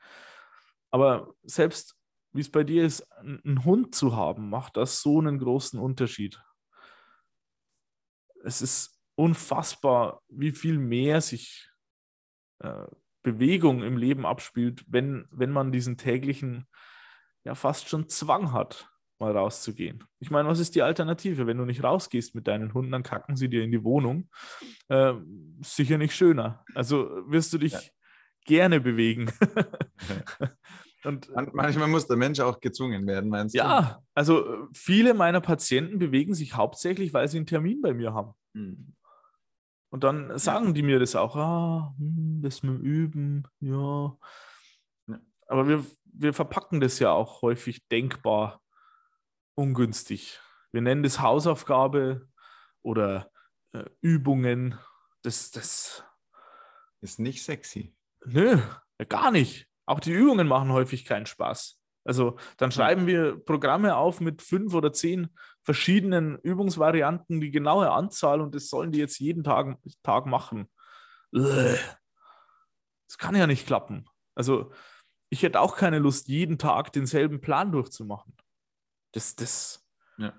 Aber 0.91 1.33
selbst 1.43 1.95
wie 2.31 2.41
es 2.41 2.51
bei 2.51 2.63
dir 2.63 2.85
ist, 2.85 3.01
einen 3.17 3.65
Hund 3.65 3.95
zu 3.95 4.15
haben, 4.15 4.49
macht 4.49 4.77
das 4.77 5.01
so 5.01 5.19
einen 5.19 5.39
großen 5.39 5.79
Unterschied. 5.79 6.41
Es 8.43 8.61
ist 8.61 9.01
unfassbar, 9.15 10.21
wie 10.29 10.51
viel 10.51 10.77
mehr 10.77 11.21
sich 11.21 11.69
äh, 12.59 12.85
Bewegung 13.23 13.83
im 13.83 13.97
Leben 13.97 14.25
abspielt, 14.25 14.85
wenn, 14.87 15.27
wenn 15.31 15.51
man 15.51 15.71
diesen 15.71 15.97
täglichen, 15.97 16.67
ja 17.43 17.55
fast 17.55 17.89
schon 17.89 18.07
Zwang 18.09 18.51
hat, 18.53 18.88
mal 19.19 19.35
rauszugehen. 19.35 20.03
Ich 20.19 20.31
meine, 20.31 20.47
was 20.47 20.59
ist 20.59 20.75
die 20.75 20.81
Alternative? 20.81 21.47
Wenn 21.47 21.57
du 21.57 21.65
nicht 21.65 21.83
rausgehst 21.83 22.35
mit 22.35 22.47
deinen 22.47 22.73
Hunden, 22.73 22.91
dann 22.91 23.03
kacken 23.03 23.35
sie 23.35 23.49
dir 23.49 23.63
in 23.63 23.71
die 23.71 23.83
Wohnung. 23.83 24.29
Äh, 24.87 25.13
sicher 25.61 25.97
nicht 25.97 26.15
schöner. 26.15 26.63
Also 26.75 27.09
wirst 27.27 27.53
du 27.53 27.57
dich 27.57 27.73
ja. 27.73 27.79
gerne 28.45 28.79
bewegen. 28.79 29.31
Und 31.05 31.31
manchmal 31.53 31.87
muss 31.87 32.07
der 32.07 32.17
Mensch 32.17 32.41
auch 32.41 32.59
gezwungen 32.59 33.07
werden, 33.07 33.29
meinst 33.29 33.55
ja, 33.55 33.63
du? 33.63 33.69
Ja, 33.69 34.03
also 34.15 34.67
viele 34.73 35.13
meiner 35.13 35.39
Patienten 35.39 35.97
bewegen 35.97 36.33
sich 36.33 36.55
hauptsächlich, 36.55 37.13
weil 37.13 37.27
sie 37.29 37.37
einen 37.37 37.45
Termin 37.45 37.81
bei 37.81 37.93
mir 37.93 38.13
haben. 38.13 38.33
Hm. 38.53 38.93
Und 39.91 40.03
dann 40.03 40.37
sagen 40.37 40.73
die 40.73 40.83
mir 40.83 40.99
das 40.99 41.15
auch, 41.15 41.35
ah, 41.35 41.93
hm, 41.97 42.41
das 42.43 42.63
mit 42.63 42.79
dem 42.79 42.81
Üben, 42.81 43.47
ja. 43.59 44.17
Aber 45.47 45.67
wir, 45.67 45.85
wir 46.03 46.33
verpacken 46.33 46.79
das 46.79 46.99
ja 46.99 47.11
auch 47.11 47.41
häufig 47.41 47.87
denkbar 47.87 48.61
ungünstig. 49.59 50.39
Wir 50.71 50.81
nennen 50.81 51.03
das 51.03 51.19
Hausaufgabe 51.19 52.27
oder 52.81 53.29
äh, 53.73 53.83
Übungen. 54.01 54.79
Das, 55.21 55.51
das 55.51 56.03
ist 57.01 57.19
nicht 57.19 57.43
sexy. 57.43 57.93
Nö, 58.25 58.57
gar 59.09 59.31
nicht. 59.31 59.67
Auch 59.85 59.99
die 59.99 60.13
Übungen 60.13 60.47
machen 60.47 60.71
häufig 60.71 61.03
keinen 61.03 61.25
Spaß. 61.25 61.77
Also 62.05 62.37
dann 62.57 62.71
schreiben 62.71 63.05
wir 63.05 63.37
Programme 63.37 63.97
auf 63.97 64.21
mit 64.21 64.41
fünf 64.41 64.73
oder 64.73 64.93
zehn 64.93 65.29
verschiedenen 65.63 66.39
Übungsvarianten, 66.39 67.41
die 67.41 67.51
genaue 67.51 67.91
Anzahl 67.91 68.39
und 68.39 68.55
das 68.55 68.69
sollen 68.69 68.91
die 68.91 68.99
jetzt 68.99 69.19
jeden 69.19 69.43
Tag, 69.43 69.77
Tag 70.03 70.25
machen. 70.25 70.69
Das 71.31 71.79
kann 73.17 73.35
ja 73.35 73.45
nicht 73.45 73.67
klappen. 73.67 74.05
Also 74.35 74.71
ich 75.29 75.43
hätte 75.43 75.59
auch 75.59 75.75
keine 75.75 75.99
Lust, 75.99 76.29
jeden 76.29 76.57
Tag 76.57 76.93
denselben 76.93 77.41
Plan 77.41 77.71
durchzumachen. 77.71 78.35
Das, 79.11 79.35
das. 79.35 79.85
Ja. 80.17 80.33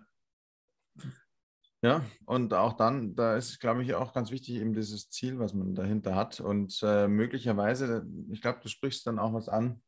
Ja, 1.82 2.04
und 2.26 2.52
auch 2.52 2.74
dann, 2.74 3.14
da 3.14 3.36
ist, 3.36 3.58
glaube 3.58 3.82
ich, 3.82 3.94
auch 3.94 4.12
ganz 4.12 4.30
wichtig, 4.30 4.56
eben 4.56 4.74
dieses 4.74 5.08
Ziel, 5.08 5.38
was 5.38 5.54
man 5.54 5.74
dahinter 5.74 6.14
hat. 6.14 6.38
Und 6.38 6.78
äh, 6.82 7.08
möglicherweise, 7.08 8.06
ich 8.30 8.42
glaube, 8.42 8.60
du 8.62 8.68
sprichst 8.68 9.06
dann 9.06 9.18
auch 9.18 9.32
was 9.32 9.48
an, 9.48 9.82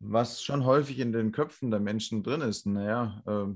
was 0.00 0.42
schon 0.42 0.66
häufig 0.66 0.98
in 0.98 1.12
den 1.12 1.32
Köpfen 1.32 1.70
der 1.70 1.80
Menschen 1.80 2.22
drin 2.22 2.42
ist. 2.42 2.66
Naja, 2.66 3.22
äh, 3.26 3.54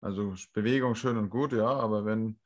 also 0.00 0.34
Bewegung 0.54 0.94
schön 0.94 1.18
und 1.18 1.28
gut, 1.28 1.52
ja, 1.52 1.68
aber 1.68 2.06
wenn, 2.06 2.38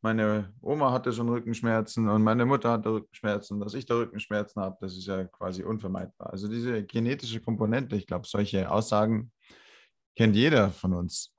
meine 0.00 0.52
Oma 0.60 0.92
hatte 0.92 1.12
schon 1.12 1.28
Rückenschmerzen 1.28 2.08
und 2.08 2.22
meine 2.22 2.46
Mutter 2.46 2.70
hatte 2.72 2.90
Rückenschmerzen, 2.90 3.60
dass 3.60 3.74
ich 3.74 3.86
da 3.86 3.96
Rückenschmerzen 3.96 4.62
habe, 4.62 4.78
das 4.80 4.96
ist 4.96 5.06
ja 5.06 5.24
quasi 5.24 5.62
unvermeidbar. 5.62 6.30
Also 6.30 6.48
diese 6.48 6.84
genetische 6.84 7.40
Komponente, 7.40 7.96
ich 7.96 8.06
glaube, 8.06 8.26
solche 8.26 8.70
Aussagen 8.70 9.30
kennt 10.16 10.36
jeder 10.36 10.70
von 10.70 10.94
uns 10.94 11.34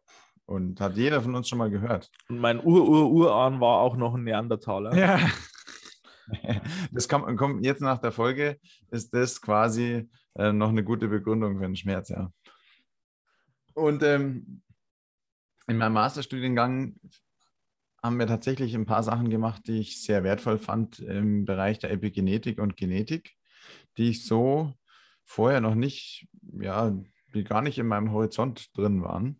und 0.45 0.81
hat 0.81 0.97
jeder 0.97 1.21
von 1.21 1.35
uns 1.35 1.47
schon 1.47 1.59
mal 1.59 1.69
gehört. 1.69 2.09
Und 2.29 2.39
mein 2.39 2.59
Ur-Ur-Urahn 2.59 3.59
war 3.59 3.79
auch 3.79 3.95
noch 3.95 4.15
ein 4.15 4.23
Neandertaler. 4.23 4.95
Ja. 4.95 5.19
Das 6.93 7.09
kommt, 7.09 7.37
kommt 7.37 7.65
jetzt 7.65 7.81
nach 7.81 7.97
der 7.97 8.13
Folge, 8.13 8.57
ist 8.89 9.13
das 9.13 9.41
quasi 9.41 10.09
äh, 10.35 10.53
noch 10.53 10.69
eine 10.69 10.81
gute 10.81 11.09
Begründung 11.09 11.57
für 11.57 11.63
den 11.63 11.75
Schmerz, 11.75 12.07
ja. 12.07 12.31
Und 13.73 14.01
ähm, 14.03 14.61
in 15.67 15.77
meinem 15.77 15.93
Masterstudiengang 15.93 16.95
haben 18.01 18.17
wir 18.17 18.27
tatsächlich 18.27 18.73
ein 18.75 18.85
paar 18.85 19.03
Sachen 19.03 19.29
gemacht, 19.29 19.63
die 19.67 19.79
ich 19.79 20.01
sehr 20.01 20.23
wertvoll 20.23 20.57
fand 20.57 20.99
im 20.99 21.45
Bereich 21.45 21.79
der 21.79 21.91
Epigenetik 21.91 22.59
und 22.59 22.77
Genetik, 22.77 23.35
die 23.97 24.09
ich 24.09 24.25
so 24.25 24.73
vorher 25.23 25.61
noch 25.61 25.75
nicht, 25.75 26.27
ja, 26.59 26.95
die 27.33 27.43
gar 27.43 27.61
nicht 27.61 27.77
in 27.77 27.87
meinem 27.87 28.11
Horizont 28.11 28.75
drin 28.77 29.03
waren. 29.03 29.39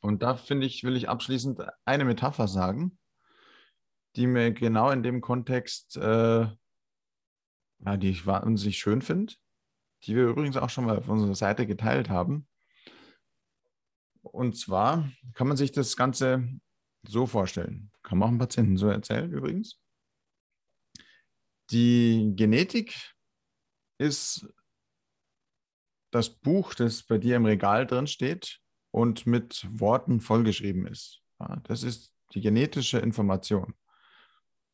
Und 0.00 0.22
da 0.22 0.34
finde 0.34 0.66
ich, 0.66 0.82
will 0.84 0.96
ich 0.96 1.08
abschließend 1.08 1.62
eine 1.84 2.04
Metapher 2.04 2.48
sagen, 2.48 2.98
die 4.16 4.26
mir 4.26 4.52
genau 4.52 4.90
in 4.90 5.02
dem 5.02 5.20
Kontext, 5.20 5.96
äh, 5.96 6.48
ja, 7.82 7.96
die 7.96 8.10
ich 8.10 8.26
wahnsinnig 8.26 8.78
schön 8.78 9.02
finde, 9.02 9.34
die 10.04 10.16
wir 10.16 10.26
übrigens 10.26 10.56
auch 10.56 10.70
schon 10.70 10.86
mal 10.86 10.98
auf 10.98 11.08
unserer 11.08 11.34
Seite 11.34 11.66
geteilt 11.66 12.08
haben. 12.08 12.48
Und 14.22 14.56
zwar 14.56 15.10
kann 15.34 15.48
man 15.48 15.56
sich 15.56 15.72
das 15.72 15.96
Ganze 15.96 16.48
so 17.06 17.26
vorstellen. 17.26 17.90
Kann 18.02 18.18
man 18.18 18.26
auch 18.26 18.30
einem 18.30 18.38
Patienten 18.38 18.76
so 18.76 18.88
erzählen 18.88 19.32
übrigens. 19.32 19.78
Die 21.70 22.32
Genetik 22.34 23.14
ist 23.98 24.48
das 26.10 26.30
Buch, 26.30 26.74
das 26.74 27.02
bei 27.02 27.18
dir 27.18 27.36
im 27.36 27.46
Regal 27.46 27.86
drin 27.86 28.06
steht 28.06 28.60
und 28.90 29.26
mit 29.26 29.66
Worten 29.70 30.20
vollgeschrieben 30.20 30.86
ist. 30.86 31.20
das 31.64 31.82
ist 31.82 32.12
die 32.34 32.40
genetische 32.40 32.98
Information. 32.98 33.74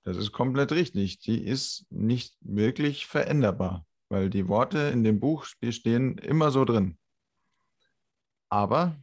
Das 0.05 0.17
ist 0.17 0.33
komplett 0.33 0.73
richtig. 0.73 1.19
Die 1.21 1.45
ist 1.45 1.87
nicht 1.91 2.37
wirklich 2.41 3.07
veränderbar, 3.07 3.85
weil 4.09 4.31
die 4.31 4.49
Worte 4.49 4.79
in 4.79 5.03
dem 5.03 5.21
Buch 5.21 5.45
stehen 5.45 6.19
immer 6.19 6.51
so 6.51 6.65
drin. 6.65 6.99
Aber 8.49 8.97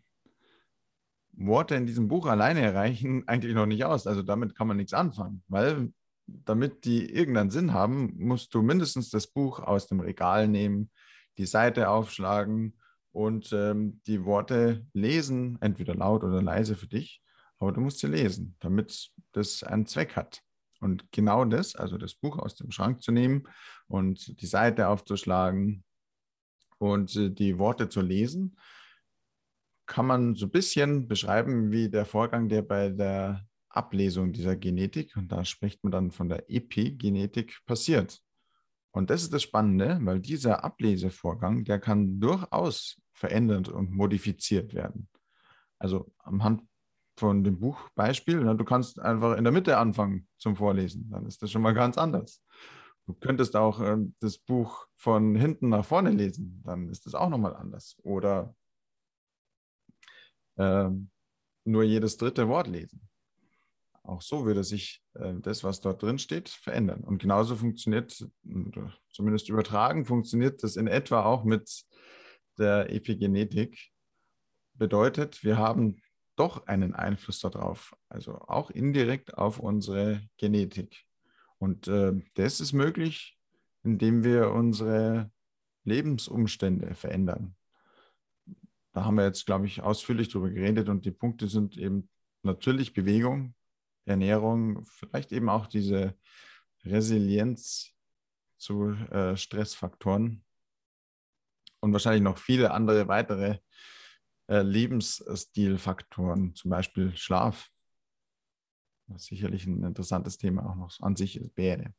Worte 1.34 1.76
in 1.76 1.86
diesem 1.86 2.08
Buch 2.08 2.26
alleine 2.26 2.74
reichen 2.74 3.28
eigentlich 3.28 3.54
noch 3.54 3.66
nicht 3.66 3.86
aus. 3.86 4.08
Also 4.08 4.22
damit 4.22 4.56
kann 4.56 4.68
man 4.68 4.78
nichts 4.78 4.94
anfangen, 4.94 5.44
weil 5.48 5.92
damit 6.26 6.86
die 6.86 7.14
irgendeinen 7.14 7.52
Sinn 7.52 7.74
haben, 7.74 8.14
musst 8.18 8.54
du 8.54 8.62
mindestens 8.62 9.10
das 9.10 9.28
Buch 9.28 9.60
aus 9.60 9.88
dem 9.88 10.00
Regal 10.00 10.48
nehmen, 10.48 10.90
die 11.38 11.46
Seite 11.46 11.90
aufschlagen 11.90 12.78
und 13.12 13.52
ähm, 13.54 14.02
die 14.08 14.26
Worte 14.26 14.86
lesen, 14.94 15.58
entweder 15.62 15.96
laut 15.96 16.24
oder 16.24 16.42
leise 16.42 16.76
für 16.76 16.88
dich, 16.88 17.22
aber 17.60 17.72
du 17.72 17.82
musst 17.82 18.00
sie 18.00 18.08
lesen, 18.08 18.56
damit 18.60 19.12
das 19.32 19.64
einen 19.64 19.86
Zweck 19.86 20.16
hat. 20.16 20.42
Und 20.80 21.10
genau 21.12 21.46
das, 21.46 21.76
also 21.76 21.98
das 21.98 22.14
Buch 22.14 22.38
aus 22.38 22.56
dem 22.56 22.72
Schrank 22.72 23.02
zu 23.02 23.12
nehmen 23.12 23.48
und 23.88 24.42
die 24.42 24.48
Seite 24.48 24.90
aufzuschlagen 24.90 25.84
und 26.78 27.16
äh, 27.16 27.30
die 27.30 27.58
Worte 27.58 27.88
zu 27.88 28.02
lesen, 28.02 28.58
kann 29.86 30.06
man 30.06 30.36
so 30.36 30.48
ein 30.48 30.52
bisschen 30.52 31.08
beschreiben 31.08 31.72
wie 31.72 31.90
der 31.90 32.06
Vorgang, 32.06 32.50
der 32.50 32.62
bei 32.62 32.90
der 32.90 33.46
Ablesung 33.70 34.32
dieser 34.34 34.56
Genetik, 34.56 35.16
und 35.16 35.32
da 35.32 35.46
spricht 35.46 35.84
man 35.84 35.92
dann 35.92 36.12
von 36.12 36.30
der 36.30 36.50
Epigenetik, 36.50 37.60
passiert. 37.66 38.22
Und 38.94 39.10
das 39.10 39.24
ist 39.24 39.34
das 39.34 39.42
Spannende, 39.42 39.98
weil 40.04 40.20
dieser 40.20 40.64
Ablesevorgang, 40.64 41.66
der 41.66 41.80
kann 41.80 42.20
durchaus 42.20 43.02
verändert 43.12 43.68
und 43.68 43.92
modifiziert 43.92 44.76
werden. 44.76 45.10
Also 45.80 46.14
anhand 46.20 46.62
von 47.18 47.44
dem 47.44 47.60
Buchbeispiel, 47.60 48.44
du 48.56 48.64
kannst 48.64 49.00
einfach 49.00 49.36
in 49.36 49.44
der 49.44 49.54
Mitte 49.54 49.78
anfangen 49.78 50.28
zum 50.38 50.56
Vorlesen, 50.56 51.10
dann 51.10 51.26
ist 51.26 51.42
das 51.42 51.52
schon 51.52 51.64
mal 51.64 51.74
ganz 51.74 51.98
anders. 51.98 52.44
Du 53.06 53.14
könntest 53.16 53.56
auch 53.56 53.82
äh, 53.82 53.98
das 54.20 54.38
Buch 54.38 54.88
von 54.96 55.36
hinten 55.36 55.70
nach 55.70 55.86
vorne 55.86 56.12
lesen, 56.12 56.62
dann 56.64 56.88
ist 56.90 57.06
das 57.06 57.16
auch 57.16 57.30
nochmal 57.30 57.56
anders. 57.56 57.98
Oder 58.04 58.56
äh, 60.56 60.90
nur 61.66 61.84
jedes 61.84 62.18
dritte 62.18 62.48
Wort 62.48 62.68
lesen. 62.68 63.10
Auch 64.04 64.22
so 64.22 64.46
würde 64.46 64.64
sich 64.64 65.02
äh, 65.14 65.34
das, 65.40 65.64
was 65.64 65.82
dort 65.82 66.02
drin 66.02 66.20
steht, 66.20 66.50
verändern. 66.50 67.04
Und 67.04 67.20
genauso 67.20 67.56
funktioniert, 67.56 68.28
zumindest 69.10 69.50
übertragen, 69.50 70.06
funktioniert 70.06 70.62
das 70.64 70.76
in 70.76 70.88
etwa 70.88 71.24
auch 71.24 71.44
mit 71.44 71.86
der 72.58 72.92
Epigenetik. 72.92 73.92
Bedeutet, 74.74 75.44
wir 75.44 75.58
haben 75.58 76.02
doch 76.36 76.68
einen 76.68 76.94
Einfluss 76.96 77.40
darauf, 77.40 77.96
also 78.10 78.40
auch 78.40 78.70
indirekt 78.72 79.38
auf 79.38 79.60
unsere 79.60 80.22
Genetik. 80.38 81.06
Und 81.58 81.88
äh, 81.88 82.14
das 82.34 82.60
ist 82.60 82.74
möglich, 82.74 83.38
indem 83.84 84.24
wir 84.24 84.52
unsere 84.52 85.32
Lebensumstände 85.86 86.96
verändern 86.96 87.56
da 88.94 89.06
haben 89.06 89.16
wir 89.16 89.26
jetzt, 89.26 89.46
glaube 89.46 89.66
ich, 89.66 89.82
ausführlich 89.82 90.30
darüber 90.30 90.52
geredet 90.52 90.88
und 90.88 91.06
die 91.06 91.12
Punkte 91.12 91.48
sind 91.48 91.78
eben 91.78 92.10
natürlich 92.44 92.94
Bewegung, 92.94 93.56
Ernährung, 94.06 94.86
vielleicht 94.86 95.32
eben 95.32 95.50
auch 95.50 95.68
diese 95.68 96.16
Resilienz 96.84 97.92
zu 98.58 98.92
äh, 99.12 99.36
Stressfaktoren 99.36 100.44
und 101.80 101.94
wahrscheinlich 101.94 102.24
noch 102.24 102.38
viele 102.38 102.72
andere 102.72 103.08
weitere 103.08 103.60
äh, 104.48 104.62
Lebensstilfaktoren, 104.62 106.56
zum 106.56 106.72
Beispiel 106.72 107.16
Schlaf, 107.16 107.70
was 109.08 109.26
sicherlich 109.26 109.66
ein 109.66 109.84
interessantes 109.84 110.38
Thema 110.38 110.70
auch 110.70 110.76
noch 110.76 111.00
an 111.02 111.16
sich 111.16 111.40
wäre. 111.56 111.94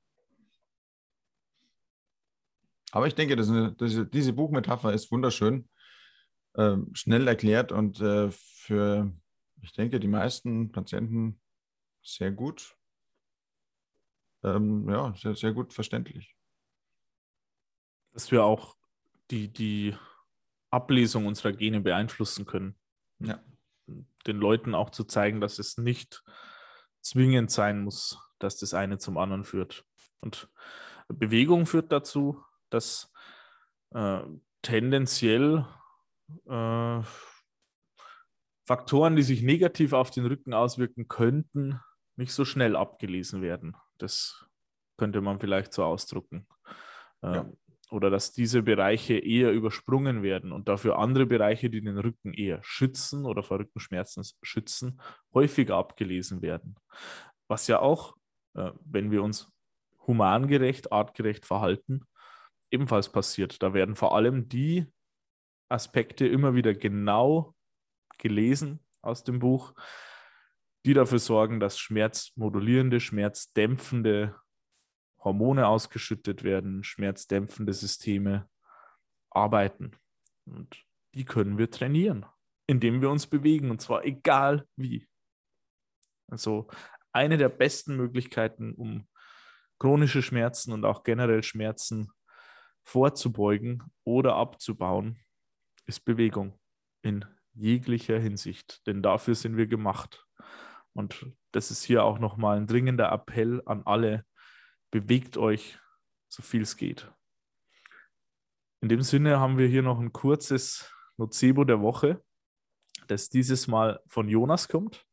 Aber 2.93 3.07
ich 3.07 3.15
denke, 3.15 3.35
eine, 3.35 3.73
das, 3.73 4.09
diese 4.13 4.33
Buchmetapher 4.33 4.93
ist 4.93 5.11
wunderschön 5.11 5.69
äh, 6.55 6.77
schnell 6.93 7.27
erklärt 7.27 7.73
und 7.73 8.01
äh, 8.01 8.31
für, 8.31 9.13
ich 9.63 9.73
denke, 9.73 9.99
die 9.99 10.09
meisten 10.09 10.71
Patienten 10.71 11.41
sehr 12.05 12.31
gut, 12.31 12.77
ähm, 14.45 14.89
ja, 14.89 15.13
sehr, 15.17 15.35
sehr 15.35 15.53
gut 15.53 15.73
verständlich. 15.73 16.37
Dass 18.13 18.31
wir 18.31 18.45
auch 18.45 18.77
die, 19.31 19.53
die 19.53 19.97
Ablesung 20.71 21.27
unserer 21.27 21.53
Gene 21.53 21.81
beeinflussen 21.81 22.47
können. 22.47 22.77
Ja. 23.19 23.43
Den 24.27 24.39
Leuten 24.39 24.75
auch 24.75 24.91
zu 24.91 25.05
zeigen, 25.05 25.41
dass 25.41 25.59
es 25.59 25.79
nicht 25.79 26.23
zwingend 27.01 27.51
sein 27.51 27.83
muss, 27.83 28.19
dass 28.39 28.57
das 28.59 28.75
eine 28.75 28.99
zum 28.99 29.19
anderen 29.19 29.45
führt. 29.45 29.85
Und 30.21 30.49
Bewegung 31.09 31.67
führt 31.67 31.93
dazu, 31.93 32.43
dass 32.71 33.13
äh, 33.91 34.21
tendenziell 34.63 35.67
äh, 36.47 37.03
Faktoren, 38.67 39.17
die 39.17 39.23
sich 39.23 39.43
negativ 39.43 39.93
auf 39.93 40.11
den 40.11 40.27
Rücken 40.27 40.55
auswirken 40.55 41.09
könnten, 41.09 41.81
nicht 42.17 42.33
so 42.33 42.45
schnell 42.45 42.77
abgelesen 42.77 43.43
werden. 43.43 43.77
Das 43.99 44.47
könnte 44.97 45.21
man 45.21 45.39
vielleicht 45.39 45.73
so 45.73 45.85
ausdrucken. 45.85 46.47
Äh, 47.23 47.35
ja. 47.35 47.51
Oder 47.91 48.11
dass 48.11 48.33
diese 48.33 48.62
Bereiche 48.62 49.15
eher 49.15 49.53
übersprungen 49.53 50.23
werden 50.23 50.53
und 50.53 50.69
dafür 50.69 50.99
andere 50.99 51.27
Bereiche, 51.27 51.71
die 51.71 51.83
den 51.83 51.99
Rücken 51.99 52.33
eher 52.33 52.62
schützen 52.62 53.25
oder 53.27 53.43
vor 53.43 53.59
Rückenschmerzen 53.59 54.25
schützen, 54.43 55.01
häufiger 55.33 55.77
abgelesen 55.77 56.43
werden. 56.43 56.77
Was 57.47 57.67
ja 57.67 57.81
auch, 57.81 58.17
äh, 58.55 58.71
wenn 58.85 59.11
wir 59.11 59.23
uns 59.23 59.53
humangerecht, 60.07 60.93
artgerecht 60.93 61.47
verhalten, 61.47 62.07
ebenfalls 62.71 63.11
passiert. 63.11 63.62
Da 63.62 63.75
werden 63.75 63.97
vor 63.97 64.17
allem 64.17 64.49
die 64.49 64.87
Aspekte 65.69 66.27
immer 66.27 66.55
wieder 66.55 66.75
genau 66.75 67.55
gelesen 68.19 68.81
aus 69.03 69.25
dem 69.25 69.39
Buch, 69.39 69.75
die 70.85 70.95
dafür 70.95 71.18
sorgen, 71.18 71.61
dass 71.61 71.78
schmerzmodulierende, 71.78 73.01
schmerzdämpfende 73.01 74.35
Hormone 75.18 75.66
ausgeschüttet 75.66 76.45
werden, 76.45 76.85
schmerzdämpfende 76.85 77.72
Systeme 77.72 78.49
arbeiten. 79.30 79.97
Und 80.45 80.85
die 81.14 81.24
können 81.24 81.57
wir 81.57 81.70
trainieren, 81.70 82.26
indem 82.66 83.01
wir 83.01 83.11
uns 83.11 83.26
bewegen, 83.26 83.70
und 83.70 83.80
zwar 83.80 84.05
egal 84.05 84.66
wie. 84.76 85.09
Also 86.28 86.68
eine 87.12 87.39
der 87.39 87.49
besten 87.49 87.97
Möglichkeiten, 87.97 88.74
um 88.74 89.09
chronische 89.78 90.22
Schmerzen 90.22 90.72
und 90.72 90.85
auch 90.85 91.03
generell 91.03 91.43
Schmerzen 91.43 92.11
vorzubeugen 92.85 93.82
oder 94.05 94.37
abzubauen, 94.37 95.18
ist 95.87 96.05
Bewegung 96.05 96.59
in 97.03 97.24
jeglicher 97.53 98.18
Hinsicht, 98.18 98.87
denn 98.87 99.03
dafür 99.03 99.35
sind 99.35 99.57
wir 99.57 99.66
gemacht. 99.66 100.26
Und 100.95 101.26
das 101.53 101.70
ist 101.70 101.82
hier 101.82 102.05
auch 102.05 102.18
nochmal 102.18 102.57
ein 102.57 102.66
dringender 102.66 103.11
Appell 103.11 103.62
an 103.66 103.82
alle, 103.84 104.24
bewegt 104.90 105.36
euch 105.36 105.78
so 106.28 106.42
viel 106.42 106.62
es 106.62 106.76
geht. 106.76 107.11
In 108.80 108.88
dem 108.88 109.03
Sinne 109.03 109.40
haben 109.40 109.59
wir 109.59 109.66
hier 109.66 109.82
noch 109.82 109.99
ein 109.99 110.12
kurzes 110.12 110.92
Nocebo 111.16 111.64
der 111.64 111.80
Woche, 111.80 112.22
das 113.09 113.28
dieses 113.28 113.66
Mal 113.66 114.01
von 114.07 114.28
Jonas 114.28 114.68
kommt 114.68 115.07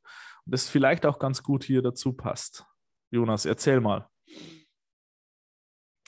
und 0.45 0.53
das 0.53 0.69
vielleicht 0.69 1.05
auch 1.05 1.19
ganz 1.19 1.41
gut 1.41 1.63
hier 1.63 1.82
dazu 1.82 2.13
passt. 2.13 2.65
Jonas, 3.11 3.45
erzähl 3.45 3.82
mal. 3.82 4.07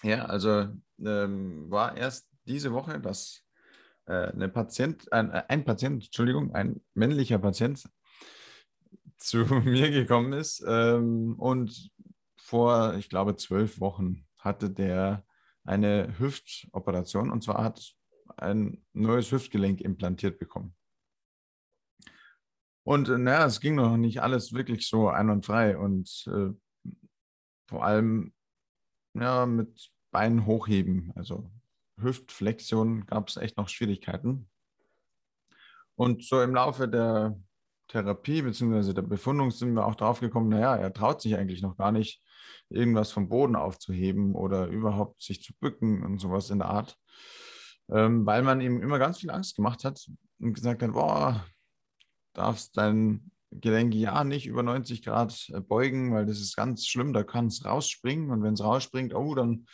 Ja, 0.03 0.25
also 0.25 0.67
ähm, 0.99 1.69
war 1.69 1.95
erst 1.95 2.29
diese 2.45 2.73
Woche, 2.73 2.99
dass 2.99 3.43
äh, 4.05 4.31
eine 4.31 4.49
Patient, 4.49 5.11
ein, 5.13 5.31
ein 5.31 5.63
Patient, 5.63 6.03
Entschuldigung, 6.03 6.53
ein 6.53 6.83
männlicher 6.93 7.39
Patient 7.39 7.87
zu 9.23 9.45
mir 9.65 9.89
gekommen 9.91 10.33
ist 10.33 10.63
ähm, 10.67 11.35
und 11.37 11.91
vor, 12.37 12.95
ich 12.95 13.09
glaube, 13.09 13.35
zwölf 13.35 13.79
Wochen 13.79 14.25
hatte 14.37 14.69
der 14.69 15.25
eine 15.63 16.19
Hüftoperation 16.19 17.31
und 17.31 17.43
zwar 17.43 17.63
hat 17.63 17.95
ein 18.37 18.85
neues 18.91 19.31
Hüftgelenk 19.31 19.79
implantiert 19.79 20.39
bekommen. 20.39 20.75
Und 22.83 23.07
äh, 23.07 23.17
naja, 23.17 23.45
es 23.45 23.61
ging 23.61 23.75
noch 23.75 23.95
nicht 23.95 24.21
alles 24.21 24.53
wirklich 24.53 24.87
so 24.87 25.07
einwandfrei 25.07 25.77
und 25.77 26.25
äh, 26.27 26.51
vor 27.67 27.85
allem 27.85 28.33
ja, 29.13 29.45
mit 29.45 29.89
Beinen 30.11 30.45
hochheben, 30.45 31.13
also 31.15 31.49
Hüftflexion 31.97 33.05
gab 33.05 33.29
es 33.29 33.37
echt 33.37 33.57
noch 33.57 33.69
Schwierigkeiten. 33.69 34.49
Und 35.95 36.23
so 36.23 36.41
im 36.41 36.55
Laufe 36.55 36.89
der 36.89 37.39
Therapie 37.93 38.41
bzw. 38.41 38.91
der 38.91 39.03
Befundung 39.03 39.51
sind 39.51 39.75
wir 39.75 39.85
auch 39.85 39.93
drauf 39.93 40.19
gekommen, 40.19 40.49
naja, 40.49 40.75
er 40.75 40.91
traut 40.93 41.21
sich 41.21 41.37
eigentlich 41.37 41.61
noch 41.61 41.77
gar 41.77 41.91
nicht, 41.91 42.23
irgendwas 42.69 43.11
vom 43.11 43.29
Boden 43.29 43.55
aufzuheben 43.55 44.33
oder 44.33 44.65
überhaupt 44.65 45.21
sich 45.21 45.43
zu 45.43 45.53
bücken 45.59 46.01
und 46.01 46.17
sowas 46.17 46.49
in 46.49 46.57
der 46.57 46.69
Art, 46.69 46.97
ähm, 47.91 48.25
weil 48.25 48.41
man 48.41 48.61
ihm 48.61 48.81
immer 48.81 48.97
ganz 48.97 49.19
viel 49.19 49.29
Angst 49.29 49.55
gemacht 49.55 49.83
hat 49.83 50.09
und 50.39 50.53
gesagt 50.53 50.81
hat, 50.81 50.93
boah, 50.93 51.45
darfst 52.33 52.77
dein 52.77 53.31
Gelenk 53.51 53.93
ja 53.93 54.23
nicht 54.23 54.47
über 54.47 54.63
90 54.63 55.03
Grad 55.03 55.51
beugen, 55.67 56.15
weil 56.15 56.25
das 56.25 56.39
ist 56.39 56.55
ganz 56.55 56.87
schlimm, 56.87 57.13
da 57.13 57.23
kann 57.23 57.45
es 57.45 57.63
rausspringen 57.63 58.31
und 58.31 58.41
wenn 58.41 58.55
es 58.55 58.63
rausspringt, 58.63 59.13
oh, 59.13 59.35
dann 59.35 59.67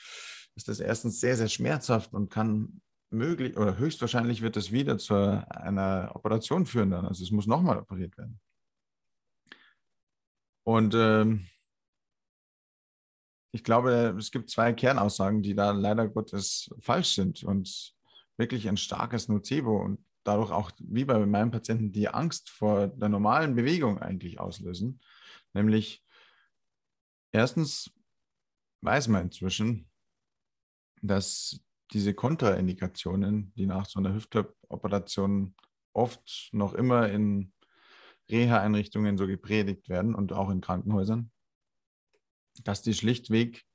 ist 0.56 0.68
das 0.68 0.82
erstens 0.82 1.22
sehr, 1.22 1.38
sehr 1.38 1.48
schmerzhaft 1.48 2.14
und 2.14 2.30
kann 2.30 2.82
möglich 3.12 3.58
oder 3.58 3.78
höchstwahrscheinlich 3.78 4.42
wird 4.42 4.58
es 4.58 4.72
wieder 4.72 4.98
zu 4.98 5.16
einer 5.50 6.12
Operation 6.14 6.66
führen 6.66 6.92
dann. 6.92 7.06
Also 7.06 7.24
es 7.24 7.32
muss 7.32 7.48
nochmal 7.48 7.80
operiert 7.80 8.18
werden. 8.18 8.40
Und 10.64 10.94
ähm, 10.96 11.48
ich 13.52 13.64
glaube, 13.64 14.16
es 14.20 14.32
gibt 14.32 14.50
zwei 14.50 14.74
Kernaussagen, 14.74 15.42
die 15.42 15.56
da 15.56 15.72
leider 15.72 16.08
Gottes 16.08 16.70
falsch 16.80 17.16
sind 17.16 17.44
und 17.44 17.96
wirklich 18.38 18.70
ein 18.70 18.78
starkes 18.78 19.28
Nocebo 19.28 19.82
und 19.82 20.06
dadurch 20.24 20.52
auch, 20.52 20.72
wie 20.80 21.06
bei 21.06 21.26
meinen 21.26 21.52
Patienten, 21.52 21.92
die 21.92 22.10
Angst 22.10 22.50
vor 22.50 22.88
der 22.88 23.10
normalen 23.10 23.56
Bewegung 23.56 23.98
eigentlich 24.00 24.40
auslösen. 24.40 25.02
Nämlich, 25.54 26.04
erstens 27.32 27.92
weiß 28.82 29.08
man 29.08 29.24
inzwischen, 29.24 29.90
dass 31.02 31.60
diese 31.92 32.14
Kontraindikationen, 32.14 33.54
die 33.56 33.66
nach 33.66 33.86
so 33.86 34.00
einer 34.00 34.14
Hüftoperation 34.14 35.56
oft 35.94 36.50
noch 36.52 36.74
immer 36.74 37.10
in 37.10 37.52
Reha-Einrichtungen 38.30 39.18
so 39.18 39.26
gepredigt 39.26 39.90
werden 39.90 40.14
und 40.14 40.34
auch 40.34 40.50
in 40.50 40.62
Krankenhäusern, 40.62 41.32
dass 42.64 42.82
die 42.82 42.94
schlichtweg 42.94 43.66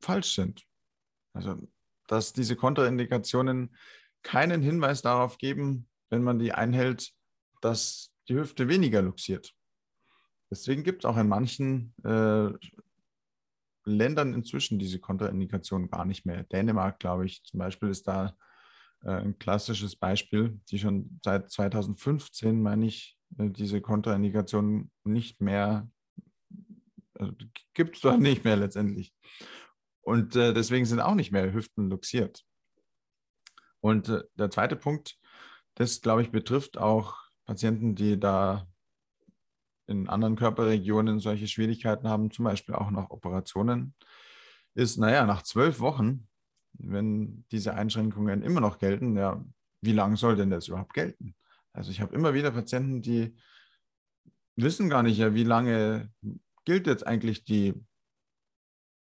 falsch 0.00 0.34
sind. 0.34 0.66
Also, 1.32 1.56
dass 2.08 2.32
diese 2.32 2.56
Kontraindikationen 2.56 3.76
keinen 4.22 4.62
Hinweis 4.62 5.02
darauf 5.02 5.38
geben, 5.38 5.88
wenn 6.10 6.22
man 6.22 6.38
die 6.38 6.52
einhält, 6.52 7.12
dass 7.60 8.12
die 8.28 8.34
Hüfte 8.34 8.68
weniger 8.68 9.02
luxiert. 9.02 9.54
Deswegen 10.50 10.82
gibt 10.82 11.04
es 11.04 11.08
auch 11.08 11.16
in 11.16 11.28
manchen 11.28 11.94
äh, 12.04 12.50
Ländern 13.84 14.34
inzwischen 14.34 14.78
diese 14.78 15.00
Kontraindikationen 15.00 15.90
gar 15.90 16.04
nicht 16.04 16.24
mehr. 16.24 16.44
Dänemark, 16.44 16.98
glaube 16.98 17.26
ich, 17.26 17.42
zum 17.44 17.58
Beispiel 17.58 17.88
ist 17.88 18.06
da 18.06 18.36
äh, 19.02 19.10
ein 19.10 19.38
klassisches 19.38 19.96
Beispiel, 19.96 20.60
die 20.70 20.78
schon 20.78 21.20
seit 21.24 21.50
2015, 21.50 22.62
meine 22.62 22.86
ich, 22.86 23.18
äh, 23.38 23.50
diese 23.50 23.80
Kontraindikationen 23.80 24.90
nicht 25.04 25.40
mehr 25.40 25.90
also, 27.14 27.32
gibt 27.74 27.96
es 27.96 28.02
doch 28.02 28.16
nicht 28.16 28.44
mehr 28.44 28.56
letztendlich. 28.56 29.14
Und 30.02 30.34
äh, 30.36 30.52
deswegen 30.52 30.84
sind 30.84 31.00
auch 31.00 31.14
nicht 31.14 31.32
mehr 31.32 31.52
Hüften 31.52 31.88
luxiert. 31.88 32.44
Und 33.80 34.08
äh, 34.08 34.22
der 34.34 34.50
zweite 34.50 34.76
Punkt, 34.76 35.18
das 35.74 36.00
glaube 36.00 36.22
ich 36.22 36.30
betrifft 36.30 36.78
auch 36.78 37.16
Patienten, 37.44 37.94
die 37.94 38.18
da 38.18 38.66
in 39.92 40.08
anderen 40.08 40.36
Körperregionen 40.36 41.20
solche 41.20 41.46
Schwierigkeiten 41.46 42.08
haben, 42.08 42.30
zum 42.30 42.44
Beispiel 42.44 42.74
auch 42.74 42.90
nach 42.90 43.10
Operationen, 43.10 43.94
ist, 44.74 44.96
naja, 44.96 45.26
nach 45.26 45.42
zwölf 45.42 45.80
Wochen, 45.80 46.28
wenn 46.72 47.44
diese 47.52 47.74
Einschränkungen 47.74 48.42
immer 48.42 48.60
noch 48.60 48.78
gelten, 48.78 49.16
ja, 49.16 49.44
wie 49.82 49.92
lange 49.92 50.16
soll 50.16 50.36
denn 50.36 50.50
das 50.50 50.68
überhaupt 50.68 50.94
gelten? 50.94 51.34
Also 51.72 51.90
ich 51.90 52.00
habe 52.00 52.14
immer 52.14 52.34
wieder 52.34 52.50
Patienten, 52.50 53.02
die 53.02 53.36
wissen 54.56 54.88
gar 54.88 55.02
nicht, 55.02 55.18
ja, 55.18 55.34
wie 55.34 55.44
lange 55.44 56.10
gilt 56.64 56.86
jetzt 56.86 57.06
eigentlich 57.06 57.44
die 57.44 57.74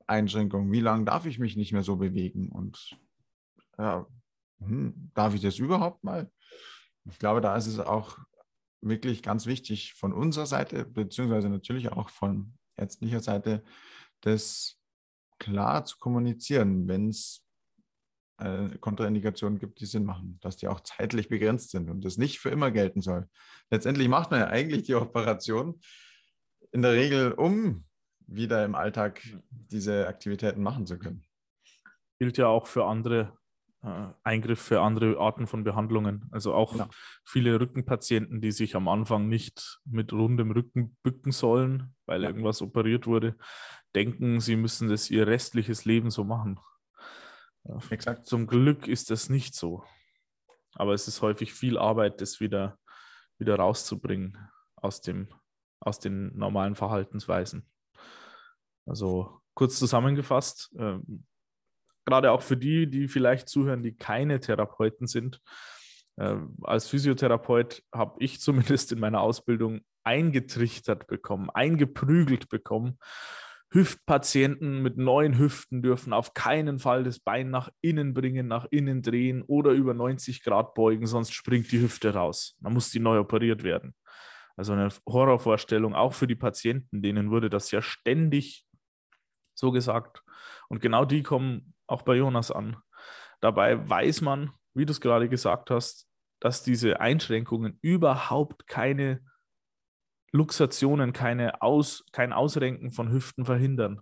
Einschränkung? 0.06 0.70
Wie 0.72 0.80
lange 0.80 1.04
darf 1.04 1.26
ich 1.26 1.38
mich 1.38 1.56
nicht 1.56 1.72
mehr 1.72 1.82
so 1.82 1.96
bewegen? 1.96 2.50
Und 2.50 2.98
ja, 3.78 4.06
hm, 4.60 5.10
darf 5.14 5.34
ich 5.34 5.40
das 5.40 5.58
überhaupt 5.58 6.04
mal? 6.04 6.30
Ich 7.06 7.18
glaube, 7.18 7.40
da 7.40 7.56
ist 7.56 7.66
es 7.66 7.78
auch 7.78 8.18
wirklich 8.84 9.22
ganz 9.22 9.46
wichtig 9.46 9.94
von 9.94 10.12
unserer 10.12 10.46
Seite, 10.46 10.84
beziehungsweise 10.84 11.48
natürlich 11.48 11.90
auch 11.92 12.10
von 12.10 12.54
ärztlicher 12.76 13.20
Seite, 13.20 13.64
das 14.20 14.78
klar 15.38 15.84
zu 15.84 15.98
kommunizieren, 15.98 16.88
wenn 16.88 17.08
es 17.08 17.44
äh, 18.38 18.68
Kontraindikationen 18.78 19.58
gibt, 19.58 19.80
die 19.80 19.86
Sinn 19.86 20.04
machen, 20.04 20.38
dass 20.40 20.56
die 20.56 20.68
auch 20.68 20.80
zeitlich 20.80 21.28
begrenzt 21.28 21.70
sind 21.70 21.90
und 21.90 22.04
das 22.04 22.18
nicht 22.18 22.38
für 22.38 22.50
immer 22.50 22.70
gelten 22.70 23.00
soll. 23.00 23.28
Letztendlich 23.70 24.08
macht 24.08 24.30
man 24.30 24.40
ja 24.40 24.48
eigentlich 24.48 24.84
die 24.84 24.94
Operation, 24.94 25.80
in 26.72 26.82
der 26.82 26.92
Regel, 26.92 27.32
um 27.32 27.84
wieder 28.26 28.64
im 28.64 28.74
Alltag 28.74 29.22
diese 29.50 30.08
Aktivitäten 30.08 30.62
machen 30.62 30.86
zu 30.86 30.98
können. 30.98 31.24
Gilt 32.18 32.36
ja 32.36 32.48
auch 32.48 32.66
für 32.66 32.86
andere 32.86 33.36
äh, 33.84 34.08
Eingriffe, 34.22 34.64
für 34.64 34.80
andere 34.80 35.18
Arten 35.18 35.46
von 35.46 35.64
Behandlungen. 35.64 36.28
Also 36.30 36.54
auch 36.54 36.74
ja. 36.74 36.88
viele 37.24 37.60
Rückenpatienten, 37.60 38.40
die 38.40 38.52
sich 38.52 38.76
am 38.76 38.88
Anfang 38.88 39.28
nicht 39.28 39.80
mit 39.84 40.12
rundem 40.12 40.50
Rücken 40.50 40.96
bücken 41.02 41.32
sollen, 41.32 41.94
weil 42.06 42.22
ja. 42.22 42.28
irgendwas 42.28 42.62
operiert 42.62 43.06
wurde, 43.06 43.36
denken, 43.94 44.40
sie 44.40 44.56
müssen 44.56 44.88
das 44.88 45.10
ihr 45.10 45.26
restliches 45.26 45.84
Leben 45.84 46.10
so 46.10 46.24
machen. 46.24 46.58
Exakt. 47.90 48.26
Zum 48.26 48.46
Glück 48.46 48.88
ist 48.88 49.10
das 49.10 49.28
nicht 49.28 49.54
so. 49.54 49.84
Aber 50.74 50.92
es 50.92 51.08
ist 51.08 51.22
häufig 51.22 51.54
viel 51.54 51.78
Arbeit, 51.78 52.20
das 52.20 52.40
wieder, 52.40 52.78
wieder 53.38 53.56
rauszubringen 53.56 54.36
aus 54.76 55.00
dem 55.00 55.28
aus 55.84 55.98
den 55.98 56.36
normalen 56.36 56.74
Verhaltensweisen. 56.74 57.68
Also 58.86 59.40
kurz 59.54 59.78
zusammengefasst, 59.78 60.74
äh, 60.78 60.98
gerade 62.04 62.32
auch 62.32 62.42
für 62.42 62.56
die, 62.56 62.88
die 62.88 63.08
vielleicht 63.08 63.48
zuhören, 63.48 63.82
die 63.82 63.96
keine 63.96 64.40
Therapeuten 64.40 65.06
sind. 65.06 65.40
Äh, 66.16 66.36
als 66.62 66.88
Physiotherapeut 66.88 67.82
habe 67.92 68.16
ich 68.20 68.40
zumindest 68.40 68.92
in 68.92 69.00
meiner 69.00 69.20
Ausbildung 69.20 69.80
eingetrichtert 70.04 71.06
bekommen, 71.06 71.50
eingeprügelt 71.50 72.48
bekommen. 72.48 72.98
Hüftpatienten 73.70 74.82
mit 74.82 74.98
neuen 74.98 75.36
Hüften 75.36 75.82
dürfen 75.82 76.12
auf 76.12 76.32
keinen 76.32 76.78
Fall 76.78 77.02
das 77.02 77.18
Bein 77.18 77.50
nach 77.50 77.70
innen 77.80 78.14
bringen, 78.14 78.46
nach 78.46 78.66
innen 78.70 79.02
drehen 79.02 79.42
oder 79.42 79.72
über 79.72 79.94
90 79.94 80.44
Grad 80.44 80.74
beugen, 80.74 81.06
sonst 81.06 81.34
springt 81.34 81.72
die 81.72 81.80
Hüfte 81.80 82.14
raus. 82.14 82.56
Dann 82.60 82.72
muss 82.72 82.90
die 82.90 83.00
neu 83.00 83.18
operiert 83.18 83.64
werden. 83.64 83.94
Also 84.56 84.74
eine 84.74 84.90
Horrorvorstellung, 85.08 85.94
auch 85.94 86.14
für 86.14 86.28
die 86.28 86.36
Patienten, 86.36 87.02
denen 87.02 87.32
wurde 87.32 87.50
das 87.50 87.72
ja 87.72 87.82
ständig 87.82 88.64
so 89.54 89.72
gesagt. 89.72 90.22
Und 90.68 90.80
genau 90.80 91.04
die 91.04 91.24
kommen 91.24 91.73
auch 91.86 92.02
bei 92.02 92.16
Jonas 92.16 92.50
an. 92.50 92.76
Dabei 93.40 93.88
weiß 93.88 94.20
man, 94.22 94.52
wie 94.74 94.86
du 94.86 94.92
es 94.92 95.00
gerade 95.00 95.28
gesagt 95.28 95.70
hast, 95.70 96.08
dass 96.40 96.62
diese 96.62 97.00
Einschränkungen 97.00 97.78
überhaupt 97.80 98.66
keine 98.66 99.24
Luxationen, 100.32 101.12
keine 101.12 101.62
Aus, 101.62 102.04
kein 102.12 102.32
Ausrenken 102.32 102.90
von 102.90 103.12
Hüften 103.12 103.44
verhindern. 103.44 104.00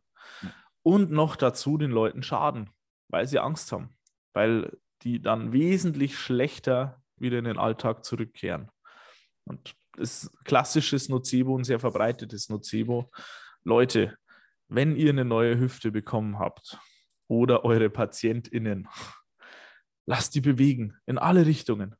Und 0.82 1.10
noch 1.10 1.36
dazu 1.36 1.78
den 1.78 1.90
Leuten 1.90 2.22
schaden, 2.22 2.70
weil 3.08 3.26
sie 3.26 3.38
Angst 3.38 3.70
haben, 3.70 3.96
weil 4.32 4.78
die 5.02 5.20
dann 5.20 5.52
wesentlich 5.52 6.18
schlechter 6.18 7.02
wieder 7.16 7.38
in 7.38 7.44
den 7.44 7.58
Alltag 7.58 8.04
zurückkehren. 8.04 8.70
Und 9.44 9.74
das 9.96 10.30
klassisches 10.44 11.08
Nocebo, 11.08 11.56
ein 11.58 11.64
sehr 11.64 11.78
verbreitetes 11.78 12.48
Nocebo. 12.48 13.10
Leute, 13.62 14.16
wenn 14.68 14.96
ihr 14.96 15.10
eine 15.10 15.24
neue 15.24 15.58
Hüfte 15.58 15.92
bekommen 15.92 16.38
habt 16.38 16.78
oder 17.32 17.64
eure 17.64 17.88
PatientInnen, 17.88 18.88
lasst 20.04 20.34
die 20.34 20.42
bewegen 20.42 20.98
in 21.06 21.16
alle 21.16 21.46
Richtungen. 21.46 21.96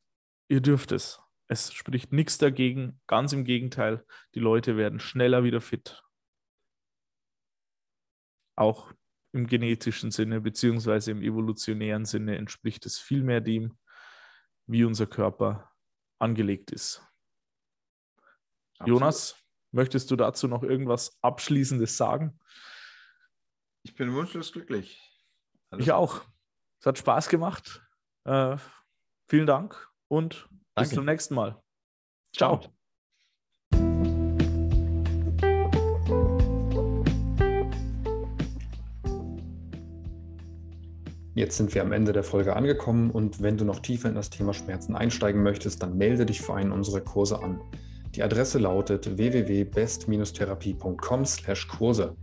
Ihr 0.48 0.60
dürft 0.60 0.92
es. 0.92 1.20
Es 1.48 1.72
spricht 1.72 2.12
nichts 2.12 2.36
dagegen, 2.36 3.00
ganz 3.06 3.32
im 3.32 3.44
Gegenteil, 3.44 4.04
die 4.34 4.40
Leute 4.40 4.76
werden 4.76 5.00
schneller 5.00 5.42
wieder 5.42 5.62
fit. 5.62 6.02
Auch 8.56 8.92
im 9.32 9.46
genetischen 9.46 10.10
Sinne, 10.10 10.42
beziehungsweise 10.42 11.10
im 11.10 11.22
evolutionären 11.22 12.04
Sinne 12.04 12.36
entspricht 12.36 12.84
es 12.84 12.98
viel 12.98 13.22
mehr 13.22 13.40
dem, 13.40 13.78
wie 14.66 14.84
unser 14.84 15.06
Körper 15.06 15.72
angelegt 16.18 16.70
ist. 16.70 17.02
Absolut. 18.78 19.00
Jonas, 19.00 19.36
möchtest 19.70 20.10
du 20.10 20.16
dazu 20.16 20.46
noch 20.46 20.62
irgendwas 20.62 21.18
Abschließendes 21.22 21.96
sagen? 21.96 22.38
Ich 23.82 23.94
bin 23.94 24.12
wunschlos 24.12 24.52
glücklich. 24.52 25.11
Alles 25.72 25.86
ich 25.86 25.92
auch. 25.92 26.20
Es 26.80 26.86
hat 26.86 26.98
Spaß 26.98 27.28
gemacht. 27.28 27.82
Äh, 28.24 28.56
vielen 29.28 29.46
Dank 29.46 29.90
und 30.08 30.48
Danke. 30.74 30.88
bis 30.88 30.90
zum 30.90 31.04
nächsten 31.06 31.34
Mal. 31.34 31.60
Ciao. 32.36 32.60
Ciao. 32.60 32.72
Jetzt 41.34 41.56
sind 41.56 41.74
wir 41.74 41.80
am 41.80 41.92
Ende 41.92 42.12
der 42.12 42.24
Folge 42.24 42.54
angekommen 42.54 43.10
und 43.10 43.40
wenn 43.40 43.56
du 43.56 43.64
noch 43.64 43.80
tiefer 43.80 44.10
in 44.10 44.14
das 44.14 44.28
Thema 44.28 44.52
Schmerzen 44.52 44.94
einsteigen 44.94 45.42
möchtest, 45.42 45.82
dann 45.82 45.96
melde 45.96 46.26
dich 46.26 46.42
für 46.42 46.52
einen 46.52 46.72
unserer 46.72 47.00
Kurse 47.00 47.42
an. 47.42 47.58
Die 48.14 48.22
Adresse 48.22 48.58
lautet 48.58 49.16
www.best-therapie.com/Kurse. 49.16 52.16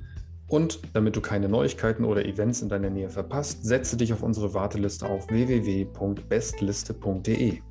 Und 0.50 0.82
damit 0.94 1.16
du 1.16 1.22
keine 1.22 1.48
Neuigkeiten 1.48 2.04
oder 2.04 2.26
Events 2.26 2.62
in 2.62 2.68
deiner 2.70 2.90
Nähe 2.90 3.10
verpasst, 3.10 3.64
setze 3.64 3.96
dich 3.98 4.12
auf 4.12 4.24
unsere 4.24 4.54
Warteliste 4.54 5.06
auf 5.06 5.30
www.bestliste.de. 5.30 7.62